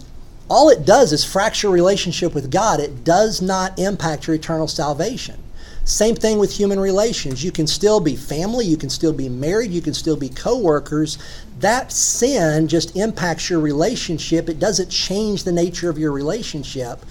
All 0.48 0.70
it 0.70 0.86
does 0.86 1.12
is 1.12 1.22
fracture 1.22 1.68
relationship 1.68 2.34
with 2.34 2.50
God. 2.50 2.80
It 2.80 3.04
does 3.04 3.42
not 3.42 3.78
impact 3.78 4.26
your 4.26 4.36
eternal 4.36 4.68
salvation. 4.68 5.38
Same 5.84 6.14
thing 6.14 6.38
with 6.38 6.56
human 6.56 6.80
relations. 6.80 7.44
You 7.44 7.52
can 7.52 7.66
still 7.66 8.00
be 8.00 8.16
family, 8.16 8.64
you 8.64 8.78
can 8.78 8.88
still 8.88 9.12
be 9.12 9.28
married, 9.28 9.70
you 9.70 9.82
can 9.82 9.92
still 9.92 10.16
be 10.16 10.30
coworkers. 10.30 11.18
That 11.60 11.92
sin 11.92 12.68
just 12.68 12.96
impacts 12.96 13.50
your 13.50 13.60
relationship. 13.60 14.48
It 14.48 14.58
doesn't 14.58 14.88
change 14.88 15.44
the 15.44 15.52
nature 15.52 15.90
of 15.90 15.98
your 15.98 16.12
relationship. 16.12 17.04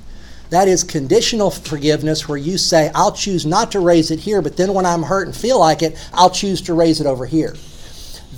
That 0.51 0.67
is 0.67 0.83
conditional 0.83 1.53
forgiveness 1.53 2.29
where 2.29 2.39
you 2.39 2.59
say, 2.59 2.91
I'll 2.93 3.13
choose 3.13 3.47
not 3.47 3.71
to 3.73 3.81
raise 3.81 4.11
it 4.11 4.19
here, 4.19 4.43
but 4.43 4.57
then 4.57 4.75
when 4.75 4.85
I'm 4.85 5.05
hurt 5.05 5.29
and 5.29 5.37
feel 5.37 5.61
like 5.61 5.81
it, 5.81 5.97
I'll 6.13 6.31
choose 6.31 6.61
to 6.63 6.75
raise 6.75 7.01
it 7.01 7.07
over 7.07 7.25
here. 7.25 7.55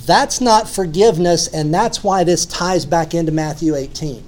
That's 0.05 0.39
not 0.39 0.69
forgiveness, 0.69 1.47
and 1.47 1.73
that's 1.73 2.03
why 2.03 2.23
this 2.23 2.45
ties 2.45 2.85
back 2.85 3.15
into 3.15 3.31
Matthew 3.31 3.73
18. 3.73 4.23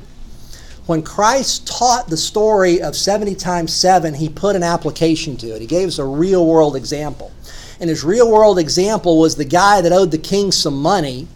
When 0.86 1.02
Christ 1.02 1.68
taught 1.68 2.10
the 2.10 2.18
story 2.18 2.80
of 2.80 2.96
70 2.96 3.34
times 3.36 3.74
7, 3.74 4.14
he 4.14 4.30
put 4.30 4.56
an 4.56 4.62
application 4.62 5.36
to 5.38 5.48
it. 5.48 5.62
He 5.62 5.66
gave 5.66 5.88
us 5.88 5.98
a 5.98 6.06
real 6.06 6.46
world 6.46 6.76
example. 6.76 7.32
And 7.80 7.90
his 7.90 8.04
real 8.04 8.32
world 8.32 8.60
example 8.60 9.20
was 9.20 9.36
the 9.36 9.46
guy 9.46 9.82
that 9.82 9.92
owed 9.92 10.12
the 10.12 10.20
king 10.20 10.52
some 10.52 10.80
money, 10.80 11.28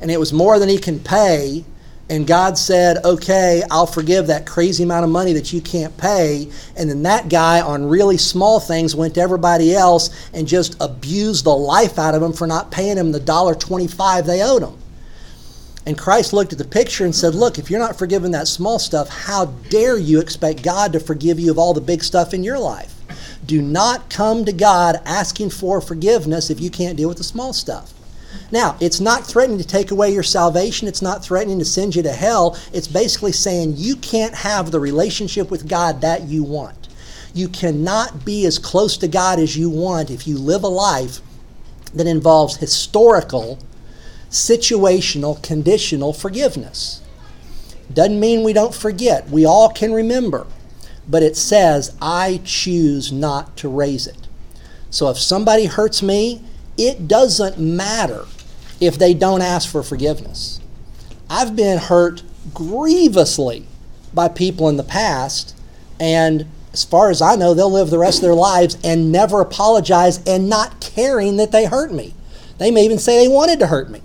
and 0.00 0.08
it 0.08 0.20
was 0.20 0.32
more 0.32 0.60
than 0.60 0.68
he 0.68 0.78
can 0.78 1.00
pay. 1.00 1.64
And 2.08 2.28
God 2.28 2.56
said, 2.56 3.04
Okay, 3.04 3.64
I'll 3.72 3.88
forgive 3.88 4.28
that 4.28 4.46
crazy 4.46 4.84
amount 4.84 5.04
of 5.04 5.10
money 5.10 5.32
that 5.32 5.52
you 5.52 5.60
can't 5.60 5.96
pay. 5.96 6.48
And 6.76 6.88
then 6.88 7.02
that 7.02 7.28
guy, 7.28 7.60
on 7.60 7.88
really 7.88 8.16
small 8.16 8.60
things, 8.60 8.94
went 8.94 9.14
to 9.16 9.20
everybody 9.20 9.74
else 9.74 10.30
and 10.32 10.46
just 10.46 10.76
abused 10.80 11.44
the 11.44 11.56
life 11.56 11.98
out 11.98 12.14
of 12.14 12.22
him 12.22 12.32
for 12.32 12.46
not 12.46 12.70
paying 12.70 12.96
him 12.96 13.10
the 13.10 13.18
dollar 13.18 13.56
twenty-five 13.56 14.26
they 14.26 14.42
owed 14.42 14.62
him. 14.62 14.78
And 15.86 15.96
Christ 15.96 16.32
looked 16.32 16.52
at 16.52 16.58
the 16.58 16.64
picture 16.64 17.04
and 17.04 17.14
said, 17.14 17.34
Look, 17.34 17.58
if 17.58 17.70
you're 17.70 17.80
not 17.80 17.96
forgiving 17.96 18.32
that 18.32 18.48
small 18.48 18.80
stuff, 18.80 19.08
how 19.08 19.46
dare 19.70 19.96
you 19.96 20.20
expect 20.20 20.64
God 20.64 20.92
to 20.92 21.00
forgive 21.00 21.38
you 21.38 21.52
of 21.52 21.58
all 21.58 21.72
the 21.72 21.80
big 21.80 22.02
stuff 22.02 22.34
in 22.34 22.42
your 22.42 22.58
life? 22.58 22.92
Do 23.46 23.62
not 23.62 24.10
come 24.10 24.44
to 24.44 24.52
God 24.52 25.00
asking 25.04 25.50
for 25.50 25.80
forgiveness 25.80 26.50
if 26.50 26.60
you 26.60 26.70
can't 26.70 26.96
deal 26.96 27.08
with 27.08 27.18
the 27.18 27.24
small 27.24 27.52
stuff. 27.52 27.94
Now, 28.50 28.76
it's 28.80 29.00
not 29.00 29.24
threatening 29.24 29.58
to 29.58 29.66
take 29.66 29.92
away 29.92 30.12
your 30.12 30.24
salvation. 30.24 30.88
It's 30.88 31.02
not 31.02 31.24
threatening 31.24 31.60
to 31.60 31.64
send 31.64 31.94
you 31.94 32.02
to 32.02 32.12
hell. 32.12 32.58
It's 32.72 32.88
basically 32.88 33.32
saying 33.32 33.74
you 33.76 33.96
can't 33.96 34.34
have 34.34 34.70
the 34.70 34.80
relationship 34.80 35.50
with 35.50 35.68
God 35.68 36.00
that 36.00 36.24
you 36.24 36.42
want. 36.42 36.88
You 37.32 37.48
cannot 37.48 38.24
be 38.24 38.44
as 38.46 38.58
close 38.58 38.96
to 38.98 39.08
God 39.08 39.38
as 39.38 39.56
you 39.56 39.70
want 39.70 40.10
if 40.10 40.26
you 40.26 40.38
live 40.38 40.64
a 40.64 40.68
life 40.68 41.20
that 41.94 42.06
involves 42.06 42.56
historical 42.56 43.58
situational, 44.30 45.42
conditional 45.42 46.12
forgiveness. 46.12 47.02
Doesn't 47.92 48.18
mean 48.18 48.42
we 48.42 48.52
don't 48.52 48.74
forget. 48.74 49.28
We 49.28 49.44
all 49.44 49.70
can 49.70 49.92
remember. 49.92 50.46
But 51.08 51.22
it 51.22 51.36
says, 51.36 51.96
I 52.02 52.40
choose 52.44 53.12
not 53.12 53.56
to 53.58 53.68
raise 53.68 54.06
it. 54.06 54.26
So 54.90 55.08
if 55.08 55.18
somebody 55.18 55.66
hurts 55.66 56.02
me, 56.02 56.42
it 56.76 57.06
doesn't 57.06 57.58
matter 57.58 58.26
if 58.80 58.98
they 58.98 59.14
don't 59.14 59.42
ask 59.42 59.70
for 59.70 59.82
forgiveness. 59.82 60.60
I've 61.30 61.56
been 61.56 61.78
hurt 61.78 62.22
grievously 62.54 63.66
by 64.12 64.28
people 64.28 64.68
in 64.68 64.76
the 64.76 64.84
past, 64.84 65.56
and 65.98 66.46
as 66.72 66.84
far 66.84 67.10
as 67.10 67.22
I 67.22 67.36
know, 67.36 67.54
they'll 67.54 67.70
live 67.70 67.90
the 67.90 67.98
rest 67.98 68.18
of 68.18 68.22
their 68.22 68.34
lives 68.34 68.76
and 68.84 69.10
never 69.10 69.40
apologize 69.40 70.22
and 70.26 70.48
not 70.48 70.80
caring 70.80 71.36
that 71.36 71.52
they 71.52 71.66
hurt 71.66 71.92
me. 71.92 72.14
They 72.58 72.70
may 72.70 72.84
even 72.84 72.98
say 72.98 73.18
they 73.18 73.28
wanted 73.28 73.58
to 73.60 73.66
hurt 73.66 73.90
me. 73.90 74.02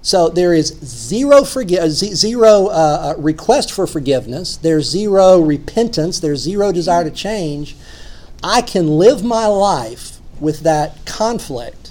So 0.00 0.28
there 0.28 0.54
is 0.54 0.68
zero 0.84 1.40
forgi- 1.42 1.78
uh, 1.78 1.88
zero 1.88 2.66
uh, 2.66 3.14
uh, 3.16 3.20
request 3.20 3.72
for 3.72 3.86
forgiveness. 3.86 4.56
There's 4.56 4.88
zero 4.88 5.40
repentance. 5.40 6.20
There's 6.20 6.40
zero 6.40 6.72
desire 6.72 7.04
to 7.04 7.10
change. 7.10 7.76
I 8.42 8.62
can 8.62 8.86
live 8.98 9.24
my 9.24 9.46
life 9.46 10.18
with 10.40 10.60
that 10.60 11.04
conflict, 11.04 11.90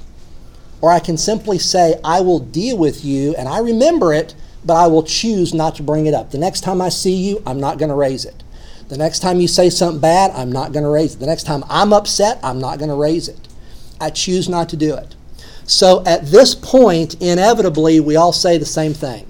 or 0.80 0.90
I 0.90 1.00
can 1.00 1.18
simply 1.18 1.60
say, 1.60 2.00
I 2.04 2.22
will 2.22 2.40
deal 2.40 2.78
with 2.78 3.04
you, 3.04 3.36
and 3.36 3.50
I 3.50 3.60
remember 3.60 4.14
it, 4.14 4.34
but 4.64 4.76
I 4.76 4.88
will 4.88 5.04
choose 5.04 5.54
not 5.54 5.76
to 5.76 5.84
bring 5.84 6.06
it 6.06 6.14
up. 6.14 6.32
The 6.32 6.38
next 6.38 6.62
time 6.62 6.82
I 6.82 6.88
see 6.88 7.14
you, 7.16 7.44
I'm 7.46 7.60
not 7.60 7.78
going 7.78 7.90
to 7.90 7.96
raise 7.96 8.24
it. 8.24 8.44
The 8.88 8.98
next 8.98 9.20
time 9.20 9.42
you 9.42 9.50
say 9.50 9.70
something 9.70 10.00
bad, 10.00 10.32
I'm 10.32 10.52
not 10.52 10.72
going 10.72 10.84
to 10.84 10.90
raise 10.90 11.16
it. 11.16 11.20
The 11.20 11.26
next 11.26 11.44
time 11.44 11.66
I'm 11.70 11.92
upset, 11.92 12.40
I'm 12.42 12.60
not 12.60 12.78
going 12.78 12.90
to 12.90 12.96
raise 12.96 13.28
it. 13.28 13.50
I 14.00 14.12
choose 14.12 14.48
not 14.48 14.70
to 14.70 14.78
do 14.78 14.96
it. 14.96 15.17
So 15.68 16.02
at 16.06 16.26
this 16.26 16.56
point, 16.56 17.22
inevitably, 17.22 18.00
we 18.00 18.16
all 18.16 18.32
say 18.32 18.58
the 18.58 18.66
same 18.66 18.94
thing. 18.94 19.28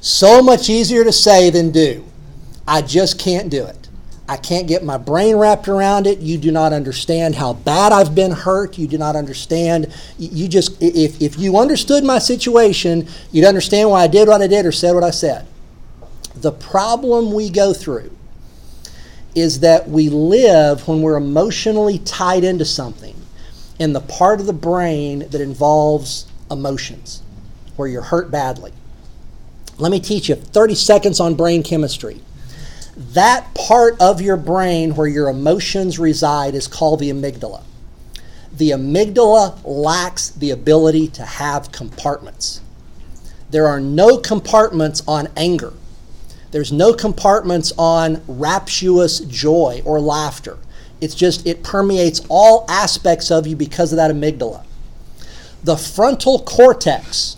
So 0.00 0.42
much 0.42 0.68
easier 0.68 1.04
to 1.04 1.12
say 1.12 1.48
than 1.48 1.70
do. 1.70 2.04
I 2.66 2.82
just 2.82 3.18
can't 3.20 3.48
do 3.48 3.64
it. 3.64 3.88
I 4.28 4.36
can't 4.36 4.66
get 4.66 4.82
my 4.82 4.98
brain 4.98 5.36
wrapped 5.36 5.68
around 5.68 6.06
it. 6.06 6.18
You 6.18 6.38
do 6.38 6.50
not 6.50 6.72
understand 6.72 7.36
how 7.36 7.52
bad 7.52 7.92
I've 7.92 8.14
been 8.14 8.32
hurt. 8.32 8.78
You 8.78 8.88
do 8.88 8.98
not 8.98 9.16
understand. 9.16 9.94
You 10.18 10.48
just, 10.48 10.82
if, 10.82 11.22
if 11.22 11.38
you 11.38 11.56
understood 11.56 12.02
my 12.02 12.18
situation, 12.18 13.06
you'd 13.30 13.46
understand 13.46 13.90
why 13.90 14.02
I 14.02 14.06
did 14.08 14.26
what 14.26 14.42
I 14.42 14.48
did 14.48 14.66
or 14.66 14.72
said 14.72 14.92
what 14.92 15.04
I 15.04 15.10
said. 15.10 15.46
The 16.34 16.52
problem 16.52 17.32
we 17.32 17.48
go 17.48 17.72
through 17.72 18.10
is 19.36 19.60
that 19.60 19.88
we 19.88 20.08
live 20.08 20.88
when 20.88 21.00
we're 21.00 21.16
emotionally 21.16 21.98
tied 21.98 22.44
into 22.44 22.64
something 22.64 23.14
in 23.78 23.92
the 23.92 24.00
part 24.00 24.40
of 24.40 24.46
the 24.46 24.52
brain 24.52 25.20
that 25.30 25.40
involves 25.40 26.26
emotions, 26.50 27.22
where 27.76 27.88
you're 27.88 28.02
hurt 28.02 28.30
badly. 28.30 28.72
Let 29.78 29.90
me 29.90 30.00
teach 30.00 30.28
you 30.28 30.36
30 30.36 30.74
seconds 30.74 31.20
on 31.20 31.34
brain 31.34 31.62
chemistry. 31.62 32.20
That 32.96 33.52
part 33.54 34.00
of 34.00 34.20
your 34.20 34.36
brain 34.36 34.94
where 34.94 35.08
your 35.08 35.28
emotions 35.28 35.98
reside 35.98 36.54
is 36.54 36.68
called 36.68 37.00
the 37.00 37.10
amygdala. 37.10 37.62
The 38.52 38.70
amygdala 38.70 39.58
lacks 39.64 40.28
the 40.30 40.52
ability 40.52 41.08
to 41.08 41.24
have 41.24 41.72
compartments. 41.72 42.60
There 43.50 43.66
are 43.66 43.80
no 43.80 44.18
compartments 44.18 45.02
on 45.08 45.28
anger. 45.36 45.72
There's 46.52 46.70
no 46.70 46.92
compartments 46.92 47.72
on 47.76 48.22
rapturous 48.28 49.18
joy 49.20 49.82
or 49.84 50.00
laughter. 50.00 50.58
It's 51.04 51.14
just, 51.14 51.46
it 51.46 51.62
permeates 51.62 52.22
all 52.30 52.64
aspects 52.66 53.30
of 53.30 53.46
you 53.46 53.56
because 53.56 53.92
of 53.92 53.96
that 53.96 54.10
amygdala. 54.10 54.64
The 55.62 55.76
frontal 55.76 56.38
cortex, 56.38 57.36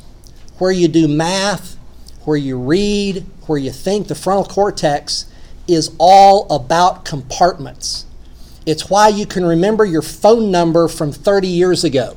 where 0.58 0.70
you 0.70 0.86
do 0.86 1.08
math, 1.08 1.76
where 2.24 2.36
you 2.36 2.60
read, 2.60 3.26
where 3.48 3.58
you 3.58 3.72
think, 3.72 4.06
the 4.06 4.14
frontal 4.14 4.44
cortex 4.44 5.26
is 5.66 5.90
all 5.98 6.46
about 6.48 7.04
compartments. 7.04 8.06
It's 8.66 8.88
why 8.88 9.08
you 9.08 9.26
can 9.26 9.44
remember 9.44 9.84
your 9.84 10.02
phone 10.02 10.52
number 10.52 10.86
from 10.86 11.10
30 11.10 11.48
years 11.48 11.82
ago. 11.82 12.16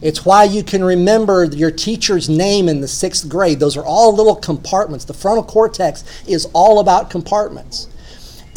It's 0.00 0.24
why 0.24 0.44
you 0.44 0.62
can 0.62 0.82
remember 0.82 1.44
your 1.44 1.70
teacher's 1.70 2.30
name 2.30 2.66
in 2.66 2.80
the 2.80 2.88
sixth 2.88 3.28
grade. 3.28 3.60
Those 3.60 3.76
are 3.76 3.84
all 3.84 4.16
little 4.16 4.36
compartments. 4.36 5.04
The 5.04 5.12
frontal 5.12 5.44
cortex 5.44 6.02
is 6.26 6.46
all 6.54 6.80
about 6.80 7.10
compartments. 7.10 7.88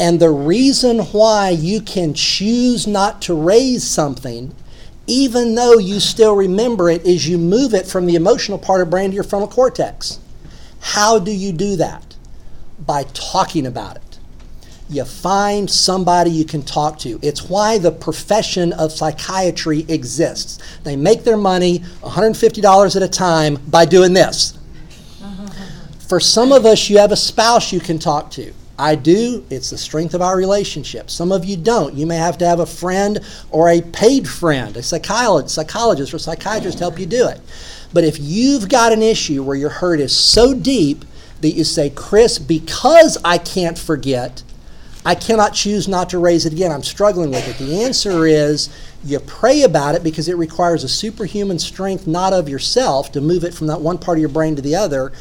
And 0.02 0.20
the 0.20 0.32
reason 0.32 0.99
why 1.12 1.49
you 1.49 1.80
can 1.80 2.16
choose 2.16 2.88
not 2.88 3.22
to 3.22 3.36
raise 3.36 3.84
something, 3.84 4.56
even 5.06 5.54
though 5.54 5.78
you 5.78 5.99
still 5.99 6.36
remember 6.36 6.89
it, 6.89 7.06
is 7.06 7.28
you 7.28 7.38
move 7.38 7.76
it 7.76 7.86
from 7.86 8.08
the 8.08 8.16
emotional 8.16 8.58
part 8.58 8.82
of 8.82 8.89
brain 8.89 9.12
to 9.12 9.16
your 9.16 9.24
frontal 9.24 9.47
cortex. 9.47 10.20
How 10.80 11.20
do 11.20 11.32
you 11.32 11.52
do 11.52 11.76
that? 11.76 12.16
By 12.84 13.04
talking 13.14 13.68
about 13.68 13.97
it 13.97 14.12
you 14.91 15.06
find 15.06 15.72
somebody 15.72 16.30
you 16.30 16.43
can 16.43 16.62
talk 16.62 16.99
to. 16.99 17.18
It's 17.22 17.47
why 17.47 17.78
the 17.78 17.91
profession 17.91 18.74
of 18.74 18.91
psychiatry 18.91 19.86
exists. 19.88 20.60
They 20.84 20.97
make 20.97 21.24
their 21.24 21.38
money 21.38 21.80
$150 22.02 22.95
at 22.97 23.02
a 23.02 23.08
time 23.08 23.56
by 23.70 23.86
doing 23.86 24.12
this. 24.12 24.60
For 26.10 26.20
some 26.20 26.52
of 26.52 26.66
us, 26.66 26.89
you 26.89 26.97
have 26.97 27.14
a 27.14 27.16
spouse 27.16 27.72
you 27.72 27.80
can 27.80 27.99
talk 27.99 28.32
to. 28.32 28.54
I 28.82 28.95
do. 28.95 29.45
It's 29.51 29.69
the 29.69 29.77
strength 29.77 30.15
of 30.15 30.23
our 30.23 30.36
relationship. 30.36 31.11
Some 31.11 31.32
of 31.32 31.45
you 31.45 31.55
don't. 31.55 31.93
You 31.93 32.07
may 32.07 32.17
have 32.17 32.39
to 32.39 32.47
have 32.47 32.59
a 32.59 32.65
friend 32.65 33.19
or 33.51 33.69
a 33.69 33.79
paid 33.82 34.27
friend, 34.27 34.75
a 34.75 34.82
psychologist, 34.82 36.13
or 36.13 36.17
psychiatrist 36.17 36.79
help 36.79 36.97
you 36.97 37.05
do 37.05 37.27
it. 37.27 37.39
But 37.93 38.05
if 38.05 38.19
you've 38.19 38.69
got 38.69 38.91
an 38.91 39.03
issue 39.03 39.43
where 39.43 39.55
your 39.55 39.69
hurt 39.69 39.99
is 39.99 40.17
so 40.17 40.55
deep 40.55 41.05
that 41.41 41.51
you 41.51 41.63
say, 41.63 41.91
Chris, 41.91 42.39
because 42.39 43.19
I 43.23 43.38
can't 43.38 43.77
forget, 43.77 44.41
I 45.05 45.13
cannot 45.13 45.53
choose 45.53 45.88
not 45.88 46.09
to 46.09 46.17
raise 46.17 46.47
it 46.47 46.53
again. 46.53 46.71
I'm 46.71 46.84
struggling 46.84 47.29
with 47.29 47.47
it. 47.47 47.63
The 47.63 47.84
answer 47.84 48.25
is 48.25 48.69
you 49.03 49.19
pray 49.19 49.61
about 49.61 49.93
it 49.93 50.03
because 50.03 50.27
it 50.27 50.38
requires 50.38 50.84
a 50.84 50.89
superhuman 50.89 51.59
strength, 51.59 52.07
not 52.07 52.34
of 52.34 52.49
yourself, 52.49 53.11
to 53.11 53.21
move 53.21 53.43
it 53.43 53.53
from 53.53 53.67
that 53.67 53.82
one 53.82 53.99
part 53.99 54.17
of 54.17 54.21
your 54.21 54.29
brain 54.29 54.55
to 54.55 54.61
the 54.61 54.75
other 54.75 55.11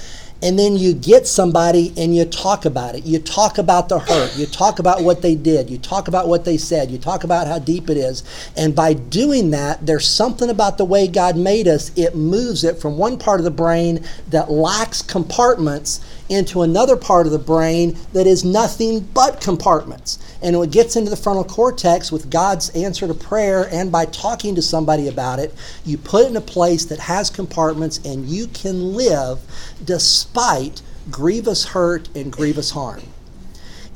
and 0.43 0.59
then 0.59 0.77
you 0.77 0.95
get 0.95 1.27
somebody 1.27 1.93
and 1.97 2.15
you 2.15 2.25
talk 2.25 2.65
about 2.65 2.95
it. 2.95 3.05
You 3.05 3.19
talk 3.19 3.59
about 3.59 3.89
the 3.89 3.99
hurt. 3.99 4.37
You 4.37 4.47
talk 4.47 4.79
about 4.79 5.03
what 5.03 5.23
they 5.23 5.35
did. 5.35 5.69
You 5.69 5.79
talk 5.79 6.09
about 6.09 6.29
what 6.29 6.45
they 6.45 6.57
said. 6.57 6.91
You 6.91 6.99
talk 6.99 7.25
about 7.25 7.47
how 7.47 7.59
deep 7.59 7.91
it 7.91 7.97
is. 7.97 8.25
And 8.57 8.75
by 8.75 8.95
doing 8.95 9.51
that, 9.51 9.85
there's 9.85 10.09
something 10.09 10.49
about 10.49 10.79
the 10.79 10.85
way 10.85 11.07
God 11.09 11.37
made 11.37 11.69
us. 11.69 11.91
It 11.97 12.15
moves 12.15 12.65
it 12.65 12.79
from 12.79 12.97
one 12.97 13.19
part 13.19 13.41
of 13.41 13.45
the 13.45 13.51
brain 13.51 14.05
that 14.29 14.51
lacks 14.51 15.03
compartments 15.03 16.01
into 16.31 16.63
another 16.63 16.97
part 16.97 17.27
of 17.27 17.33
the 17.33 17.39
brain 17.39 17.99
that 18.13 18.27
is 18.27 18.45
nothing 18.45 19.01
but 19.01 19.41
compartments. 19.41 20.19
And 20.43 20.59
when 20.59 20.69
it 20.69 20.73
gets 20.73 20.97
into 20.97 21.11
the 21.11 21.17
frontal 21.17 21.45
cortex 21.45 22.11
with 22.11 22.31
God's 22.31 22.71
answer 22.71 23.07
to 23.07 23.15
prayer 23.15 23.69
and 23.71 23.93
by 23.93 24.07
talking 24.07 24.55
to 24.55 24.63
somebody 24.63 25.09
about 25.09 25.41
it, 25.41 25.53
you 25.85 25.99
put 25.99 26.25
it 26.27 26.31
in 26.31 26.37
a 26.37 26.41
place 26.41 26.85
that 26.87 27.01
has 27.01 27.29
compartments 27.29 27.99
and 28.05 28.27
you 28.27 28.47
can 28.47 28.95
live 28.95 29.41
despite 29.85 30.83
grievous 31.11 31.67
hurt 31.67 32.09
and 32.15 32.33
grievous 32.33 32.71
harm. 32.71 33.03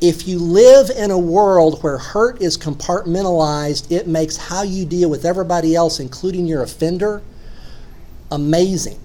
If 0.00 0.26
you 0.26 0.38
live 0.38 0.90
in 0.90 1.10
a 1.10 1.18
world 1.18 1.82
where 1.82 1.98
hurt 1.98 2.42
is 2.42 2.58
compartmentalized, 2.58 3.90
it 3.90 4.08
makes 4.08 4.36
how 4.36 4.62
you 4.62 4.84
deal 4.84 5.08
with 5.08 5.24
everybody 5.24 5.74
else, 5.76 6.00
including 6.00 6.46
your 6.46 6.62
offender, 6.62 7.22
amazing. 8.30 8.98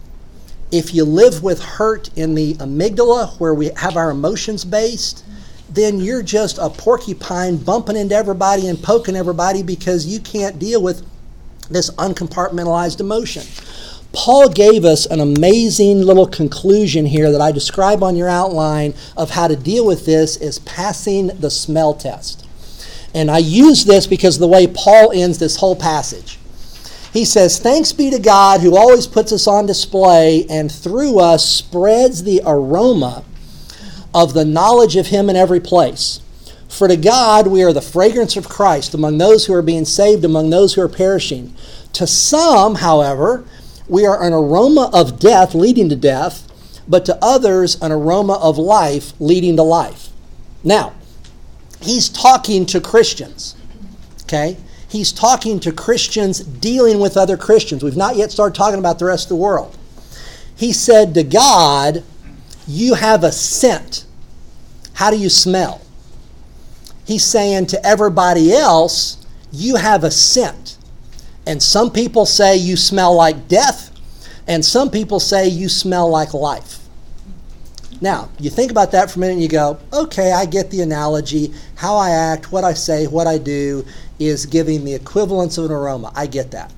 If 0.72 0.94
you 0.94 1.04
live 1.04 1.42
with 1.42 1.62
hurt 1.62 2.10
in 2.16 2.36
the 2.36 2.54
amygdala, 2.56 3.40
where 3.40 3.54
we 3.54 3.72
have 3.76 3.98
our 3.98 4.12
emotions 4.12 4.64
based, 4.64 5.24
then 5.70 6.00
you're 6.00 6.24
just 6.24 6.58
a 6.58 6.70
porcupine 6.70 7.58
bumping 7.58 7.96
into 7.96 8.16
everybody 8.16 8.68
and 8.68 8.82
poking 8.82 9.16
everybody 9.16 9.64
because 9.64 10.06
you 10.06 10.20
can't 10.20 10.60
deal 10.60 10.82
with 10.82 11.06
this 11.70 11.90
uncompartmentalized 11.92 13.00
emotion. 13.00 13.44
Paul 14.12 14.50
gave 14.50 14.86
us 14.86 15.06
an 15.06 15.20
amazing 15.20 16.02
little 16.02 16.26
conclusion 16.26 17.06
here 17.06 17.32
that 17.32 17.42
I 17.42 17.52
describe 17.52 18.02
on 18.02 18.16
your 18.16 18.28
outline 18.28 18.96
of 19.16 19.30
how 19.30 19.48
to 19.48 19.56
deal 19.56 19.86
with 19.86 20.06
this 20.06 20.36
is 20.38 20.60
passing 20.60 21.28
the 21.28 21.52
smell 21.52 21.94
test. 21.94 22.48
And 23.14 23.30
I 23.30 23.38
use 23.38 23.86
this 23.86 24.08
because 24.08 24.36
of 24.36 24.42
the 24.42 24.48
way 24.48 24.66
Paul 24.66 25.12
ends 25.14 25.38
this 25.38 25.58
whole 25.58 25.76
passage. 25.76 26.39
He 27.12 27.26
says, 27.26 27.60
Thanks 27.60 27.92
be 27.92 28.10
to 28.12 28.20
God 28.20 28.62
who 28.62 28.78
always 28.78 29.08
puts 29.08 29.32
us 29.32 29.48
on 29.48 29.66
display 29.66 30.46
and 30.50 30.72
through 30.72 31.20
us 31.20 31.48
spreads 31.48 32.24
the 32.24 32.42
aroma 32.46 33.24
of 34.14 34.34
the 34.34 34.46
knowledge 34.46 34.96
of 34.96 35.08
Him 35.08 35.30
in 35.30 35.36
every 35.36 35.60
place. 35.60 36.22
For 36.68 36.88
to 36.88 36.98
God 36.98 37.48
we 37.48 37.64
are 37.64 37.74
the 37.74 37.82
fragrance 37.82 38.38
of 38.38 38.48
Christ 38.48 38.94
among 38.94 39.18
those 39.18 39.46
who 39.46 39.54
are 39.54 39.62
being 39.62 39.86
saved, 39.86 40.24
among 40.24 40.50
those 40.50 40.74
who 40.74 40.82
are 40.82 40.90
perishing. 40.90 41.54
To 41.94 42.06
some, 42.06 42.76
however, 42.76 43.44
we 43.88 44.06
are 44.06 44.24
an 44.24 44.34
aroma 44.34 44.92
of 44.94 45.20
death 45.20 45.56
leading 45.56 45.90
to 45.90 45.96
death, 45.96 46.46
but 46.88 47.06
to 47.06 47.18
others, 47.24 47.76
an 47.82 47.92
aroma 47.92 48.34
of 48.34 48.58
life 48.58 49.14
leading 49.20 49.56
to 49.56 49.64
life. 49.64 50.10
Now, 50.64 50.94
he's 51.82 52.08
talking 52.08 52.66
to 52.68 52.80
Christians, 52.80 53.56
okay? 54.24 54.58
He's 54.90 55.12
talking 55.12 55.60
to 55.62 55.72
Christians 55.72 56.40
dealing 56.40 57.00
with 57.00 57.16
other 57.16 57.38
Christians. 57.38 57.84
We've 57.84 57.96
not 57.96 58.16
yet 58.16 58.32
started 58.32 58.56
talking 58.56 58.80
about 58.80 58.98
the 58.98 59.06
rest 59.06 59.26
of 59.26 59.30
the 59.30 59.36
world. 59.36 59.78
He 60.56 60.74
said 60.74 61.14
to 61.14 61.24
God, 61.24 62.04
you 62.68 62.96
have 62.96 63.24
a 63.24 63.32
scent. 63.32 64.06
How 64.94 65.12
do 65.12 65.18
you 65.18 65.30
smell? 65.30 65.82
He's 67.06 67.24
saying 67.24 67.68
to 67.68 67.86
everybody 67.86 68.54
else, 68.54 69.26
you 69.52 69.76
have 69.76 70.04
a 70.04 70.12
scent. 70.12 70.78
And 71.46 71.62
some 71.62 71.92
people 71.92 72.26
say 72.26 72.58
you 72.58 72.76
smell 72.76 73.16
like 73.16 73.48
death, 73.48 73.92
and 74.48 74.64
some 74.64 74.92
people 74.92 75.20
say 75.20 75.48
you 75.48 75.70
smell 75.70 76.10
like 76.10 76.34
life. 76.34 76.80
Now, 78.02 78.30
you 78.40 78.50
think 78.50 78.72
about 78.72 78.92
that 78.92 79.12
for 79.12 79.18
a 79.18 79.22
minute 79.22 79.34
and 79.34 79.42
you 79.42 79.50
go, 79.50 79.78
okay, 79.92 80.32
I 80.32 80.46
get 80.46 80.72
the 80.72 80.82
analogy. 80.82 81.54
How 81.76 81.96
I 81.96 82.12
act, 82.12 82.52
what 82.52 82.64
I 82.64 82.74
say, 82.74 83.08
what 83.08 83.28
I 83.28 83.38
do 83.38 83.86
is 84.20 84.46
giving 84.46 84.84
the 84.84 84.94
equivalence 84.94 85.58
of 85.58 85.66
an 85.66 85.72
aroma. 85.72 86.12
I 86.16 86.28
get 86.28 86.52
that. 86.52 86.72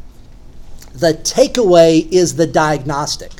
The 0.93 1.13
takeaway 1.13 2.07
is 2.11 2.35
the 2.35 2.47
diagnostic 2.47 3.31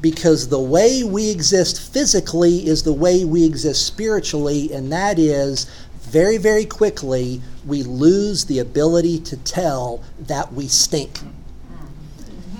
because 0.00 0.48
the 0.48 0.60
way 0.60 1.02
we 1.02 1.30
exist 1.30 1.92
physically 1.92 2.66
is 2.66 2.82
the 2.82 2.92
way 2.92 3.24
we 3.24 3.44
exist 3.44 3.86
spiritually, 3.86 4.72
and 4.72 4.92
that 4.92 5.18
is 5.18 5.64
very, 6.02 6.36
very 6.36 6.64
quickly 6.64 7.40
we 7.66 7.82
lose 7.82 8.44
the 8.44 8.58
ability 8.58 9.18
to 9.18 9.36
tell 9.38 10.04
that 10.20 10.52
we 10.52 10.68
stink. 10.68 11.20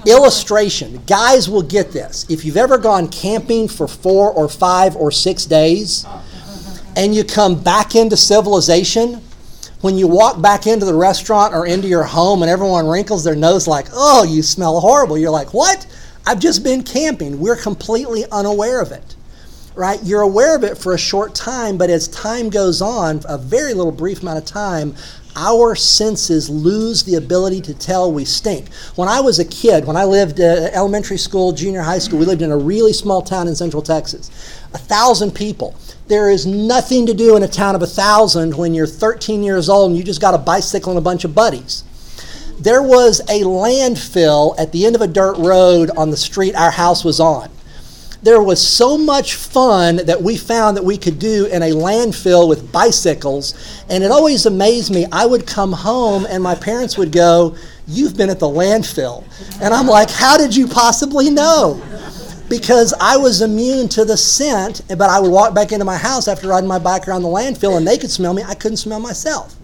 Illustration 0.07 1.03
guys 1.07 1.49
will 1.49 1.63
get 1.63 1.93
this. 1.93 2.27
If 2.29 2.45
you've 2.45 2.57
ever 2.57 2.79
gone 2.79 3.09
camping 3.09 3.69
for 3.69 3.87
four 3.87 4.31
or 4.33 4.49
five 4.49 4.97
or 4.97 5.11
six 5.11 5.47
days 5.47 6.05
and 6.97 7.15
you 7.15 7.25
come 7.25 7.63
back 7.63 7.95
into 7.95 8.17
civilization, 8.17 9.23
when 9.85 9.99
you 9.99 10.09
walk 10.09 10.41
back 10.41 10.67
into 10.67 10.87
the 10.87 10.95
restaurant 10.95 11.53
or 11.53 11.67
into 11.67 11.87
your 11.87 12.05
home 12.05 12.41
and 12.41 12.51
everyone 12.51 12.87
wrinkles 12.89 13.23
their 13.23 13.35
nose 13.37 13.69
like, 13.69 13.87
oh, 13.93 14.25
you 14.25 14.43
smell 14.43 14.81
horrible, 14.81 15.19
you're 15.19 15.31
like, 15.31 15.53
what? 15.53 15.87
I've 16.27 16.39
just 16.39 16.65
been 16.65 16.83
camping. 16.83 17.39
We're 17.39 17.55
completely 17.55 18.25
unaware 18.33 18.81
of 18.81 18.93
it. 18.93 19.15
right? 19.75 20.01
You're 20.03 20.23
aware 20.23 20.57
of 20.57 20.65
it 20.65 20.79
for 20.79 20.95
a 20.95 20.99
short 20.99 21.35
time, 21.35 21.77
but 21.77 21.91
as 21.91 22.09
time 22.09 22.49
goes 22.49 22.81
on, 22.81 23.21
a 23.29 23.37
very 23.37 23.75
little 23.75 23.93
brief 23.93 24.23
amount 24.23 24.39
of 24.39 24.45
time, 24.45 24.95
our 25.37 25.75
senses 25.75 26.49
lose 26.49 27.03
the 27.03 27.17
ability 27.17 27.61
to 27.63 27.75
tell 27.75 28.13
we 28.13 28.25
stink. 28.25 28.73
When 28.95 29.09
I 29.09 29.21
was 29.21 29.41
a 29.41 29.45
kid, 29.45 29.85
when 29.85 29.97
I 29.97 30.05
lived 30.05 30.41
uh, 30.41 30.71
elementary 30.73 31.19
school, 31.19 31.53
junior 31.53 31.83
high 31.83 31.99
school, 31.99 32.21
we 32.21 32.25
lived 32.25 32.43
in 32.43 32.53
a 32.53 32.57
really 32.57 32.93
small 32.93 33.21
town 33.21 33.49
in 33.49 33.57
central 33.57 33.83
Texas, 33.83 34.31
a 34.73 34.79
thousand 34.79 35.33
people. 35.35 35.75
There 36.07 36.31
is 36.31 36.45
nothing 36.45 37.07
to 37.07 37.15
do 37.15 37.37
in 37.37 37.43
a 37.43 37.49
town 37.49 37.75
of 37.75 37.83
a 37.83 37.87
thousand 37.87 38.57
when 38.57 38.75
you're 38.75 38.87
13 38.87 39.43
years 39.43 39.69
old 39.69 39.91
and 39.91 39.99
you 39.99 40.05
just 40.05 40.21
got 40.21 40.35
a 40.35 40.39
bicycle 40.39 40.91
and 40.91 40.99
a 40.99 41.03
bunch 41.03 41.25
of 41.25 41.35
buddies. 41.35 41.85
There 42.61 42.83
was 42.83 43.21
a 43.21 43.41
landfill 43.43 44.55
at 44.59 44.71
the 44.73 44.87
end 44.87 44.97
of 44.97 45.03
a 45.03 45.07
dirt 45.07 45.37
road 45.39 45.91
on 45.97 46.11
the 46.11 46.17
street 46.17 46.55
our 46.55 46.71
house 46.71 47.05
was 47.05 47.21
on 47.21 47.51
there 48.25 48.43
was 48.43 48.67
so 48.67 48.97
much 48.97 49.35
fun 49.35 49.97
that 49.97 50.23
we 50.23 50.37
found 50.37 50.79
that 50.79 50.83
we 50.83 50.97
could 50.97 51.19
do 51.19 51.45
in 51.45 51.63
a 51.63 51.73
landfill 51.73 52.49
with 52.49 52.73
bicycles. 52.73 53.55
And 53.91 54.03
it 54.03 54.11
always 54.11 54.47
amazed 54.47 54.93
me. 54.93 55.07
I 55.13 55.27
would 55.27 55.47
come 55.47 55.73
home 55.73 56.27
and 56.29 56.43
my 56.43 56.55
parents 56.55 56.97
would 56.97 57.13
go, 57.13 57.55
You've 57.87 58.17
been 58.17 58.31
at 58.31 58.41
the 58.41 58.47
landfill. 58.47 59.25
And 59.61 59.75
I'm 59.75 59.87
like, 59.87 60.11
How 60.11 60.39
did 60.39 60.57
you 60.57 60.67
possibly 60.67 61.29
know? 61.29 61.83
Because 62.49 62.95
I 63.01 63.17
was 63.17 63.41
immune 63.41 63.89
to 63.91 64.05
the 64.05 64.17
scent, 64.17 64.83
but 64.89 65.09
I 65.09 65.19
would 65.19 65.31
walk 65.31 65.55
back 65.55 65.73
into 65.73 65.85
my 65.85 65.97
house 65.97 66.29
after 66.29 66.49
riding 66.49 66.69
my 66.69 66.79
bike 66.79 67.09
around 67.09 67.23
the 67.23 67.29
landfill 67.29 67.77
and 67.77 67.87
they 67.87 67.99
could 67.99 68.11
smell 68.11 68.35
me. 68.35 68.43
I 68.43 68.55
couldn't 68.55 68.77
smell 68.77 69.01
myself. 69.01 69.57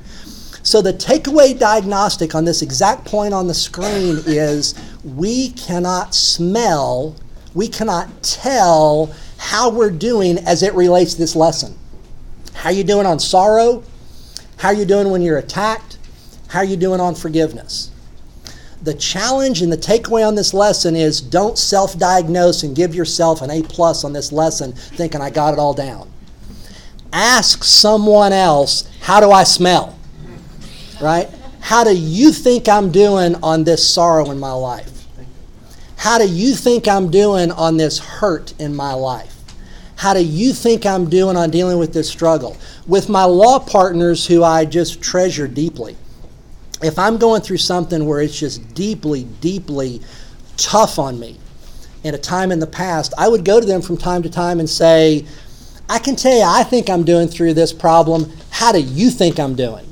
So, 0.63 0.83
the 0.83 0.93
takeaway 0.93 1.59
diagnostic 1.59 2.35
on 2.35 2.45
this 2.45 2.61
exact 2.61 3.07
point 3.07 3.33
on 3.33 3.47
the 3.47 3.55
screen 3.55 4.19
is 4.27 4.75
we 5.05 5.51
cannot 5.51 6.15
smell 6.15 7.17
we 7.55 7.69
cannot 7.69 8.23
tell 8.23 9.13
how 9.37 9.71
we're 9.71 9.91
doing 9.91 10.39
as 10.39 10.63
it 10.63 10.75
relates 10.75 11.15
to 11.15 11.19
this 11.19 11.35
lesson. 11.35 11.77
How 12.55 12.71
are 12.71 12.73
you 12.73 12.85
doing 12.85 13.07
on 13.07 13.19
sorrow? 13.19 13.83
How 14.59 14.69
are 14.69 14.75
you 14.75 14.85
doing 14.85 15.11
when 15.11 15.23
you're 15.23 15.39
attacked? 15.39 15.99
How 16.49 16.61
are 16.61 16.65
you 16.65 16.77
doing 16.77 17.01
on 17.01 17.15
forgiveness? 17.15 17.91
The 18.83 18.95
challenge 18.95 19.61
and 19.61 19.71
the 19.71 19.77
takeaway 19.77 20.27
on 20.27 20.35
this 20.35 20.55
lesson 20.55 20.97
is 20.97 21.21
don't 21.21 21.59
self-diagnose 21.59 22.63
and 22.63 22.75
give 22.75 22.95
yourself 22.95 23.43
an 23.43 23.51
A 23.51 23.63
plus 23.63 24.05
on 24.05 24.13
this 24.13 24.33
lesson 24.33 24.73
thinking 24.73 25.21
I 25.21 25.29
got 25.31 25.53
it 25.53 25.59
all 25.59 25.75
down. 25.75 26.11
Ask 27.13 27.65
someone 27.65 28.33
else, 28.33 28.89
how 29.01 29.21
do 29.21 29.31
I 29.31 29.45
smell? 29.45 29.99
Right? 31.01 31.29
How 31.61 31.85
do 31.85 31.95
you 31.95 32.33
think 32.33 32.69
I'm 32.69 32.91
doing 32.91 33.35
on 33.43 33.65
this 33.65 33.87
sorrow 33.87 34.31
in 34.31 34.39
my 34.39 34.53
life? 34.53 35.07
How 35.97 36.17
do 36.17 36.27
you 36.27 36.55
think 36.55 36.89
I'm 36.89 37.11
doing 37.11 37.53
on 37.53 37.77
this 37.77 37.99
hurt 37.99 38.55
in 38.59 38.75
my 38.75 38.95
life? 38.95 39.37
How 39.97 40.15
do 40.15 40.25
you 40.25 40.55
think 40.55 40.87
I'm 40.87 41.11
doing 41.11 41.37
on 41.37 41.51
dealing 41.51 41.79
with 41.79 41.93
this 41.93 42.09
struggle? 42.09 42.57
With 42.87 43.11
my 43.11 43.25
law 43.25 43.59
partners, 43.59 44.27
who 44.27 44.43
I 44.43 44.65
just 44.65 45.03
treasure 45.03 45.47
deeply, 45.47 45.97
if 46.83 46.99
I'm 46.99 47.19
going 47.19 47.43
through 47.43 47.59
something 47.59 48.07
where 48.07 48.21
it's 48.21 48.39
just 48.39 48.75
deeply, 48.75 49.25
deeply 49.41 50.01
tough 50.57 50.99
on 50.99 51.19
me 51.19 51.39
in 52.05 52.15
a 52.15 52.19
time 52.19 52.51
in 52.53 52.59
the 52.59 52.67
past, 52.67 53.13
I 53.19 53.29
would 53.29 53.45
go 53.45 53.61
to 53.61 53.67
them 53.67 53.83
from 53.83 53.97
time 53.97 54.23
to 54.23 54.31
time 54.31 54.61
and 54.61 54.69
say, 54.69 55.27
I 55.89 55.99
can 55.99 56.17
tell 56.17 56.37
you, 56.37 56.45
I 56.45 56.63
think 56.63 56.89
I'm 56.89 57.05
doing 57.05 57.29
through 57.29 57.55
this 57.55 57.73
problem. 57.73 58.33
How 58.51 58.73
do 58.73 58.81
you 58.81 59.11
think 59.11 59.39
I'm 59.39 59.55
doing? 59.55 59.87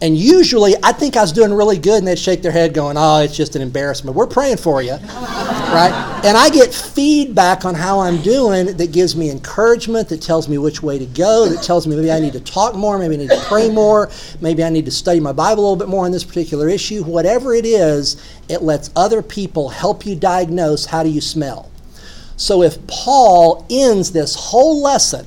And 0.00 0.16
usually, 0.16 0.74
I 0.82 0.92
think 0.92 1.16
I 1.16 1.22
was 1.22 1.32
doing 1.32 1.52
really 1.52 1.78
good, 1.78 1.98
and 1.98 2.06
they'd 2.06 2.18
shake 2.18 2.42
their 2.42 2.52
head, 2.52 2.74
going, 2.74 2.96
Oh, 2.98 3.20
it's 3.20 3.36
just 3.36 3.56
an 3.56 3.62
embarrassment. 3.62 4.16
We're 4.16 4.26
praying 4.26 4.58
for 4.58 4.82
you. 4.82 4.98
Right? 5.74 6.24
And 6.24 6.36
I 6.36 6.48
get 6.48 6.72
feedback 6.72 7.64
on 7.64 7.74
how 7.74 8.00
I'm 8.00 8.22
doing 8.22 8.76
that 8.76 8.92
gives 8.92 9.16
me 9.16 9.30
encouragement, 9.30 10.08
that 10.08 10.22
tells 10.22 10.48
me 10.48 10.58
which 10.58 10.82
way 10.82 10.98
to 10.98 11.06
go, 11.06 11.48
that 11.48 11.62
tells 11.62 11.86
me 11.86 11.96
maybe 11.96 12.12
I 12.12 12.20
need 12.20 12.32
to 12.34 12.40
talk 12.40 12.74
more, 12.74 12.98
maybe 12.98 13.14
I 13.14 13.18
need 13.18 13.30
to 13.30 13.44
pray 13.46 13.68
more, 13.68 14.10
maybe 14.40 14.64
I 14.64 14.70
need 14.70 14.84
to 14.84 14.90
study 14.90 15.20
my 15.20 15.32
Bible 15.32 15.62
a 15.62 15.64
little 15.64 15.76
bit 15.76 15.88
more 15.88 16.04
on 16.04 16.12
this 16.12 16.24
particular 16.24 16.68
issue. 16.68 17.02
Whatever 17.02 17.54
it 17.54 17.66
is, 17.66 18.22
it 18.48 18.62
lets 18.62 18.90
other 18.96 19.22
people 19.22 19.68
help 19.68 20.06
you 20.06 20.14
diagnose 20.14 20.86
how 20.86 21.02
do 21.02 21.08
you 21.08 21.20
smell. 21.20 21.70
So 22.36 22.62
if 22.62 22.84
Paul 22.86 23.66
ends 23.70 24.12
this 24.12 24.34
whole 24.34 24.82
lesson 24.82 25.26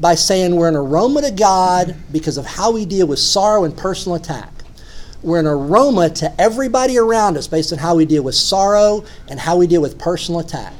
by 0.00 0.14
saying 0.14 0.54
we're 0.54 0.68
an 0.68 0.76
aroma 0.76 1.22
to 1.22 1.30
God 1.30 1.96
because 2.12 2.38
of 2.38 2.46
how 2.46 2.70
we 2.70 2.84
deal 2.86 3.06
with 3.06 3.18
sorrow 3.18 3.64
and 3.64 3.76
personal 3.76 4.16
attack. 4.16 4.52
We're 5.22 5.40
an 5.40 5.46
aroma 5.46 6.10
to 6.10 6.40
everybody 6.40 6.96
around 6.96 7.36
us 7.36 7.48
based 7.48 7.72
on 7.72 7.78
how 7.78 7.96
we 7.96 8.04
deal 8.04 8.22
with 8.22 8.36
sorrow 8.36 9.04
and 9.28 9.40
how 9.40 9.56
we 9.56 9.66
deal 9.66 9.82
with 9.82 9.98
personal 9.98 10.40
attack. 10.40 10.74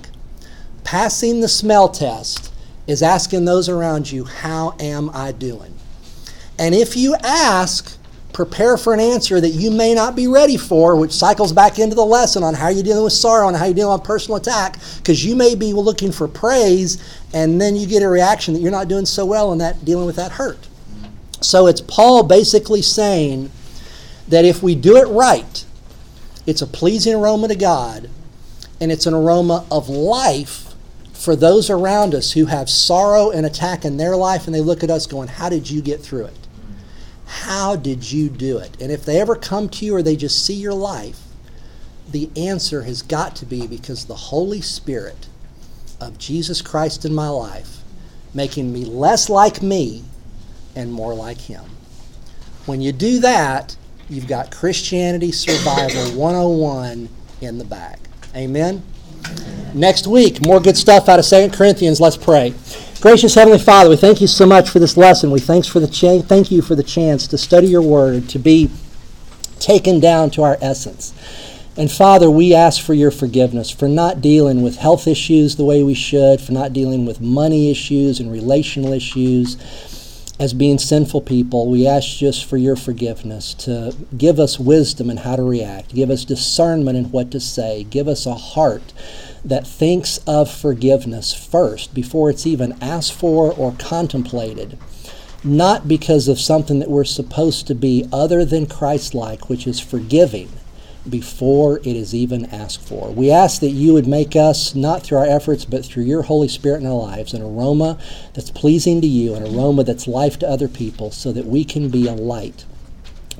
Passing 0.84 1.40
the 1.40 1.48
smell 1.48 1.88
test 1.88 2.52
is 2.86 3.02
asking 3.02 3.44
those 3.44 3.68
around 3.68 4.10
you, 4.10 4.24
How 4.24 4.76
am 4.78 5.10
I 5.12 5.32
doing? 5.32 5.74
And 6.56 6.74
if 6.74 6.96
you 6.96 7.16
ask, 7.16 7.98
prepare 8.32 8.76
for 8.76 8.94
an 8.94 9.00
answer 9.00 9.40
that 9.40 9.50
you 9.50 9.72
may 9.72 9.92
not 9.92 10.14
be 10.14 10.28
ready 10.28 10.56
for, 10.56 10.94
which 10.94 11.12
cycles 11.12 11.52
back 11.52 11.80
into 11.80 11.96
the 11.96 12.04
lesson 12.04 12.44
on 12.44 12.54
how 12.54 12.68
you're 12.68 12.84
dealing 12.84 13.04
with 13.04 13.12
sorrow 13.12 13.48
and 13.48 13.56
how 13.56 13.64
you're 13.64 13.74
dealing 13.74 13.98
with 13.98 14.06
personal 14.06 14.36
attack, 14.36 14.78
because 14.98 15.24
you 15.24 15.34
may 15.34 15.56
be 15.56 15.72
looking 15.72 16.12
for 16.12 16.28
praise 16.28 17.02
and 17.34 17.60
then 17.60 17.74
you 17.74 17.88
get 17.88 18.04
a 18.04 18.08
reaction 18.08 18.54
that 18.54 18.60
you're 18.60 18.70
not 18.70 18.86
doing 18.86 19.04
so 19.04 19.26
well 19.26 19.52
in 19.52 19.58
that 19.58 19.84
dealing 19.84 20.06
with 20.06 20.16
that 20.16 20.30
hurt. 20.30 20.68
So 21.40 21.66
it's 21.66 21.80
Paul 21.80 22.22
basically 22.22 22.82
saying 22.82 23.50
that 24.28 24.44
if 24.44 24.62
we 24.62 24.74
do 24.74 24.96
it 24.96 25.06
right, 25.06 25.64
it's 26.46 26.62
a 26.62 26.66
pleasing 26.66 27.14
aroma 27.14 27.48
to 27.48 27.56
God 27.56 28.08
and 28.80 28.92
it's 28.92 29.06
an 29.06 29.14
aroma 29.14 29.66
of 29.70 29.88
life 29.88 30.74
for 31.12 31.34
those 31.34 31.68
around 31.68 32.14
us 32.14 32.32
who 32.32 32.46
have 32.46 32.70
sorrow 32.70 33.30
and 33.30 33.44
attack 33.44 33.84
in 33.84 33.96
their 33.96 34.16
life 34.16 34.46
and 34.46 34.54
they 34.54 34.60
look 34.60 34.84
at 34.84 34.90
us 34.90 35.06
going, 35.06 35.28
How 35.28 35.48
did 35.48 35.68
you 35.68 35.82
get 35.82 36.00
through 36.00 36.26
it? 36.26 36.48
How 37.26 37.76
did 37.76 38.10
you 38.10 38.28
do 38.28 38.58
it? 38.58 38.80
And 38.80 38.90
if 38.90 39.04
they 39.04 39.20
ever 39.20 39.36
come 39.36 39.68
to 39.68 39.84
you 39.84 39.96
or 39.96 40.02
they 40.02 40.16
just 40.16 40.46
see 40.46 40.54
your 40.54 40.74
life, 40.74 41.20
the 42.10 42.30
answer 42.36 42.82
has 42.82 43.02
got 43.02 43.36
to 43.36 43.46
be 43.46 43.66
because 43.66 44.06
the 44.06 44.14
Holy 44.14 44.60
Spirit 44.60 45.26
of 46.00 46.18
Jesus 46.18 46.62
Christ 46.62 47.04
in 47.04 47.14
my 47.14 47.28
life, 47.28 47.78
making 48.32 48.72
me 48.72 48.84
less 48.84 49.28
like 49.28 49.60
me 49.60 50.04
and 50.74 50.92
more 50.92 51.14
like 51.14 51.40
Him. 51.40 51.64
When 52.64 52.80
you 52.80 52.92
do 52.92 53.18
that, 53.20 53.76
you've 54.08 54.26
got 54.26 54.50
Christianity 54.50 55.32
Survival 55.32 56.18
101 56.18 57.08
in 57.40 57.58
the 57.58 57.64
bag. 57.64 57.98
Amen? 58.34 58.82
Next 59.74 60.06
week, 60.06 60.44
more 60.44 60.60
good 60.60 60.76
stuff 60.76 61.08
out 61.08 61.18
of 61.18 61.26
2 61.26 61.50
Corinthians. 61.50 62.00
Let's 62.00 62.16
pray. 62.16 62.54
Gracious 63.00 63.34
Heavenly 63.34 63.58
Father, 63.58 63.90
we 63.90 63.96
thank 63.96 64.20
you 64.20 64.26
so 64.26 64.46
much 64.46 64.70
for 64.70 64.78
this 64.78 64.96
lesson. 64.96 65.30
We 65.30 65.40
thanks 65.40 65.68
for 65.68 65.78
the 65.78 65.86
cha- 65.86 66.22
thank 66.22 66.50
you 66.50 66.62
for 66.62 66.74
the 66.74 66.82
chance 66.82 67.26
to 67.28 67.38
study 67.38 67.68
your 67.68 67.82
word, 67.82 68.28
to 68.30 68.38
be 68.38 68.70
taken 69.60 70.00
down 70.00 70.30
to 70.30 70.42
our 70.42 70.58
essence. 70.60 71.12
And 71.76 71.90
Father, 71.90 72.28
we 72.28 72.54
ask 72.54 72.82
for 72.82 72.94
your 72.94 73.12
forgiveness 73.12 73.70
for 73.70 73.86
not 73.86 74.20
dealing 74.20 74.62
with 74.62 74.78
health 74.78 75.06
issues 75.06 75.54
the 75.54 75.64
way 75.64 75.84
we 75.84 75.94
should, 75.94 76.40
for 76.40 76.50
not 76.50 76.72
dealing 76.72 77.06
with 77.06 77.20
money 77.20 77.70
issues 77.70 78.18
and 78.18 78.32
relational 78.32 78.92
issues 78.92 79.56
as 80.38 80.52
being 80.54 80.78
sinful 80.78 81.22
people. 81.22 81.68
We 81.68 81.86
ask 81.86 82.16
just 82.16 82.44
for 82.44 82.56
your 82.56 82.76
forgiveness 82.76 83.54
to 83.54 83.94
give 84.16 84.38
us 84.38 84.58
wisdom 84.58 85.10
in 85.10 85.18
how 85.18 85.36
to 85.36 85.42
react, 85.42 85.94
give 85.94 86.10
us 86.10 86.24
discernment 86.24 86.96
in 86.96 87.10
what 87.10 87.30
to 87.32 87.40
say, 87.40 87.84
give 87.84 88.06
us 88.06 88.24
a 88.24 88.34
heart 88.34 88.92
that 89.44 89.66
thinks 89.66 90.18
of 90.26 90.50
forgiveness 90.50 91.34
first 91.34 91.92
before 91.94 92.30
it's 92.30 92.46
even 92.46 92.76
asked 92.80 93.12
for 93.12 93.52
or 93.52 93.74
contemplated, 93.78 94.78
not 95.42 95.88
because 95.88 96.28
of 96.28 96.40
something 96.40 96.78
that 96.78 96.90
we're 96.90 97.04
supposed 97.04 97.66
to 97.66 97.74
be 97.74 98.08
other 98.12 98.44
than 98.44 98.66
Christ 98.66 99.14
like, 99.14 99.48
which 99.48 99.66
is 99.66 99.80
forgiving 99.80 100.50
before 101.08 101.78
it 101.78 101.86
is 101.86 102.14
even 102.14 102.46
asked 102.46 102.80
for. 102.80 103.10
We 103.10 103.30
ask 103.30 103.60
that 103.60 103.70
you 103.70 103.92
would 103.92 104.06
make 104.06 104.36
us, 104.36 104.74
not 104.74 105.02
through 105.02 105.18
our 105.18 105.26
efforts, 105.26 105.64
but 105.64 105.84
through 105.84 106.04
your 106.04 106.22
Holy 106.22 106.48
Spirit 106.48 106.80
in 106.80 106.86
our 106.86 106.94
lives, 106.94 107.34
an 107.34 107.42
aroma 107.42 107.98
that's 108.34 108.50
pleasing 108.50 109.00
to 109.00 109.06
you, 109.06 109.34
an 109.34 109.42
aroma 109.42 109.84
that's 109.84 110.06
life 110.06 110.38
to 110.38 110.48
other 110.48 110.68
people, 110.68 111.10
so 111.10 111.32
that 111.32 111.46
we 111.46 111.64
can 111.64 111.88
be 111.88 112.06
a 112.06 112.12
light 112.12 112.64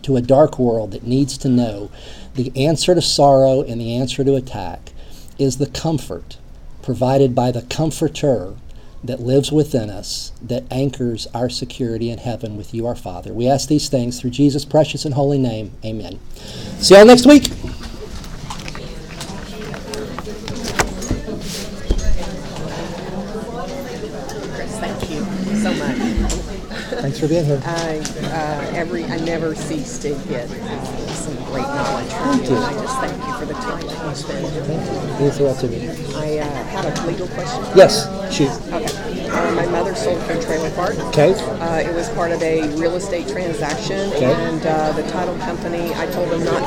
to 0.02 0.16
a 0.16 0.22
dark 0.22 0.58
world 0.58 0.92
that 0.92 1.06
needs 1.06 1.36
to 1.38 1.48
know 1.48 1.90
the 2.34 2.52
answer 2.56 2.94
to 2.94 3.02
sorrow 3.02 3.62
and 3.62 3.80
the 3.80 3.96
answer 3.96 4.24
to 4.24 4.34
attack 4.34 4.92
is 5.38 5.58
the 5.58 5.66
comfort 5.66 6.38
provided 6.82 7.34
by 7.34 7.50
the 7.50 7.62
Comforter 7.62 8.54
that 9.04 9.20
lives 9.20 9.52
within 9.52 9.90
us, 9.90 10.32
that 10.42 10.64
anchors 10.70 11.26
our 11.32 11.48
security 11.48 12.10
in 12.10 12.18
heaven 12.18 12.56
with 12.56 12.74
you, 12.74 12.86
our 12.86 12.96
Father. 12.96 13.32
We 13.32 13.48
ask 13.48 13.68
these 13.68 13.88
things 13.88 14.20
through 14.20 14.30
Jesus' 14.30 14.64
precious 14.64 15.04
and 15.04 15.14
holy 15.14 15.38
name. 15.38 15.72
Amen. 15.84 16.18
See 16.80 16.94
y'all 16.94 17.06
next 17.06 17.26
week. 17.26 17.44
Chris, 24.54 24.78
thank 24.78 25.10
you 25.10 25.24
so 25.56 25.72
much. 25.74 25.96
Thanks 27.00 27.20
for 27.20 27.28
being 27.28 27.44
here. 27.44 27.62
I 27.64 27.98
uh, 28.24 28.76
every 28.76 29.04
I 29.04 29.18
never 29.18 29.54
cease 29.54 29.98
to 29.98 30.14
get 30.28 30.50
uh, 30.50 31.07
great 31.50 31.66
knowledge 31.66 32.12
from 32.12 32.38
you. 32.38 32.50
you. 32.50 32.56
And 32.56 32.64
I 32.64 32.72
just 32.74 32.98
thank 33.00 33.16
you 33.26 33.34
for 33.38 33.46
the 33.46 33.54
time 33.54 33.86
that 33.86 34.08
you 34.08 34.14
spend. 34.14 35.22
You 35.22 35.30
throw 35.30 35.48
out 35.50 35.58
to 35.60 35.68
me. 35.68 35.88
I 36.14 36.38
uh, 36.38 36.64
had 36.64 36.84
a 36.98 37.06
legal 37.06 37.28
question. 37.28 37.64
Yes, 37.76 38.06
shoot. 38.32 38.50
Okay. 38.72 39.28
Uh, 39.28 39.52
my 39.54 39.66
mother 39.66 39.94
sold 39.94 40.20
her 40.22 40.40
trailer 40.42 40.70
park. 40.72 40.96
Okay. 41.10 41.34
Uh, 41.34 41.76
it 41.80 41.94
was 41.94 42.08
part 42.10 42.32
of 42.32 42.42
a 42.42 42.68
real 42.76 42.96
estate 42.96 43.28
transaction, 43.28 44.10
Okay. 44.12 44.32
and 44.32 44.64
uh, 44.66 44.92
the 44.92 45.02
title 45.10 45.36
company, 45.38 45.94
I 45.94 46.06
told 46.06 46.30
them 46.30 46.44
not 46.44 46.58
to 46.58 46.66